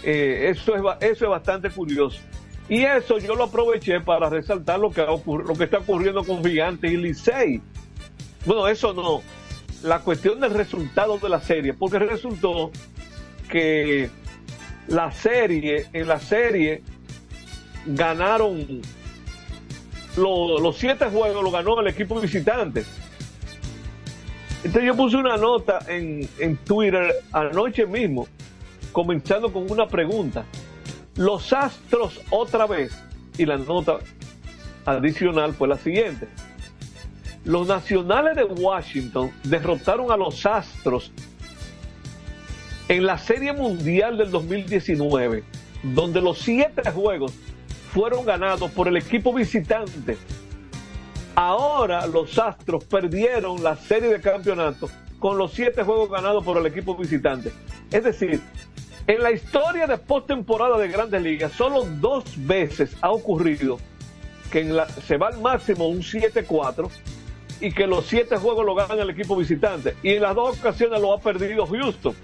Eh, 0.05 0.51
eso, 0.51 0.75
es, 0.75 0.83
eso 1.01 1.25
es 1.25 1.31
bastante 1.31 1.70
curioso. 1.70 2.20
Y 2.68 2.85
eso 2.85 3.18
yo 3.18 3.35
lo 3.35 3.45
aproveché 3.45 4.01
para 4.01 4.29
resaltar 4.29 4.79
lo 4.79 4.91
que, 4.91 5.05
lo 5.05 5.55
que 5.55 5.64
está 5.64 5.79
ocurriendo 5.79 6.25
con 6.25 6.45
Gigantes 6.45 6.91
y 6.91 6.97
Licey. 6.97 7.61
Bueno, 8.47 8.68
eso 8.68 8.93
no. 8.93 9.20
La 9.83 9.99
cuestión 9.99 10.41
del 10.41 10.55
resultado 10.55 11.18
de 11.18 11.29
la 11.29 11.41
serie, 11.41 11.75
porque 11.75 11.99
resultó 11.99 12.70
que 13.49 14.09
la 14.87 15.11
serie, 15.11 15.87
en 15.93 16.07
la 16.07 16.20
serie, 16.20 16.83
ganaron 17.87 18.80
lo- 20.16 20.61
los 20.61 20.76
siete 20.76 21.07
juegos, 21.07 21.43
lo 21.43 21.51
ganó 21.51 21.80
el 21.80 21.89
equipo 21.89 22.20
visitante. 22.20 22.85
Entonces 24.64 24.85
yo 24.85 24.95
puse 24.97 25.16
una 25.16 25.37
nota 25.37 25.80
en, 25.89 26.28
en 26.39 26.57
Twitter 26.59 27.12
anoche 27.33 27.87
mismo, 27.87 28.28
comenzando 28.93 29.53
con 29.53 29.70
una 29.70 29.89
pregunta. 29.89 30.45
Los 31.16 31.53
Astros 31.53 32.20
otra 32.30 32.66
vez, 32.66 32.97
y 33.39 33.45
la 33.47 33.57
nota 33.59 33.99
adicional 34.85 35.53
fue 35.55 35.68
la 35.68 35.78
siguiente. 35.78 36.28
Los 37.45 37.66
Nacionales 37.66 38.37
de 38.37 38.45
Washington 38.45 39.33
derrotaron 39.43 40.12
a 40.12 40.16
los 40.16 40.47
Astros 40.47 41.11
en 42.89 43.05
la 43.05 43.18
Serie 43.18 43.53
Mundial 43.53 44.16
del 44.16 44.30
2019, 44.30 45.43
donde 45.83 46.20
los 46.20 46.39
siete 46.39 46.89
juegos 46.93 47.33
fueron 47.93 48.24
ganados 48.24 48.70
por 48.70 48.88
el 48.88 48.97
equipo 48.97 49.32
visitante. 49.32 50.16
Ahora 51.34 52.07
los 52.07 52.38
Astros 52.38 52.84
perdieron 52.84 53.62
la 53.62 53.76
serie 53.76 54.09
de 54.09 54.20
campeonatos 54.20 54.90
con 55.18 55.38
los 55.38 55.53
siete 55.53 55.82
juegos 55.82 56.11
ganados 56.11 56.43
por 56.45 56.57
el 56.59 56.66
equipo 56.66 56.97
visitante. 56.97 57.53
Es 57.90 58.05
decir, 58.05 58.40
en 59.07 59.22
la 59.22 59.30
historia 59.30 59.86
de 59.86 59.99
postemporada 59.99 60.78
de 60.78 60.88
Grandes 60.88 61.22
Ligas, 61.22 61.53
solo 61.53 61.84
dos 61.84 62.24
veces 62.36 62.97
ha 63.03 63.11
ocurrido 63.11 63.78
que 64.51 64.61
en 64.61 64.76
la, 64.76 64.88
se 64.88 65.16
va 65.16 65.28
al 65.28 65.40
máximo 65.40 65.88
un 65.88 66.01
7-4 66.01 66.88
y 67.61 67.72
que 67.72 67.86
los 67.86 68.07
siete 68.07 68.36
juegos 68.36 68.64
lo 68.64 68.74
gana 68.74 69.03
el 69.03 69.11
equipo 69.11 69.36
visitante. 69.36 69.97
Y 70.03 70.14
en 70.14 70.22
las 70.22 70.34
dos 70.34 70.59
ocasiones 70.59 71.01
lo 71.01 71.12
ha 71.12 71.20
perdido 71.20 71.66
Houston. 71.66 72.14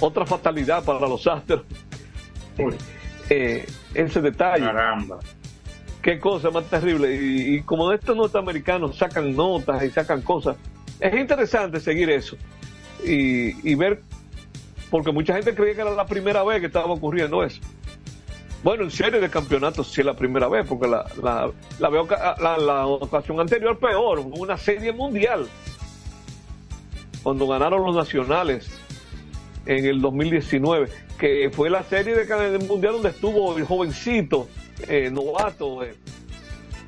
Otra 0.00 0.24
fatalidad 0.24 0.84
para 0.84 1.00
los 1.00 1.26
Astros. 1.26 1.62
Eh, 3.28 3.66
ese 3.94 4.20
detalle. 4.20 4.64
Caramba. 4.64 5.18
Qué 6.02 6.18
cosa 6.18 6.50
más 6.50 6.64
terrible. 6.64 7.14
Y, 7.14 7.56
y 7.56 7.62
como 7.62 7.90
de 7.90 7.96
estos 7.96 8.16
norteamericanos 8.16 8.96
sacan 8.96 9.34
notas 9.36 9.82
y 9.82 9.90
sacan 9.90 10.22
cosas, 10.22 10.56
es 10.98 11.14
interesante 11.14 11.78
seguir 11.80 12.08
eso 12.10 12.36
y, 13.04 13.70
y 13.70 13.74
ver, 13.74 14.02
porque 14.90 15.12
mucha 15.12 15.34
gente 15.34 15.54
creía 15.54 15.74
que 15.74 15.80
era 15.82 15.90
la 15.90 16.06
primera 16.06 16.42
vez 16.42 16.60
que 16.60 16.66
estaba 16.66 16.86
ocurriendo 16.86 17.44
eso. 17.44 17.60
Bueno, 18.62 18.84
en 18.84 18.90
serie 18.90 19.20
de 19.20 19.30
campeonatos 19.30 19.90
sí 19.90 20.00
es 20.02 20.06
la 20.06 20.14
primera 20.14 20.46
vez, 20.48 20.66
porque 20.68 20.86
la, 20.86 21.06
la, 21.22 21.50
la, 21.78 21.88
veo 21.88 22.06
ca- 22.06 22.34
la, 22.40 22.58
la 22.58 22.86
ocasión 22.86 23.40
anterior 23.40 23.78
peor, 23.78 24.18
una 24.20 24.56
serie 24.58 24.92
mundial. 24.92 25.46
Cuando 27.22 27.46
ganaron 27.46 27.84
los 27.84 27.94
nacionales 27.96 28.70
en 29.76 29.84
el 29.86 30.00
2019, 30.00 30.88
que 31.18 31.48
fue 31.52 31.70
la 31.70 31.84
serie 31.84 32.14
de, 32.16 32.24
del 32.24 32.66
mundial 32.66 32.94
donde 32.94 33.10
estuvo 33.10 33.56
el 33.56 33.64
jovencito, 33.64 34.48
eh, 34.88 35.08
novato, 35.10 35.84
eh, 35.84 35.94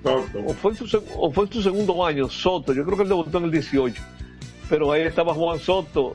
o, 0.05 0.53
fue 0.55 0.73
en 0.73 0.77
su, 0.79 1.03
o 1.17 1.31
fue 1.31 1.45
en 1.45 1.53
su 1.53 1.63
segundo 1.63 2.05
año, 2.05 2.29
Soto, 2.29 2.73
yo 2.73 2.85
creo 2.85 2.97
que 2.97 3.03
él 3.05 3.09
debutó 3.09 3.39
en 3.39 3.45
el 3.45 3.51
18, 3.53 4.03
pero 4.69 4.91
ahí 4.91 5.03
estaba 5.03 5.33
Juan 5.33 5.61
Soto 5.61 6.13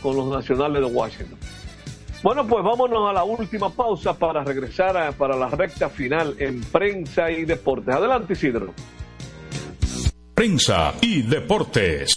con 0.00 0.14
los 0.16 0.28
nacionales 0.30 0.80
de 0.80 0.86
Washington. 0.86 1.38
Bueno, 2.22 2.46
pues 2.46 2.62
vámonos 2.62 3.08
a 3.10 3.12
la 3.12 3.24
última 3.24 3.70
pausa 3.70 4.16
para 4.16 4.44
regresar 4.44 4.96
a- 4.96 5.10
para 5.10 5.36
la 5.36 5.48
recta 5.48 5.88
final 5.88 6.36
en 6.38 6.60
prensa 6.60 7.30
y 7.32 7.44
deportes. 7.46 7.94
Adelante, 7.94 8.34
Isidro. 8.34 8.74
Prensa 10.34 10.94
y 11.00 11.22
deportes. 11.22 12.16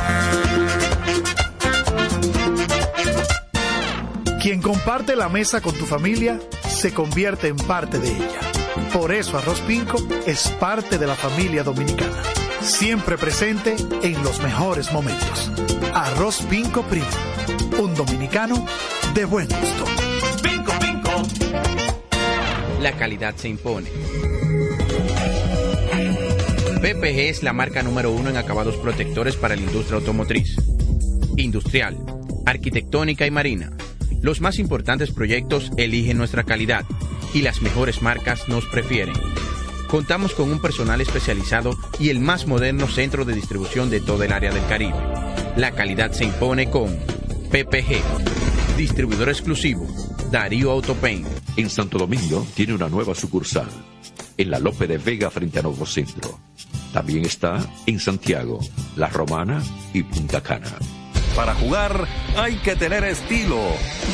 Quien 4.41 4.59
comparte 4.59 5.15
la 5.15 5.29
mesa 5.29 5.61
con 5.61 5.75
tu 5.75 5.85
familia 5.85 6.39
se 6.67 6.91
convierte 6.95 7.47
en 7.47 7.57
parte 7.57 7.99
de 7.99 8.07
ella. 8.07 8.39
Por 8.91 9.13
eso 9.13 9.37
Arroz 9.37 9.61
Pinco 9.61 9.97
es 10.25 10.47
parte 10.59 10.97
de 10.97 11.05
la 11.05 11.13
familia 11.13 11.63
dominicana. 11.63 12.23
Siempre 12.59 13.19
presente 13.19 13.75
en 14.01 14.23
los 14.23 14.41
mejores 14.41 14.91
momentos. 14.91 15.51
Arroz 15.93 16.41
Pinco 16.49 16.81
Primo. 16.81 17.05
Un 17.79 17.93
dominicano 17.93 18.65
de 19.13 19.25
buen 19.25 19.47
gusto. 19.47 19.85
Bingo, 20.41 20.73
bingo. 20.81 21.21
La 22.81 22.93
calidad 22.93 23.35
se 23.35 23.47
impone. 23.47 23.89
PPG 26.81 27.29
es 27.29 27.43
la 27.43 27.53
marca 27.53 27.83
número 27.83 28.11
uno 28.11 28.31
en 28.31 28.37
acabados 28.37 28.75
protectores 28.77 29.35
para 29.35 29.55
la 29.55 29.61
industria 29.61 29.99
automotriz, 29.99 30.55
industrial, 31.37 32.03
arquitectónica 32.47 33.27
y 33.27 33.29
marina. 33.29 33.71
Los 34.21 34.39
más 34.39 34.59
importantes 34.59 35.11
proyectos 35.11 35.71
eligen 35.77 36.17
nuestra 36.17 36.43
calidad 36.43 36.85
y 37.33 37.41
las 37.41 37.61
mejores 37.61 38.01
marcas 38.01 38.47
nos 38.47 38.65
prefieren. 38.65 39.15
Contamos 39.87 40.33
con 40.33 40.51
un 40.51 40.61
personal 40.61 41.01
especializado 41.01 41.75
y 41.99 42.09
el 42.09 42.19
más 42.19 42.47
moderno 42.47 42.87
centro 42.87 43.25
de 43.25 43.33
distribución 43.33 43.89
de 43.89 43.99
todo 43.99 44.23
el 44.23 44.31
área 44.31 44.51
del 44.53 44.65
Caribe. 44.67 44.95
La 45.57 45.71
calidad 45.71 46.11
se 46.11 46.23
impone 46.23 46.69
con 46.69 46.95
PPG, 47.51 48.77
distribuidor 48.77 49.29
exclusivo, 49.29 49.87
Darío 50.31 50.71
Autopain. 50.71 51.25
En 51.57 51.69
Santo 51.69 51.97
Domingo 51.97 52.45
tiene 52.53 52.73
una 52.73 52.87
nueva 52.87 53.15
sucursal, 53.15 53.67
en 54.37 54.51
la 54.51 54.59
Lope 54.59 54.87
de 54.87 54.97
Vega 54.97 55.29
frente 55.29 55.59
a 55.59 55.63
Nuevo 55.63 55.85
Centro. 55.85 56.39
También 56.93 57.25
está 57.25 57.59
en 57.85 57.99
Santiago, 57.99 58.59
La 58.95 59.07
Romana 59.07 59.61
y 59.93 60.03
Punta 60.03 60.41
Cana. 60.41 60.77
Para 61.35 61.55
jugar 61.55 62.07
hay 62.35 62.55
que 62.57 62.75
tener 62.75 63.03
estilo. 63.03 63.59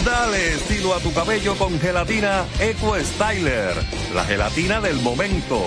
Dale 0.06 0.54
estilo 0.54 0.94
a 0.94 1.00
tu 1.00 1.14
cabello 1.14 1.56
con 1.56 1.80
gelatina 1.80 2.46
Eco 2.60 2.96
Styler, 3.00 3.74
la 4.14 4.24
gelatina 4.26 4.82
del 4.82 4.98
momento. 5.02 5.64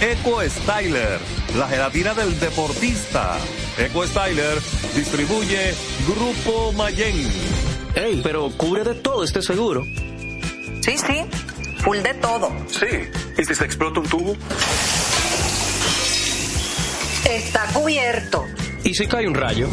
Eco 0.00 0.40
Styler, 0.42 1.18
la 1.56 1.68
gelatina 1.68 2.14
del 2.14 2.38
deportista. 2.40 3.36
Eco 3.78 4.06
Styler 4.06 4.58
distribuye 4.94 5.74
Grupo 6.06 6.72
Mayen. 6.72 7.28
Ey, 7.94 8.20
pero 8.22 8.50
cubre 8.56 8.82
de 8.82 8.94
todo 8.94 9.24
este 9.24 9.42
seguro. 9.42 9.84
Sí, 10.80 10.98
sí, 10.98 11.24
full 11.78 11.98
de 11.98 12.14
todo. 12.14 12.50
Sí. 12.68 12.86
¿Y 13.38 13.44
si 13.44 13.54
se 13.54 13.64
explota 13.64 14.00
un 14.00 14.08
tubo? 14.08 14.36
Está 17.28 17.66
cubierto. 17.72 18.44
¿Y 18.84 18.94
si 18.94 19.06
cae 19.06 19.26
un 19.26 19.34
rayo? 19.34 19.68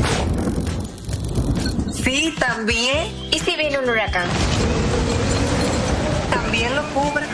Sí, 2.03 2.33
también. 2.39 3.07
¿Y 3.31 3.39
si 3.39 3.55
viene 3.55 3.79
un 3.79 3.89
huracán? 3.89 4.27
También 6.31 6.75
lo 6.75 6.83
cubre. 6.93 7.25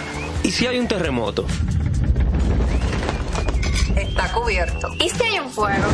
¿Y 0.43 0.51
si 0.51 0.67
hay 0.67 0.79
un 0.79 0.87
terremoto? 0.87 1.45
Está 3.95 4.31
cubierto. 4.31 4.89
¿Y 4.99 5.09
si 5.09 5.23
hay 5.23 5.39
un 5.39 5.49
fuego? 5.49 5.87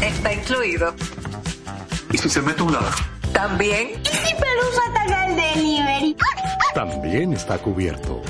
Está 0.00 0.32
incluido. 0.32 0.94
¿Y 2.12 2.18
si 2.18 2.28
se 2.28 2.40
mete 2.42 2.62
un 2.62 2.72
ladrón? 2.72 2.92
También. 3.32 4.00
¿Y 4.02 4.08
si 4.08 4.34
Pelusa 4.34 4.82
ataca 4.90 5.26
el 5.26 5.36
delivery? 5.36 6.16
También 6.74 7.32
está 7.32 7.58
cubierto. 7.58 8.22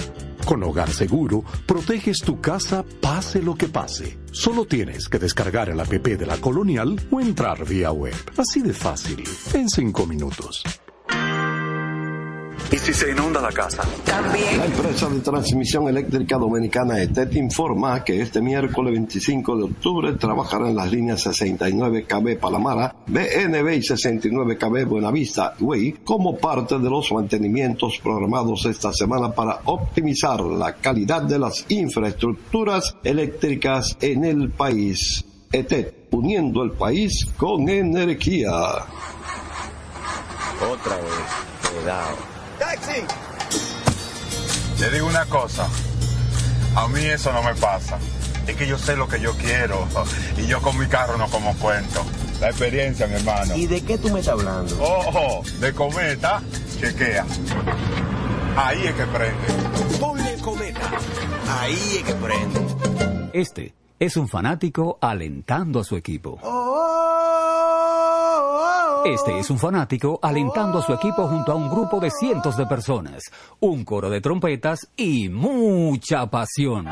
Con 0.46 0.62
Hogar 0.64 0.90
Seguro, 0.90 1.44
proteges 1.66 2.18
tu 2.18 2.40
casa 2.40 2.84
pase 3.00 3.40
lo 3.42 3.54
que 3.54 3.68
pase. 3.68 4.18
Solo 4.32 4.64
tienes 4.64 5.08
que 5.08 5.18
descargar 5.18 5.68
el 5.68 5.80
app 5.80 5.90
de 5.90 6.26
la 6.26 6.36
Colonial 6.38 7.00
o 7.10 7.20
entrar 7.20 7.64
vía 7.66 7.92
web. 7.92 8.14
Así 8.36 8.60
de 8.60 8.72
fácil, 8.72 9.22
en 9.54 9.68
cinco 9.68 10.06
minutos. 10.06 10.62
¿Y 12.72 12.78
si 12.78 12.94
se 12.94 13.10
inunda 13.10 13.38
la 13.42 13.52
casa? 13.52 13.82
También. 14.02 14.56
La 14.56 14.64
empresa 14.64 15.06
de 15.10 15.20
transmisión 15.20 15.88
eléctrica 15.88 16.38
dominicana 16.38 17.02
ETET 17.02 17.34
informa 17.36 18.02
que 18.02 18.22
este 18.22 18.40
miércoles 18.40 18.94
25 18.94 19.56
de 19.58 19.64
octubre 19.64 20.12
trabajará 20.14 20.70
en 20.70 20.76
las 20.76 20.90
líneas 20.90 21.20
69 21.20 22.06
KB 22.06 22.38
Palamara, 22.38 22.96
BNB 23.06 23.74
y 23.76 23.82
69 23.82 24.56
KB 24.56 24.86
Buenavista 24.86 25.54
Way 25.60 25.98
como 26.02 26.38
parte 26.38 26.78
de 26.78 26.88
los 26.88 27.12
mantenimientos 27.12 28.00
programados 28.02 28.64
esta 28.64 28.90
semana 28.94 29.32
para 29.32 29.60
optimizar 29.66 30.40
la 30.40 30.72
calidad 30.76 31.24
de 31.24 31.38
las 31.38 31.66
infraestructuras 31.68 32.96
eléctricas 33.04 33.98
en 34.00 34.24
el 34.24 34.50
país. 34.50 35.22
ETET, 35.52 36.08
uniendo 36.10 36.62
el 36.62 36.70
país 36.70 37.26
con 37.36 37.68
energía. 37.68 38.50
Otra 40.62 40.96
vez, 40.96 41.70
cuidado. 41.70 42.31
¡Taxi! 42.62 43.02
Te 44.78 44.90
digo 44.90 45.08
una 45.08 45.26
cosa, 45.26 45.68
a 46.76 46.86
mí 46.88 47.04
eso 47.04 47.32
no 47.32 47.42
me 47.42 47.54
pasa. 47.56 47.98
Es 48.46 48.56
que 48.56 48.68
yo 48.68 48.78
sé 48.78 48.94
lo 48.94 49.08
que 49.08 49.20
yo 49.20 49.36
quiero 49.36 49.86
y 50.36 50.46
yo 50.46 50.62
con 50.62 50.78
mi 50.78 50.86
carro 50.86 51.18
no 51.18 51.28
como 51.28 51.56
cuento. 51.58 52.04
La 52.40 52.50
experiencia, 52.50 53.08
mi 53.08 53.14
hermano. 53.14 53.56
¿Y 53.56 53.66
de 53.66 53.80
qué 53.82 53.98
tú 53.98 54.10
me 54.10 54.20
estás 54.20 54.34
hablando? 54.34 54.76
Ojo, 54.80 55.42
de 55.58 55.72
cometa, 55.72 56.40
chequea. 56.80 57.26
Ahí 58.56 58.86
es 58.86 58.94
que 58.94 59.06
prende. 59.06 59.98
Ponle 59.98 60.36
cometa. 60.38 60.90
Ahí 61.60 61.96
es 61.98 62.04
que 62.04 62.14
prende. 62.14 62.60
Este 63.32 63.74
es 63.98 64.16
un 64.16 64.28
fanático 64.28 64.98
alentando 65.00 65.80
a 65.80 65.84
su 65.84 65.96
equipo. 65.96 66.38
Oh, 66.42 67.01
Este 69.04 69.38
es 69.40 69.50
un 69.50 69.58
fanático 69.58 70.20
alentando 70.22 70.78
a 70.78 70.82
su 70.82 70.92
equipo 70.92 71.26
junto 71.26 71.50
a 71.50 71.54
un 71.56 71.68
grupo 71.68 71.98
de 71.98 72.10
cientos 72.10 72.56
de 72.56 72.66
personas, 72.66 73.24
un 73.58 73.84
coro 73.84 74.08
de 74.08 74.20
trompetas 74.20 74.88
y 74.96 75.28
mucha 75.28 76.26
pasión. 76.26 76.86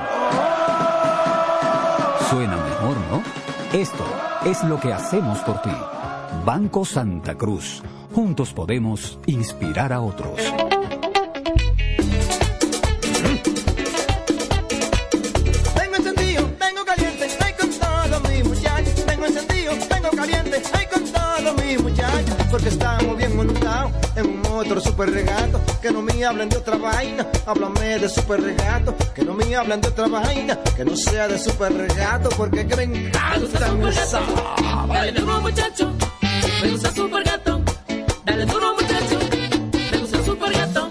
Suena 2.29 2.57
mejor, 2.57 2.97
¿no? 3.11 3.23
Esto 3.73 4.05
es 4.45 4.65
lo 4.65 4.81
que 4.81 4.93
hacemos 4.93 5.39
por 5.41 5.63
ti. 5.63 5.71
Banco 6.45 6.85
Santa 6.85 7.37
Cruz. 7.37 7.81
Juntos 8.13 8.53
podemos 8.53 9.21
inspirar 9.27 9.93
a 9.93 10.01
otros. 10.01 10.41
Tengo 16.59 16.85
caliente, 16.85 17.27
estoy 17.27 17.53
con 17.53 17.71
todos 17.71 18.29
mis 18.29 18.45
muchachos. 18.45 19.07
Tengo 19.07 19.27
encendido, 19.27 19.73
tengo 19.89 20.11
caliente, 20.11 20.57
estoy 20.57 20.87
con 20.87 21.05
todos 21.41 21.65
mis 21.65 21.83
muchachos. 21.83 22.35
Porque 22.51 22.69
estamos 22.69 23.17
bien 23.17 23.37
montados 23.37 23.93
en 24.17 24.27
un 24.27 24.43
motor 24.43 24.81
super 24.81 25.11
regato. 25.11 25.61
Que 25.81 25.91
no 25.91 26.03
me 26.03 26.25
hablen 26.25 26.49
de 26.49 26.57
otra 26.57 26.77
vaina, 26.77 27.27
háblame 27.47 27.99
de 27.99 28.09
super 28.09 28.41
regato. 28.41 28.95
Que 29.15 29.25
no 29.25 29.35
me 29.35 29.55
hablen 29.55 29.81
de 29.81 29.89
otra 29.89 30.09
vaina, 30.09 30.59
que 30.77 30.85
no 30.85 30.97
sea 30.97 31.29
de 31.29 31.39
super 31.39 31.73
regato. 31.73 32.29
Porque 32.31 32.67
que 32.67 32.77
me 32.77 32.85
encanta 32.85 33.89
esa 33.89 34.21
Dale 34.89 35.13
duro 35.13 35.41
muchacho, 35.41 35.93
me 36.63 36.71
gusta 36.71 36.93
super 36.93 37.25
gato. 37.25 37.61
Dale 38.25 38.47
duro 38.47 38.75
muchacho, 38.75 39.19
me 39.93 39.99
gusta 39.99 40.25
super 40.25 40.53
gato. 40.53 40.90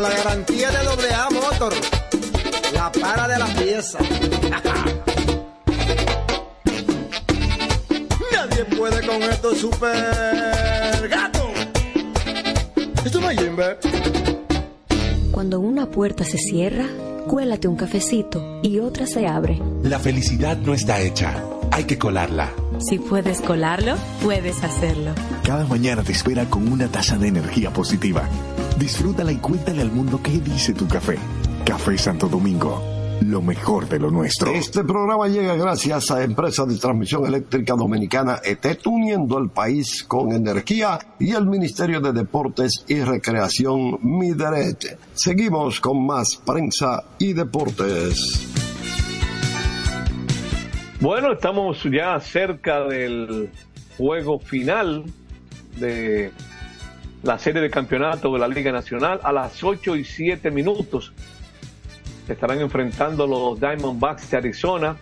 Con 0.00 0.08
la 0.08 0.16
garantía 0.16 0.70
de 0.70 0.82
doble 0.82 1.12
A 1.12 1.28
Motor, 1.28 1.74
la 2.72 2.90
para 2.90 3.28
de 3.28 3.38
la 3.38 3.44
pieza. 3.48 3.98
Nadie 8.32 8.64
puede 8.78 9.06
con 9.06 9.22
estos 9.24 9.58
super 9.58 11.06
gatos. 11.06 11.50
Esto 13.04 13.20
no 13.20 13.30
es. 13.30 13.38
Cuando 15.32 15.60
una 15.60 15.84
puerta 15.90 16.24
se 16.24 16.38
cierra, 16.38 16.86
cuélate 17.26 17.68
un 17.68 17.76
cafecito 17.76 18.60
y 18.62 18.78
otra 18.78 19.06
se 19.06 19.26
abre. 19.26 19.60
La 19.82 19.98
felicidad 19.98 20.56
no 20.56 20.72
está 20.72 20.98
hecha, 21.00 21.44
hay 21.72 21.84
que 21.84 21.98
colarla. 21.98 22.48
Si 22.78 22.98
puedes 22.98 23.42
colarlo, 23.42 23.96
puedes 24.22 24.64
hacerlo. 24.64 25.12
Cada 25.44 25.66
mañana 25.66 26.02
te 26.02 26.12
espera 26.12 26.46
con 26.46 26.72
una 26.72 26.88
taza 26.88 27.18
de 27.18 27.28
energía 27.28 27.70
positiva. 27.70 28.26
Disfrútala 28.80 29.30
y 29.30 29.36
cuéntale 29.36 29.82
al 29.82 29.92
mundo 29.92 30.18
qué 30.22 30.40
dice 30.40 30.72
tu 30.72 30.88
café. 30.88 31.18
Café 31.66 31.98
Santo 31.98 32.28
Domingo, 32.28 32.82
lo 33.20 33.42
mejor 33.42 33.86
de 33.86 33.98
lo 33.98 34.10
nuestro. 34.10 34.50
Este 34.52 34.82
programa 34.84 35.28
llega 35.28 35.54
gracias 35.54 36.10
a 36.10 36.24
Empresa 36.24 36.64
de 36.64 36.78
Transmisión 36.78 37.26
Eléctrica 37.26 37.74
Dominicana 37.74 38.40
ET, 38.42 38.64
uniendo 38.86 39.38
el 39.38 39.50
país 39.50 40.02
con 40.04 40.32
energía 40.32 40.98
y 41.18 41.32
el 41.32 41.44
Ministerio 41.44 42.00
de 42.00 42.14
Deportes 42.14 42.86
y 42.88 43.00
Recreación 43.00 43.98
Mideret. 44.02 44.98
Seguimos 45.12 45.78
con 45.78 46.06
más 46.06 46.36
prensa 46.36 47.04
y 47.18 47.34
deportes. 47.34 48.48
Bueno, 51.00 51.34
estamos 51.34 51.82
ya 51.84 52.18
cerca 52.18 52.84
del 52.84 53.50
juego 53.98 54.38
final 54.38 55.04
de 55.78 56.32
la 57.22 57.38
serie 57.38 57.60
de 57.60 57.70
campeonato 57.70 58.32
de 58.32 58.38
la 58.38 58.48
Liga 58.48 58.72
Nacional. 58.72 59.20
A 59.22 59.32
las 59.32 59.62
8 59.62 59.96
y 59.96 60.04
7 60.04 60.50
minutos 60.50 61.12
estarán 62.28 62.60
enfrentando 62.60 63.26
los 63.26 63.60
Diamondbacks 63.60 64.30
de 64.30 64.36
Arizona 64.36 64.96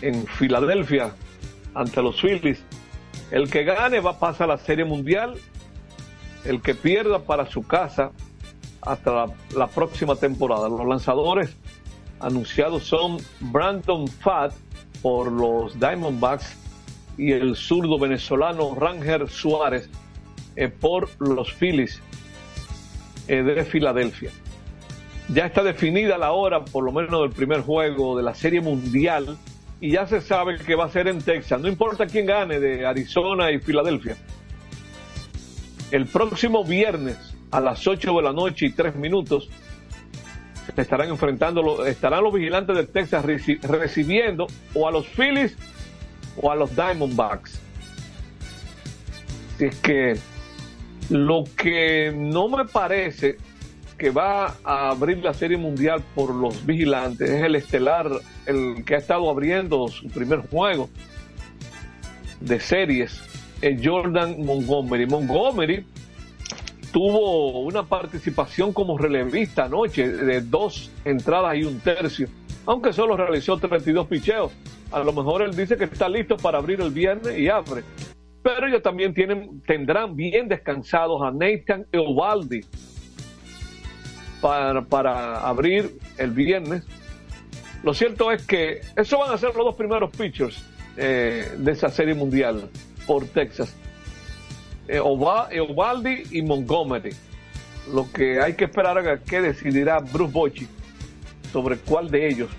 en 0.00 0.26
Filadelfia 0.26 1.12
ante 1.74 2.02
los 2.02 2.20
Phillies. 2.20 2.62
El 3.30 3.50
que 3.50 3.64
gane 3.64 4.00
va 4.00 4.12
a 4.12 4.18
pasar 4.18 4.50
a 4.50 4.54
la 4.54 4.58
serie 4.58 4.84
mundial. 4.84 5.34
El 6.44 6.62
que 6.62 6.74
pierda 6.74 7.20
para 7.20 7.46
su 7.46 7.62
casa 7.62 8.12
hasta 8.80 9.12
la, 9.12 9.26
la 9.56 9.66
próxima 9.66 10.16
temporada. 10.16 10.68
Los 10.68 10.86
lanzadores 10.86 11.56
anunciados 12.20 12.84
son 12.84 13.18
Brandon 13.40 14.08
Fatt 14.08 14.52
por 15.02 15.30
los 15.30 15.78
Diamondbacks 15.78 16.56
y 17.16 17.32
el 17.32 17.56
zurdo 17.56 17.98
venezolano 17.98 18.74
Ranger 18.74 19.28
Suárez 19.28 19.90
eh, 20.58 20.68
por 20.68 21.08
los 21.20 21.52
Phillies 21.54 22.00
eh, 23.28 23.42
de 23.42 23.64
Filadelfia. 23.64 24.30
Ya 25.28 25.46
está 25.46 25.62
definida 25.62 26.18
la 26.18 26.32
hora, 26.32 26.64
por 26.64 26.82
lo 26.84 26.90
menos 26.90 27.20
del 27.22 27.30
primer 27.30 27.60
juego 27.60 28.16
de 28.16 28.22
la 28.22 28.34
Serie 28.34 28.60
Mundial, 28.60 29.36
y 29.80 29.92
ya 29.92 30.06
se 30.06 30.20
sabe 30.20 30.58
que 30.58 30.74
va 30.74 30.86
a 30.86 30.90
ser 30.90 31.06
en 31.06 31.22
Texas. 31.22 31.60
No 31.60 31.68
importa 31.68 32.06
quién 32.06 32.26
gane 32.26 32.58
de 32.58 32.84
Arizona 32.86 33.52
y 33.52 33.58
Filadelfia. 33.60 34.16
El 35.90 36.06
próximo 36.06 36.64
viernes 36.64 37.16
a 37.50 37.60
las 37.60 37.86
8 37.86 38.12
de 38.16 38.22
la 38.22 38.32
noche 38.32 38.66
y 38.66 38.72
3 38.72 38.96
minutos 38.96 39.48
estarán 40.76 41.08
enfrentando, 41.08 41.86
estarán 41.86 42.24
los 42.24 42.32
vigilantes 42.34 42.76
de 42.76 42.86
Texas 42.86 43.24
reci- 43.24 43.60
recibiendo 43.62 44.46
o 44.74 44.86
a 44.88 44.90
los 44.90 45.06
Phillies 45.06 45.56
o 46.40 46.50
a 46.50 46.56
los 46.56 46.74
Diamondbacks. 46.74 47.60
Así 49.54 49.64
es 49.64 49.76
que 49.76 50.18
lo 51.10 51.44
que 51.56 52.12
no 52.14 52.48
me 52.48 52.64
parece 52.66 53.36
que 53.96 54.10
va 54.10 54.54
a 54.62 54.90
abrir 54.90 55.18
la 55.18 55.34
serie 55.34 55.56
mundial 55.56 56.02
por 56.14 56.34
los 56.34 56.64
vigilantes 56.64 57.28
es 57.28 57.42
el 57.42 57.56
estelar, 57.56 58.08
el 58.46 58.84
que 58.84 58.94
ha 58.94 58.98
estado 58.98 59.28
abriendo 59.28 59.88
su 59.88 60.08
primer 60.08 60.40
juego 60.48 60.88
de 62.40 62.60
series, 62.60 63.20
es 63.60 63.80
Jordan 63.84 64.44
Montgomery. 64.44 65.06
Montgomery 65.06 65.84
tuvo 66.92 67.60
una 67.60 67.82
participación 67.82 68.72
como 68.72 68.96
relevista 68.96 69.64
anoche 69.64 70.08
de 70.08 70.40
dos 70.40 70.90
entradas 71.04 71.56
y 71.56 71.64
un 71.64 71.80
tercio, 71.80 72.28
aunque 72.66 72.92
solo 72.92 73.16
realizó 73.16 73.56
32 73.56 74.06
picheos. 74.06 74.52
A 74.92 75.00
lo 75.00 75.12
mejor 75.12 75.42
él 75.42 75.56
dice 75.56 75.76
que 75.76 75.84
está 75.84 76.08
listo 76.08 76.36
para 76.36 76.58
abrir 76.58 76.80
el 76.80 76.90
viernes 76.90 77.36
y 77.36 77.48
abre. 77.48 77.82
Pero 78.42 78.66
ellos 78.68 78.82
también 78.82 79.12
tienen, 79.14 79.60
tendrán 79.66 80.14
bien 80.16 80.48
descansados 80.48 81.20
a 81.22 81.30
Nathan 81.30 81.86
Eovaldi 81.92 82.60
para, 84.40 84.82
para 84.82 85.40
abrir 85.48 85.98
el 86.16 86.30
viernes. 86.30 86.84
Lo 87.82 87.94
cierto 87.94 88.30
es 88.32 88.46
que 88.46 88.80
esos 88.96 89.18
van 89.18 89.32
a 89.32 89.38
ser 89.38 89.54
los 89.54 89.64
dos 89.64 89.74
primeros 89.74 90.10
pitchers 90.16 90.62
eh, 90.96 91.52
de 91.58 91.72
esa 91.72 91.88
serie 91.88 92.14
mundial 92.14 92.68
por 93.06 93.26
Texas. 93.26 93.74
Eh, 94.86 94.98
Ova- 95.00 95.48
Eovaldi 95.50 96.22
y 96.32 96.42
Montgomery. 96.42 97.10
Lo 97.92 98.10
que 98.12 98.40
hay 98.40 98.54
que 98.54 98.64
esperar 98.64 98.98
a 98.98 99.18
que 99.18 99.40
decidirá 99.40 99.98
Bruce 99.98 100.32
Bochy 100.32 100.68
sobre 101.52 101.76
cuál 101.78 102.10
de 102.10 102.28
ellos 102.28 102.50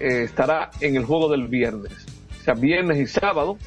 eh, 0.00 0.22
estará 0.24 0.70
en 0.80 0.96
el 0.96 1.04
juego 1.04 1.28
del 1.30 1.46
viernes. 1.46 1.92
O 2.40 2.44
sea, 2.44 2.54
viernes 2.54 2.98
y 2.98 3.06
sábado 3.06 3.58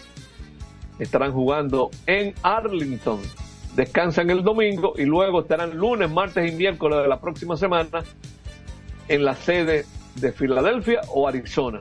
estarán 0.99 1.33
jugando 1.33 1.89
en 2.05 2.33
Arlington. 2.43 3.21
Descansan 3.75 4.29
el 4.29 4.43
domingo 4.43 4.93
y 4.97 5.05
luego 5.05 5.41
estarán 5.41 5.75
lunes, 5.75 6.09
martes 6.09 6.51
y 6.51 6.55
miércoles 6.55 7.01
de 7.01 7.07
la 7.07 7.19
próxima 7.19 7.57
semana 7.57 8.03
en 9.07 9.25
la 9.25 9.35
sede 9.35 9.85
de 10.15 10.31
Filadelfia 10.31 11.01
o 11.09 11.27
Arizona. 11.27 11.79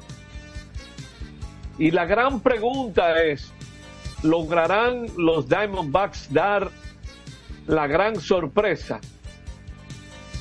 Y 1.79 1.91
la 1.91 2.07
gran 2.07 2.41
pregunta 2.41 3.23
es, 3.23 3.53
¿lograrán 4.23 5.07
los 5.17 5.49
Diamondbacks 5.49 6.33
dar 6.33 6.71
la 7.67 7.87
gran 7.87 8.21
sorpresa? 8.21 9.01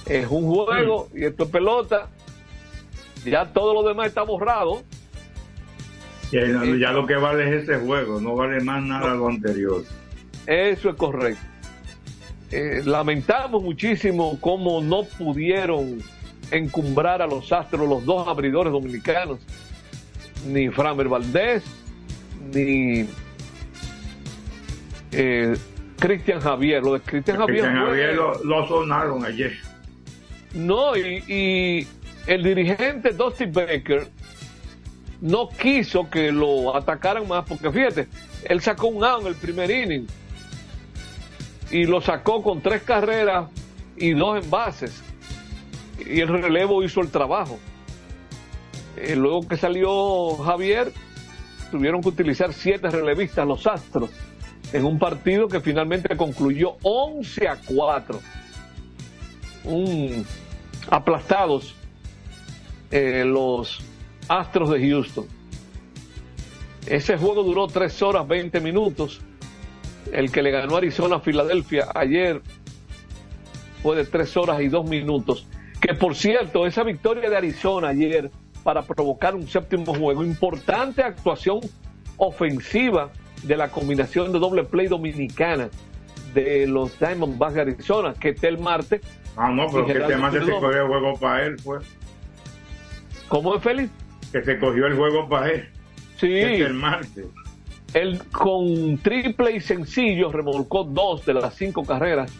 Es 0.05 0.27
un 0.29 0.45
juego 0.45 1.09
y 1.13 1.25
esto 1.25 1.43
es 1.43 1.49
pelota. 1.49 2.09
Ya 3.25 3.45
todo 3.51 3.73
lo 3.73 3.87
demás 3.87 4.07
está 4.07 4.23
borrado. 4.23 4.83
Ya, 6.31 6.45
ya 6.45 6.91
lo 6.93 7.05
que 7.05 7.15
vale 7.15 7.49
es 7.49 7.63
ese 7.63 7.77
juego, 7.77 8.21
no 8.21 8.35
vale 8.35 8.61
más 8.61 8.81
nada 8.83 9.13
lo 9.15 9.27
anterior. 9.27 9.83
Eso 10.47 10.89
es 10.89 10.95
correcto. 10.95 11.41
Eh, 12.51 12.81
lamentamos 12.85 13.61
muchísimo 13.61 14.37
cómo 14.39 14.81
no 14.81 15.03
pudieron 15.03 15.99
encumbrar 16.51 17.21
a 17.21 17.27
los 17.27 17.51
astros 17.51 17.87
los 17.87 18.05
dos 18.05 18.27
abridores 18.27 18.71
dominicanos, 18.73 19.39
ni 20.47 20.69
Framer 20.69 21.07
Valdés, 21.07 21.63
ni 22.53 23.07
eh, 25.11 25.55
Cristian 25.99 26.39
Javier. 26.39 26.81
Lo 26.83 26.93
de 26.93 27.01
Cristian 27.01 27.37
Javier, 27.37 28.15
lo 28.15 28.67
sonaron 28.67 29.25
ayer. 29.25 29.53
no, 30.53 30.95
y, 30.95 31.23
y 31.27 31.87
el 32.27 32.43
dirigente 32.43 33.11
Dusty 33.11 33.45
Baker 33.45 34.07
no 35.21 35.49
quiso 35.49 36.09
que 36.09 36.31
lo 36.31 36.75
atacaran 36.75 37.27
más, 37.27 37.45
porque 37.47 37.71
fíjate, 37.71 38.07
él 38.43 38.59
sacó 38.61 38.87
un 38.87 39.03
out 39.03 39.21
en 39.21 39.27
el 39.27 39.35
primer 39.35 39.69
inning 39.69 40.07
y 41.69 41.85
lo 41.85 42.01
sacó 42.01 42.41
con 42.41 42.61
tres 42.61 42.81
carreras 42.81 43.49
y 43.95 44.11
dos 44.13 44.43
envases. 44.43 45.03
y 46.05 46.19
el 46.19 46.27
relevo 46.27 46.83
hizo 46.83 46.99
el 47.01 47.09
trabajo. 47.09 47.59
Eh, 48.97 49.15
luego 49.15 49.47
que 49.47 49.55
salió 49.55 50.35
Javier, 50.37 50.91
tuvieron 51.69 52.01
que 52.01 52.09
utilizar 52.09 52.51
siete 52.53 52.89
relevistas 52.89 53.47
los 53.47 53.65
Astros 53.67 54.09
en 54.73 54.85
un 54.85 54.97
partido 54.99 55.47
que 55.47 55.59
finalmente 55.59 56.17
concluyó 56.17 56.77
11 56.81 57.47
a 57.47 57.57
4. 57.57 58.19
Un, 59.65 60.25
aplastados 60.89 61.75
eh, 62.89 63.23
los 63.25 63.79
Astros 64.39 64.69
de 64.69 64.89
Houston. 64.89 65.25
Ese 66.87 67.17
juego 67.17 67.43
duró 67.43 67.67
3 67.67 68.01
horas 68.01 68.25
20 68.25 68.61
minutos. 68.61 69.21
El 70.13 70.31
que 70.31 70.41
le 70.41 70.51
ganó 70.51 70.77
Arizona 70.77 71.17
a 71.17 71.19
Filadelfia 71.19 71.87
ayer 71.93 72.41
fue 73.83 73.97
de 73.97 74.05
3 74.05 74.37
horas 74.37 74.61
y 74.61 74.69
2 74.69 74.89
minutos. 74.89 75.47
Que 75.81 75.95
por 75.95 76.15
cierto, 76.15 76.65
esa 76.65 76.83
victoria 76.83 77.29
de 77.29 77.35
Arizona 77.35 77.89
ayer 77.89 78.31
para 78.63 78.83
provocar 78.83 79.35
un 79.35 79.49
séptimo 79.49 79.93
juego, 79.93 80.23
importante 80.23 81.03
actuación 81.03 81.59
ofensiva 82.15 83.09
de 83.43 83.57
la 83.57 83.69
combinación 83.69 84.31
de 84.31 84.39
doble 84.39 84.63
play 84.63 84.87
dominicana 84.87 85.69
de 86.33 86.67
los 86.67 86.97
Diamondbacks 86.99 87.55
de 87.55 87.61
Arizona, 87.61 88.13
que 88.13 88.33
el 88.41 88.59
Marte. 88.59 89.01
Ah, 89.35 89.49
no, 89.49 89.67
pero 89.67 89.85
que 89.85 89.91
este 89.93 90.15
Marte 90.15 90.45
se 90.45 90.51
el 90.51 90.87
juego 90.87 91.17
para 91.19 91.47
él, 91.47 91.57
pues. 91.63 91.85
¿Cómo 93.27 93.55
es, 93.55 93.63
Félix? 93.63 94.00
Que 94.31 94.43
se 94.43 94.59
cogió 94.59 94.87
el 94.87 94.95
juego 94.95 95.27
para 95.27 95.51
él. 95.51 95.69
Sí. 96.17 96.33
el 96.33 96.73
Marte. 96.73 97.25
Él 97.93 98.21
con 98.31 98.97
triple 98.99 99.55
y 99.55 99.59
sencillo 99.59 100.31
remolcó 100.31 100.83
dos 100.83 101.25
de 101.25 101.33
las 101.33 101.55
cinco 101.55 101.83
carreras. 101.83 102.31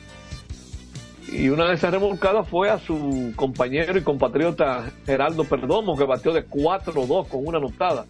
Y 1.31 1.49
una 1.49 1.67
de 1.67 1.75
esas 1.75 1.91
remolcadas 1.91 2.47
fue 2.47 2.69
a 2.69 2.79
su 2.79 3.33
compañero 3.35 3.97
y 3.97 4.01
compatriota 4.01 4.91
Geraldo 5.05 5.43
Perdomo, 5.45 5.97
que 5.97 6.03
batió 6.03 6.33
de 6.33 6.45
4-2 6.45 7.27
con 7.27 7.45
una 7.47 7.57
anotada. 7.57 8.05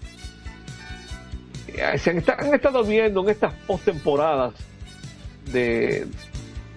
Se 1.97 2.09
han, 2.09 2.53
estado 2.53 2.83
viendo 2.83 3.21
en 3.21 3.29
estas 3.29 3.53
postemporadas 3.65 4.53
de 5.51 6.07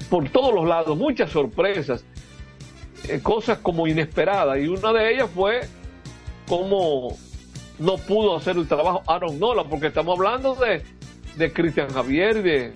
por 0.09 0.29
todos 0.29 0.55
los 0.55 0.67
lados 0.67 0.97
muchas 0.97 1.31
sorpresas, 1.31 2.05
eh, 3.09 3.21
cosas 3.23 3.59
como 3.59 3.87
inesperadas, 3.87 4.59
y 4.59 4.69
una 4.69 4.93
de 4.93 5.15
ellas 5.15 5.31
fue 5.35 5.63
cómo 6.49 7.17
no 7.79 7.97
pudo 7.97 8.37
hacer 8.37 8.57
el 8.57 8.69
trabajo 8.69 9.03
Aaron 9.07 9.39
Nola, 9.39 9.65
porque 9.65 9.89
estamos 9.89 10.17
hablando 10.19 10.55
de, 10.55 10.83
de 11.37 11.53
Cristian 11.53 11.89
Javier 11.91 12.39
y 12.39 12.43
de 12.43 12.73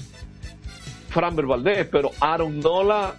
Framber 1.08 1.46
Valdés, 1.46 1.86
pero 1.90 2.10
Aaron 2.20 2.60
Nola 2.60 3.14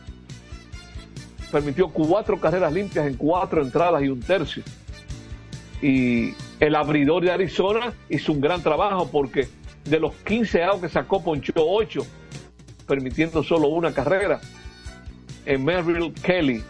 permitió 1.52 1.89
cuatro 1.89 2.39
carreras 2.39 2.72
limpias 2.72 3.08
en 3.08 3.16
cuatro 3.16 3.62
entradas 3.62 4.04
y 4.04 4.10
un 4.10 4.20
tercio. 4.20 4.64
Y 5.82 6.34
el 6.60 6.76
abridor 6.76 7.24
de 7.24 7.32
Arizona 7.32 7.93
hizo 8.10 8.34
un 8.34 8.41
gran 8.41 8.62
trabajo 8.62 9.10
porque 9.10 9.47
de 9.86 10.00
los 10.00 10.14
15 10.26 10.64
outs 10.64 10.82
que 10.82 10.89
sacó, 10.89 11.24
ponchó 11.24 11.54
8, 11.56 12.06
permitiendo 12.88 13.43
solo 13.43 13.70
una 13.70 13.93
carrera. 13.93 14.39
En 15.45 15.64
Merrill 15.64 16.14
Kelly, 16.14 16.62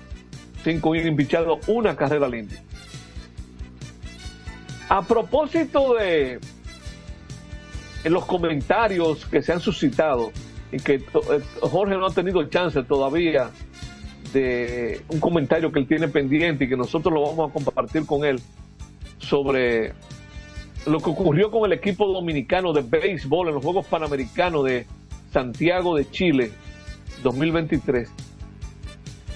5 0.63 0.95
innings 0.95 1.17
pichado, 1.17 1.59
una 1.67 1.95
carrera 1.95 2.27
limpia. 2.27 2.61
A 4.89 5.03
propósito 5.03 5.93
de 5.93 6.39
los 8.05 8.25
comentarios 8.25 9.25
que 9.27 9.41
se 9.43 9.53
han 9.53 9.59
suscitado 9.59 10.31
y 10.71 10.77
que 10.77 10.95
eh, 10.95 11.01
Jorge 11.61 11.95
no 11.95 12.07
ha 12.07 12.11
tenido 12.11 12.43
chance 12.45 12.81
todavía 12.83 13.51
de 14.33 15.01
un 15.09 15.19
comentario 15.19 15.71
que 15.71 15.79
él 15.79 15.87
tiene 15.87 16.07
pendiente 16.07 16.65
y 16.65 16.69
que 16.69 16.77
nosotros 16.77 17.13
lo 17.13 17.21
vamos 17.21 17.49
a 17.49 17.53
compartir 17.53 18.05
con 18.05 18.25
él 18.25 18.41
sobre 19.19 19.93
lo 20.85 20.99
que 20.99 21.09
ocurrió 21.09 21.51
con 21.51 21.65
el 21.65 21.73
equipo 21.77 22.07
dominicano 22.07 22.73
de 22.73 22.81
béisbol 22.81 23.49
en 23.49 23.55
los 23.55 23.63
Juegos 23.63 23.85
Panamericanos 23.85 24.65
de 24.65 24.87
Santiago 25.31 25.95
de 25.95 26.09
Chile 26.09 26.51
2023. 27.21 28.09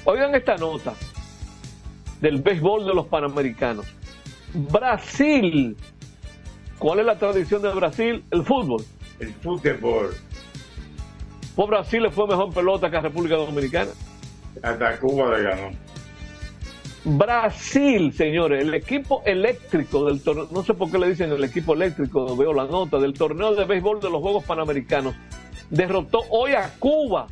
Oigan 0.06 0.34
esta 0.36 0.56
nota 0.56 0.94
del 2.22 2.42
béisbol 2.42 2.86
de 2.86 2.94
los 2.94 3.08
Panamericanos. 3.08 3.86
Brasil. 4.54 5.76
¿Cuál 6.78 7.00
es 7.00 7.06
la 7.06 7.18
tradición 7.18 7.62
de 7.62 7.74
Brasil? 7.74 8.24
El 8.32 8.44
fútbol. 8.44 8.84
El 9.20 9.34
fútbol. 9.34 10.14
Pues 11.56 11.70
Brasil 11.70 12.04
le 12.04 12.12
fue 12.12 12.28
mejor 12.28 12.54
pelota 12.54 12.90
que 12.90 12.98
a 12.98 13.02
República 13.02 13.36
Dominicana. 13.36 13.92
Hasta 14.62 15.00
Cuba 15.00 15.38
le 15.38 15.44
ganó. 15.44 15.72
Brasil, 17.06 18.14
señores, 18.14 18.62
el 18.62 18.74
equipo 18.74 19.24
eléctrico 19.26 20.06
del 20.06 20.22
torneo, 20.22 20.48
no 20.52 20.64
sé 20.64 20.74
por 20.74 20.90
qué 20.90 20.98
le 20.98 21.10
dicen 21.10 21.32
el 21.32 21.44
equipo 21.44 21.74
eléctrico, 21.74 22.36
veo 22.38 22.54
la 22.54 22.66
nota, 22.66 22.98
del 22.98 23.14
torneo 23.14 23.56
de 23.56 23.66
béisbol 23.66 24.00
de 24.00 24.10
los 24.10 24.22
Juegos 24.22 24.46
Panamericanos, 24.46 25.14
derrotó 25.70 26.22
hoy 26.30 26.54
a 26.54 26.74
Cuba 26.80 27.28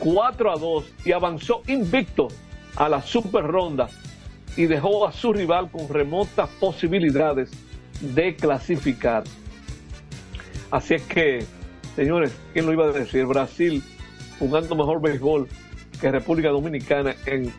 4 0.00 0.52
a 0.52 0.56
2 0.56 0.84
y 1.04 1.12
avanzó 1.12 1.62
invicto 1.68 2.26
a 2.74 2.88
la 2.88 3.00
super 3.02 3.44
ronda 3.44 3.88
y 4.56 4.66
dejó 4.66 5.06
a 5.06 5.12
su 5.12 5.32
rival 5.32 5.70
con 5.70 5.88
remotas 5.88 6.48
posibilidades 6.60 7.50
de 8.00 8.36
clasificar. 8.36 9.24
Así 10.70 10.94
es 10.94 11.02
que, 11.02 11.44
señores, 11.96 12.34
¿quién 12.52 12.66
lo 12.66 12.72
iba 12.72 12.86
a 12.86 12.92
decir? 12.92 13.26
Brasil 13.26 13.82
jugando 14.38 14.74
mejor 14.74 15.00
béisbol 15.00 15.48
que 16.00 16.10
República 16.10 16.50
Dominicana 16.50 17.14
en 17.26 17.52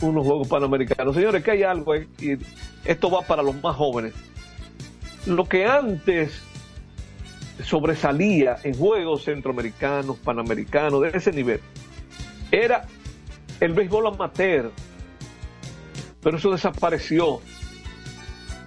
unos 0.00 0.26
Juegos 0.26 0.48
Panamericanos. 0.48 1.14
Señores, 1.14 1.42
que 1.44 1.50
hay 1.52 1.62
algo, 1.62 1.94
y 1.94 2.38
esto 2.84 3.10
va 3.10 3.22
para 3.22 3.42
los 3.42 3.60
más 3.62 3.76
jóvenes. 3.76 4.14
Lo 5.26 5.44
que 5.44 5.66
antes 5.66 6.42
sobresalía 7.62 8.56
en 8.62 8.74
Juegos 8.74 9.24
Centroamericanos, 9.24 10.18
Panamericanos, 10.18 11.02
de 11.02 11.10
ese 11.16 11.32
nivel, 11.32 11.60
era 12.50 12.86
el 13.60 13.72
béisbol 13.72 14.08
amateur, 14.08 14.70
pero 16.24 16.38
eso 16.38 16.50
desapareció. 16.50 17.40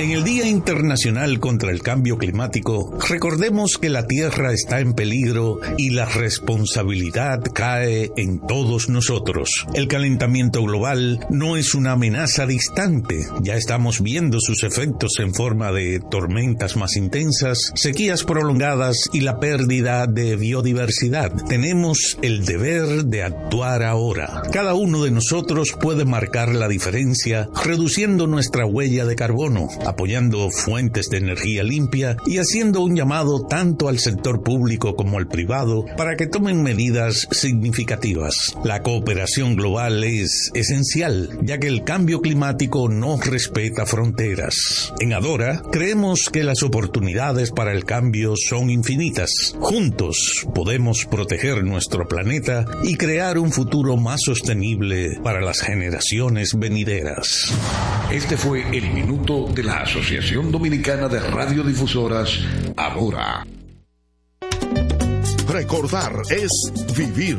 En 0.00 0.10
el 0.10 0.24
Día 0.24 0.46
Internacional 0.46 1.38
contra 1.38 1.70
el 1.70 1.82
Cambio 1.82 2.18
Climático, 2.18 2.98
recordemos 3.08 3.78
que 3.78 3.90
la 3.90 4.06
Tierra 4.06 4.52
está 4.52 4.80
en 4.80 4.94
peligro 4.94 5.60
y 5.78 5.90
la 5.90 6.04
responsabilidad 6.04 7.40
cae 7.54 8.10
en 8.16 8.40
todos 8.40 8.88
nosotros. 8.88 9.66
El 9.72 9.86
calentamiento 9.86 10.62
global 10.64 11.20
no 11.30 11.56
es 11.56 11.74
una 11.74 11.92
amenaza 11.92 12.46
distante, 12.46 13.24
ya 13.40 13.54
estamos 13.54 14.02
viendo 14.02 14.40
sus 14.40 14.64
efectos 14.64 15.20
en 15.20 15.32
forma 15.32 15.70
de 15.70 16.00
tormentas 16.10 16.76
más 16.76 16.96
intensas, 16.96 17.72
sequías 17.76 18.24
prolongadas 18.24 19.08
y 19.12 19.20
la 19.20 19.38
pérdida 19.38 20.06
de 20.06 20.36
biodiversidad. 20.36 21.32
Tenemos 21.48 22.18
el 22.20 22.44
deber 22.44 23.04
de 23.04 23.22
actuar 23.22 23.84
ahora. 23.84 24.42
Cada 24.52 24.74
uno 24.74 24.87
uno 24.88 25.04
de 25.04 25.10
nosotros 25.10 25.76
puede 25.78 26.06
marcar 26.06 26.54
la 26.54 26.66
diferencia 26.66 27.50
reduciendo 27.62 28.26
nuestra 28.26 28.64
huella 28.64 29.04
de 29.04 29.16
carbono, 29.16 29.68
apoyando 29.84 30.50
fuentes 30.50 31.10
de 31.10 31.18
energía 31.18 31.62
limpia 31.62 32.16
y 32.24 32.38
haciendo 32.38 32.80
un 32.80 32.96
llamado 32.96 33.46
tanto 33.46 33.90
al 33.90 33.98
sector 33.98 34.42
público 34.42 34.96
como 34.96 35.18
al 35.18 35.28
privado 35.28 35.84
para 35.98 36.16
que 36.16 36.26
tomen 36.26 36.62
medidas 36.62 37.28
significativas. 37.30 38.56
La 38.64 38.82
cooperación 38.82 39.56
global 39.56 40.02
es 40.04 40.50
esencial, 40.54 41.38
ya 41.42 41.58
que 41.58 41.66
el 41.66 41.84
cambio 41.84 42.22
climático 42.22 42.88
no 42.88 43.20
respeta 43.20 43.84
fronteras. 43.84 44.94
En 45.00 45.12
Adora, 45.12 45.60
creemos 45.70 46.30
que 46.30 46.44
las 46.44 46.62
oportunidades 46.62 47.50
para 47.50 47.74
el 47.74 47.84
cambio 47.84 48.36
son 48.36 48.70
infinitas. 48.70 49.54
Juntos 49.60 50.46
podemos 50.54 51.04
proteger 51.04 51.62
nuestro 51.62 52.08
planeta 52.08 52.64
y 52.82 52.94
crear 52.94 53.38
un 53.38 53.52
futuro 53.52 53.98
más 53.98 54.22
sostenible 54.22 54.77
para 55.24 55.40
las 55.40 55.60
generaciones 55.60 56.56
venideras. 56.56 57.52
Este 58.12 58.36
fue 58.36 58.62
el 58.76 58.92
minuto 58.92 59.46
de 59.52 59.64
la 59.64 59.80
Asociación 59.80 60.52
Dominicana 60.52 61.08
de 61.08 61.18
Radiodifusoras, 61.18 62.38
Adora. 62.76 63.44
Recordar 65.48 66.12
es 66.30 66.50
vivir. 66.96 67.38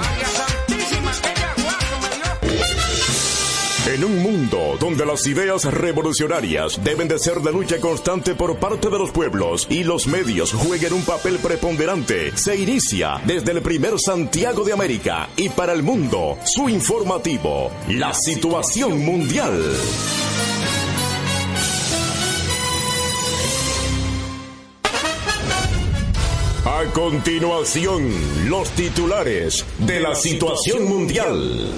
En 3.87 4.03
un 4.03 4.21
mundo 4.21 4.75
donde 4.81 5.05
las 5.05 5.25
ideas 5.27 5.63
revolucionarias 5.63 6.83
deben 6.83 7.07
de 7.07 7.17
ser 7.17 7.39
de 7.39 7.53
lucha 7.53 7.79
constante 7.79 8.35
por 8.35 8.57
parte 8.57 8.89
de 8.89 8.99
los 8.99 9.11
pueblos 9.11 9.65
y 9.69 9.85
los 9.85 10.07
medios 10.07 10.51
jueguen 10.51 10.91
un 10.91 11.03
papel 11.03 11.37
preponderante, 11.37 12.35
se 12.35 12.57
inicia 12.57 13.21
desde 13.25 13.53
el 13.53 13.61
primer 13.61 13.97
Santiago 13.97 14.65
de 14.65 14.73
América 14.73 15.29
y 15.37 15.47
para 15.47 15.71
el 15.71 15.83
mundo 15.83 16.37
su 16.43 16.67
informativo, 16.67 17.71
la 17.87 18.13
situación 18.13 19.05
mundial. 19.05 19.57
A 26.65 26.83
continuación, 26.91 28.11
los 28.49 28.69
titulares 28.71 29.65
de 29.79 30.01
la 30.01 30.13
situación 30.13 30.89
mundial. 30.89 31.71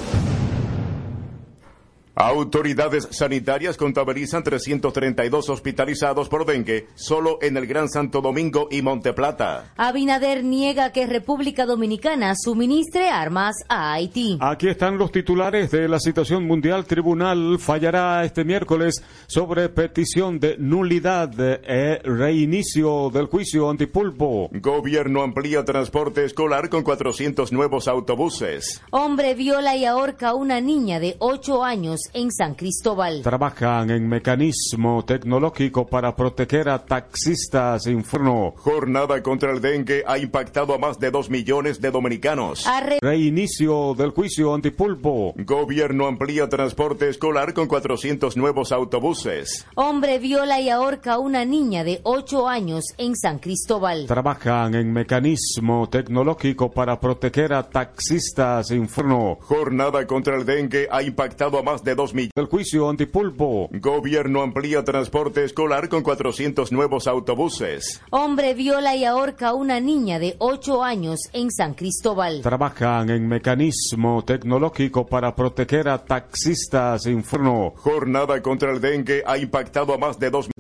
Autoridades 2.22 3.08
sanitarias 3.12 3.78
contabilizan 3.78 4.44
332 4.44 5.50
hospitalizados 5.50 6.28
por 6.28 6.46
dengue 6.46 6.88
solo 6.96 7.40
en 7.42 7.56
el 7.56 7.66
Gran 7.66 7.88
Santo 7.88 8.20
Domingo 8.20 8.68
y 8.70 8.82
Monteplata. 8.82 9.72
Abinader 9.78 10.44
niega 10.44 10.92
que 10.92 11.08
República 11.08 11.66
Dominicana 11.66 12.34
suministre 12.36 13.10
armas 13.10 13.56
a 13.70 13.94
Haití. 13.94 14.38
Aquí 14.42 14.68
están 14.68 14.98
los 14.98 15.14
titulares 15.14 15.72
de 15.72 15.88
la 15.88 15.98
situación 15.98 16.44
mundial. 16.44 16.84
Tribunal 16.84 17.58
fallará 17.58 18.26
este 18.26 18.44
miércoles 18.44 19.02
sobre 19.28 19.70
petición 19.70 20.42
de 20.42 20.58
nulidad 20.58 21.32
e 21.40 22.02
reinicio 22.04 23.12
del 23.12 23.28
juicio 23.28 23.70
antipulpo. 23.70 24.50
Gobierno 24.52 25.22
amplía 25.22 25.64
transporte 25.64 26.26
escolar 26.26 26.68
con 26.68 26.84
400 26.84 27.54
nuevos 27.54 27.88
autobuses. 27.88 28.82
Hombre 28.90 29.36
viola 29.36 29.78
y 29.78 29.86
ahorca 29.86 30.30
a 30.32 30.34
una 30.34 30.60
niña 30.60 31.00
de 31.00 31.16
8 31.20 31.64
años 31.64 32.09
en 32.14 32.32
San 32.32 32.56
Cristóbal. 32.56 33.22
Trabajan 33.22 33.90
en 33.90 34.08
mecanismo 34.08 35.04
tecnológico 35.06 35.88
para 35.88 36.16
proteger 36.16 36.70
a 36.70 36.86
taxistas 36.86 37.88
inferno. 37.88 38.54
Jornada 38.58 39.22
contra 39.22 39.52
el 39.52 39.62
dengue 39.62 40.04
ha 40.06 40.18
impactado 40.18 40.74
a 40.74 40.78
más 40.78 41.00
de 41.00 41.12
2 41.12 41.30
millones 41.30 41.82
de 41.82 41.92
dominicanos. 41.92 42.66
Arre 42.68 43.00
Reinicio 43.02 43.94
del 43.96 44.12
juicio 44.12 44.54
antipulpo. 44.54 45.34
Gobierno 45.38 46.08
amplía 46.08 46.50
transporte 46.50 47.10
escolar 47.10 47.54
con 47.54 47.68
400 47.68 48.38
nuevos 48.38 48.72
autobuses. 48.72 49.66
Hombre 49.76 50.20
viola 50.20 50.60
y 50.60 50.70
ahorca 50.70 51.14
a 51.14 51.20
una 51.20 51.46
niña 51.46 51.84
de 51.84 52.02
8 52.04 52.48
años 52.48 52.84
en 52.98 53.16
San 53.16 53.40
Cristóbal. 53.40 54.06
Trabajan 54.08 54.76
en 54.76 54.92
mecanismo 54.92 55.90
tecnológico 55.90 56.72
para 56.72 57.00
proteger 57.00 57.54
a 57.54 57.70
taxistas 57.70 58.72
inferno. 58.72 59.38
Jornada 59.42 60.06
contra 60.06 60.36
el 60.36 60.46
dengue 60.46 60.88
ha 60.92 61.02
impactado 61.02 61.58
a 61.58 61.64
más 61.64 61.84
de 61.84 61.96
2 62.00 62.14
millones. 62.14 62.32
El 62.36 62.46
juicio 62.46 62.90
antipulpo. 62.90 63.68
Gobierno 63.74 64.42
amplía 64.42 64.86
transporte 64.86 65.44
escolar 65.44 65.90
con 65.90 66.02
400 66.02 66.72
nuevos 66.72 67.08
autobuses. 67.08 68.02
Hombre 68.10 68.54
viola 68.54 68.96
y 68.96 69.04
ahorca 69.04 69.50
a 69.50 69.54
una 69.54 69.82
niña 69.82 70.18
de 70.18 70.38
8 70.40 70.82
años 70.82 71.20
en 71.34 71.52
San 71.52 71.74
Cristóbal. 71.74 72.42
Trabajan 72.42 73.10
en 73.10 73.28
mecanismo 73.28 74.24
tecnológico 74.24 75.06
para 75.06 75.36
proteger 75.36 75.90
a 75.90 75.98
taxistas 75.98 77.06
inferno. 77.06 77.74
Jornada 77.76 78.42
contra 78.42 78.72
el 78.72 78.80
dengue 78.80 79.22
ha 79.26 79.38
impactado 79.38 79.94
a 79.94 79.98
más 79.98 80.18
de 80.18 80.30
2 80.30 80.52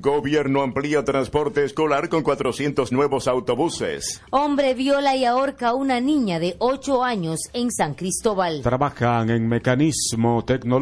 Gobierno 0.00 0.62
amplía 0.62 1.04
transporte 1.04 1.64
escolar 1.64 2.08
con 2.08 2.24
400 2.24 2.90
nuevos 2.90 3.28
autobuses. 3.28 4.20
Hombre 4.30 4.74
viola 4.74 5.14
y 5.14 5.24
ahorca 5.24 5.68
a 5.68 5.74
una 5.74 6.00
niña 6.00 6.40
de 6.40 6.56
8 6.58 7.04
años 7.04 7.38
en 7.52 7.70
San 7.70 7.94
Cristóbal. 7.94 8.62
Trabajan 8.62 9.30
en 9.30 9.46
mecanismo 9.46 10.44
tecnológico 10.44 10.77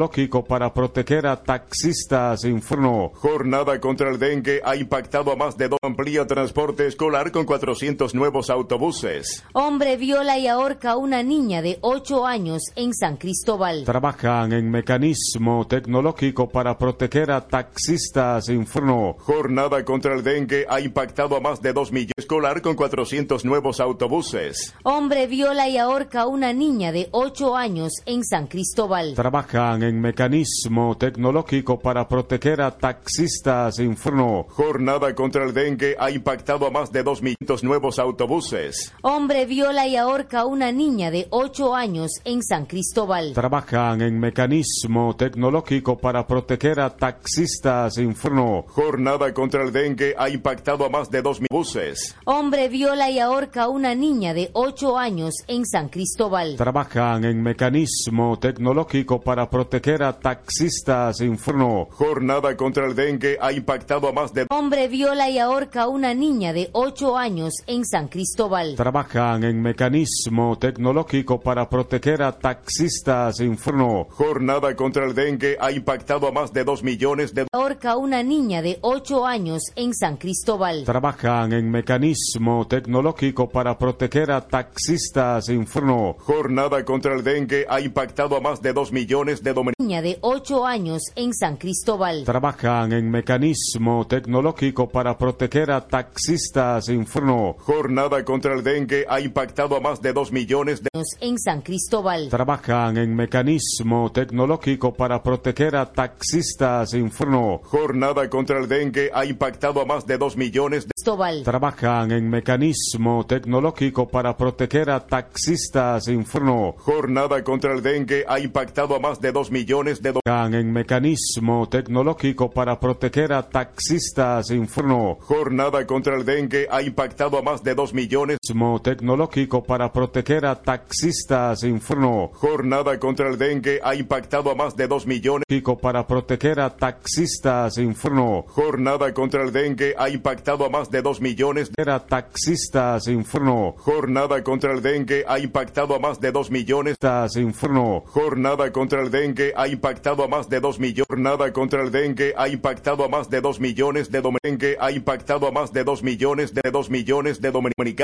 para 0.48 0.72
proteger 0.74 1.26
a 1.26 1.36
taxistas 1.36 2.44
inferno. 2.44 3.12
Jornada 3.14 3.80
contra 3.80 4.10
el 4.10 4.18
dengue 4.18 4.60
ha 4.64 4.76
impactado 4.76 5.32
a 5.32 5.36
más 5.36 5.56
de 5.56 5.68
2 5.68 5.78
Amplía 5.86 6.26
transporte 6.26 6.86
escolar 6.86 7.30
con 7.30 7.44
400 7.44 8.12
nuevos 8.14 8.50
autobuses. 8.50 9.44
Hombre 9.52 9.96
viola 9.96 10.36
y 10.36 10.48
ahorca 10.48 10.92
a 10.92 10.96
una 10.96 11.22
niña 11.22 11.62
de 11.62 11.78
8 11.80 12.26
años 12.26 12.62
en 12.74 12.92
San 12.92 13.16
Cristóbal. 13.16 13.84
Trabajan 13.84 14.52
en 14.52 14.68
mecanismo 14.68 15.64
tecnológico 15.68 16.48
para 16.48 16.76
proteger 16.76 17.30
a 17.30 17.46
taxistas 17.46 18.48
inferno. 18.48 19.14
Jornada 19.20 19.84
contra 19.84 20.14
el 20.14 20.24
dengue 20.24 20.66
ha 20.68 20.80
impactado 20.80 21.36
a 21.36 21.40
más 21.40 21.62
de 21.62 21.72
2 21.72 21.92
millones 21.92 22.14
escolar 22.16 22.60
con 22.62 22.74
400 22.74 23.44
nuevos 23.44 23.78
autobuses. 23.78 24.74
Hombre 24.82 25.28
viola 25.28 25.68
y 25.68 25.78
ahorca 25.78 26.22
a 26.22 26.26
una 26.26 26.52
niña 26.52 26.90
de 26.90 27.08
8 27.12 27.54
años 27.54 27.92
en 28.06 28.24
San 28.24 28.48
Cristóbal. 28.48 29.14
Trabajan 29.14 29.84
en 29.84 29.85
mecanismo 29.94 30.96
tecnológico 30.96 31.78
para 31.78 32.08
proteger 32.08 32.60
a 32.60 32.76
taxistas 32.76 33.78
inferno. 33.78 34.46
Jornada 34.48 35.14
contra 35.14 35.44
el 35.44 35.54
dengue 35.54 35.96
ha 35.98 36.10
impactado 36.10 36.66
a 36.66 36.70
más 36.70 36.90
de 36.90 37.02
2 37.02 37.22
millones 37.22 37.62
nuevos 37.62 37.98
autobuses. 37.98 38.92
Hombre 39.02 39.46
viola 39.46 39.86
y 39.86 39.96
ahorca 39.96 40.40
a 40.40 40.46
una 40.46 40.72
niña 40.72 41.10
de 41.10 41.28
8 41.30 41.74
años 41.74 42.10
en 42.24 42.42
San 42.42 42.66
Cristóbal. 42.66 43.32
Trabajan 43.34 44.02
en 44.02 44.18
mecanismo 44.18 45.14
tecnológico 45.16 45.96
para 45.96 46.26
proteger 46.26 46.80
a 46.80 46.96
taxistas 46.96 47.98
inferno. 47.98 48.64
Jornada 48.68 49.32
contra 49.32 49.62
el 49.62 49.72
dengue 49.72 50.14
ha 50.18 50.28
impactado 50.28 50.84
a 50.84 50.88
más 50.88 51.10
de 51.10 51.22
2 51.22 51.42
buses. 51.48 52.16
Hombre 52.24 52.68
viola 52.68 53.08
y 53.10 53.20
ahorca 53.20 53.64
a 53.64 53.68
una 53.68 53.94
niña 53.94 54.34
de 54.34 54.50
8 54.52 54.98
años 54.98 55.34
en 55.46 55.64
San 55.64 55.88
Cristóbal. 55.88 56.56
Trabajan 56.56 57.24
en 57.24 57.42
mecanismo 57.42 58.38
tecnológico 58.38 59.20
para 59.20 59.48
proteger 59.48 59.75
proteger 59.76 60.02
a 60.04 60.12
taxistas. 60.14 61.20
Informo. 61.20 61.88
Jornada 61.90 62.56
contra 62.56 62.86
el 62.86 62.94
dengue 62.94 63.36
ha 63.38 63.52
impactado 63.52 64.08
a 64.08 64.12
más 64.12 64.32
de... 64.32 64.46
Hombre 64.48 64.88
viola 64.88 65.28
y 65.28 65.38
ahorca 65.38 65.82
a 65.82 65.88
una 65.88 66.14
niña 66.14 66.54
de 66.54 66.70
8 66.72 67.16
años 67.16 67.52
en 67.66 67.84
San 67.84 68.08
Cristóbal. 68.08 68.74
Trabajan 68.76 69.44
en 69.44 69.60
mecanismo 69.60 70.56
tecnológico 70.58 71.40
para 71.40 71.68
proteger 71.68 72.22
a 72.22 72.32
taxistas. 72.32 73.40
Informo. 73.40 74.06
Jornada 74.10 74.74
contra 74.74 75.04
el 75.04 75.14
dengue 75.14 75.58
ha 75.60 75.70
impactado 75.70 76.26
a 76.26 76.32
más 76.32 76.54
de 76.54 76.64
2 76.64 76.82
millones 76.82 77.34
de... 77.34 77.46
Ahorca 77.52 77.90
a 77.92 77.96
una 77.98 78.22
niña 78.22 78.62
de 78.62 78.78
8 78.80 79.26
años 79.26 79.62
en 79.74 79.92
San 79.92 80.16
Cristóbal. 80.16 80.84
Trabajan 80.84 81.52
en 81.52 81.70
mecanismo 81.70 82.66
tecnológico 82.66 83.50
para 83.50 83.76
proteger 83.76 84.30
a 84.30 84.40
taxistas. 84.40 85.50
Informo. 85.50 86.16
Jornada 86.20 86.82
contra 86.84 87.14
el 87.14 87.22
dengue 87.22 87.66
ha 87.68 87.80
impactado 87.80 88.36
a 88.36 88.40
más 88.40 88.62
de 88.62 88.72
2 88.72 88.90
millones 88.92 89.42
de 89.42 89.52
dominicanos. 89.52 89.65
Niña 89.78 90.00
de 90.00 90.18
8 90.20 90.64
años 90.64 91.02
en 91.16 91.34
San 91.34 91.56
Cristóbal. 91.56 92.24
Trabajan 92.24 92.92
en 92.92 93.10
mecanismo 93.10 94.06
tecnológico 94.06 94.88
para 94.88 95.18
proteger 95.18 95.70
a 95.70 95.86
taxistas. 95.86 96.88
Informo. 96.88 97.56
Jornada 97.58 98.24
contra 98.24 98.54
el 98.54 98.62
dengue 98.62 99.04
ha 99.08 99.20
impactado 99.20 99.76
a 99.76 99.80
más 99.80 100.00
de 100.00 100.12
2 100.12 100.32
millones 100.32 100.82
de... 100.82 100.88
En 101.20 101.38
San 101.38 101.62
Cristóbal. 101.62 102.28
Trabajan 102.28 102.96
en 102.96 103.14
mecanismo 103.14 104.12
tecnológico 104.12 104.94
para 104.94 105.22
proteger 105.22 105.76
a 105.76 105.92
taxistas. 105.92 106.94
Informo. 106.94 107.60
Jornada 107.64 108.30
contra 108.30 108.58
el 108.58 108.68
dengue 108.68 109.10
ha 109.12 109.24
impactado 109.24 109.80
a 109.80 109.84
más 109.84 110.06
de 110.06 110.16
2 110.16 110.36
millones 110.36 110.84
de... 110.84 110.92
Cristóbal. 110.94 111.42
Trabajan 111.42 112.12
en 112.12 112.30
mecanismo 112.30 113.26
tecnológico 113.26 114.08
para 114.08 114.36
proteger 114.36 114.90
a 114.90 115.06
taxistas. 115.06 116.08
Informo. 116.08 116.76
Jornada 116.78 117.42
contra 117.42 117.74
el 117.74 117.82
dengue 117.82 118.24
ha 118.28 118.38
impactado 118.38 118.94
a 118.94 119.00
más 119.00 119.20
de 119.20 119.32
2 119.32 119.50
millones 119.50 119.55
de... 119.64 120.12
Trabajan 120.12 120.54
en 120.54 120.72
mecanismo 120.72 121.68
tecnológico 121.68 122.50
para 122.50 122.78
proteger 122.78 123.32
a 123.32 123.42
taxistas. 123.48 124.50
Informo. 124.50 125.18
Jornada 125.20 125.86
contra 125.86 126.16
el 126.16 126.24
dengue 126.24 126.66
ha 126.70 126.82
impactado 126.82 127.38
a 127.38 127.42
más 127.42 127.62
de 127.62 127.74
2 127.74 127.94
millones... 127.94 128.38
Mecanismo 128.42 128.82
tecnológico 128.82 129.62
para 129.62 129.92
proteger 129.92 130.44
a 130.44 130.56
taxistas. 130.56 131.62
Informo. 131.64 132.32
Jornada 132.34 132.98
contra 132.98 133.28
el 133.28 133.38
dengue 133.38 133.80
ha 133.82 133.94
impactado 133.94 134.50
a 134.50 134.54
más 134.54 134.76
de 134.76 134.86
2 134.86 135.06
millones... 135.06 135.44
Para 135.80 136.06
proteger 136.06 136.60
a 136.60 136.76
taxistas. 136.76 137.78
Informo. 137.78 138.44
Jornada 138.48 139.12
contra 139.14 139.42
el 139.42 139.52
dengue 139.52 139.94
ha 139.96 140.08
impactado 140.08 140.66
a 140.66 140.68
más 140.68 140.90
de 140.90 141.02
2 141.02 141.20
millones 141.20 141.70
de... 141.72 141.90
a 141.90 141.98
taxistas. 142.00 143.08
Informo. 143.08 143.74
Jornada 143.78 144.42
contra 144.42 144.72
el 144.72 144.82
dengue 144.82 145.24
ha 145.26 145.38
impactado 145.38 145.94
a 145.94 145.98
más 145.98 146.20
de 146.20 146.32
2 146.32 146.50
millones... 146.50 146.98
Taxistas. 146.98 147.36
Informo. 147.36 148.04
Jornada 148.06 148.70
contra 148.72 149.02
el 149.02 149.10
dengue 149.10 149.45
ha 149.56 149.68
impactado 149.68 150.24
a 150.24 150.28
más 150.28 150.48
de 150.48 150.60
2 150.60 150.78
millones... 150.78 151.06
Jornada 151.08 151.52
contra 151.52 151.82
el 151.82 151.90
dengue 151.90 152.34
ha 152.36 152.48
impactado 152.48 153.04
a 153.04 153.08
más 153.08 153.30
de 153.30 153.40
2 153.40 153.60
millones 153.60 154.10
de... 154.10 154.22
Dengue 154.42 154.76
ha 154.80 154.90
impactado 154.90 155.46
a 155.46 155.50
más 155.50 155.72
de 155.72 155.84
2 155.84 156.02
millones 156.02 156.54
de 156.54 156.70
2 156.70 156.90
millones 156.90 157.40
de 157.40 157.50
dominicanos. 157.50 157.96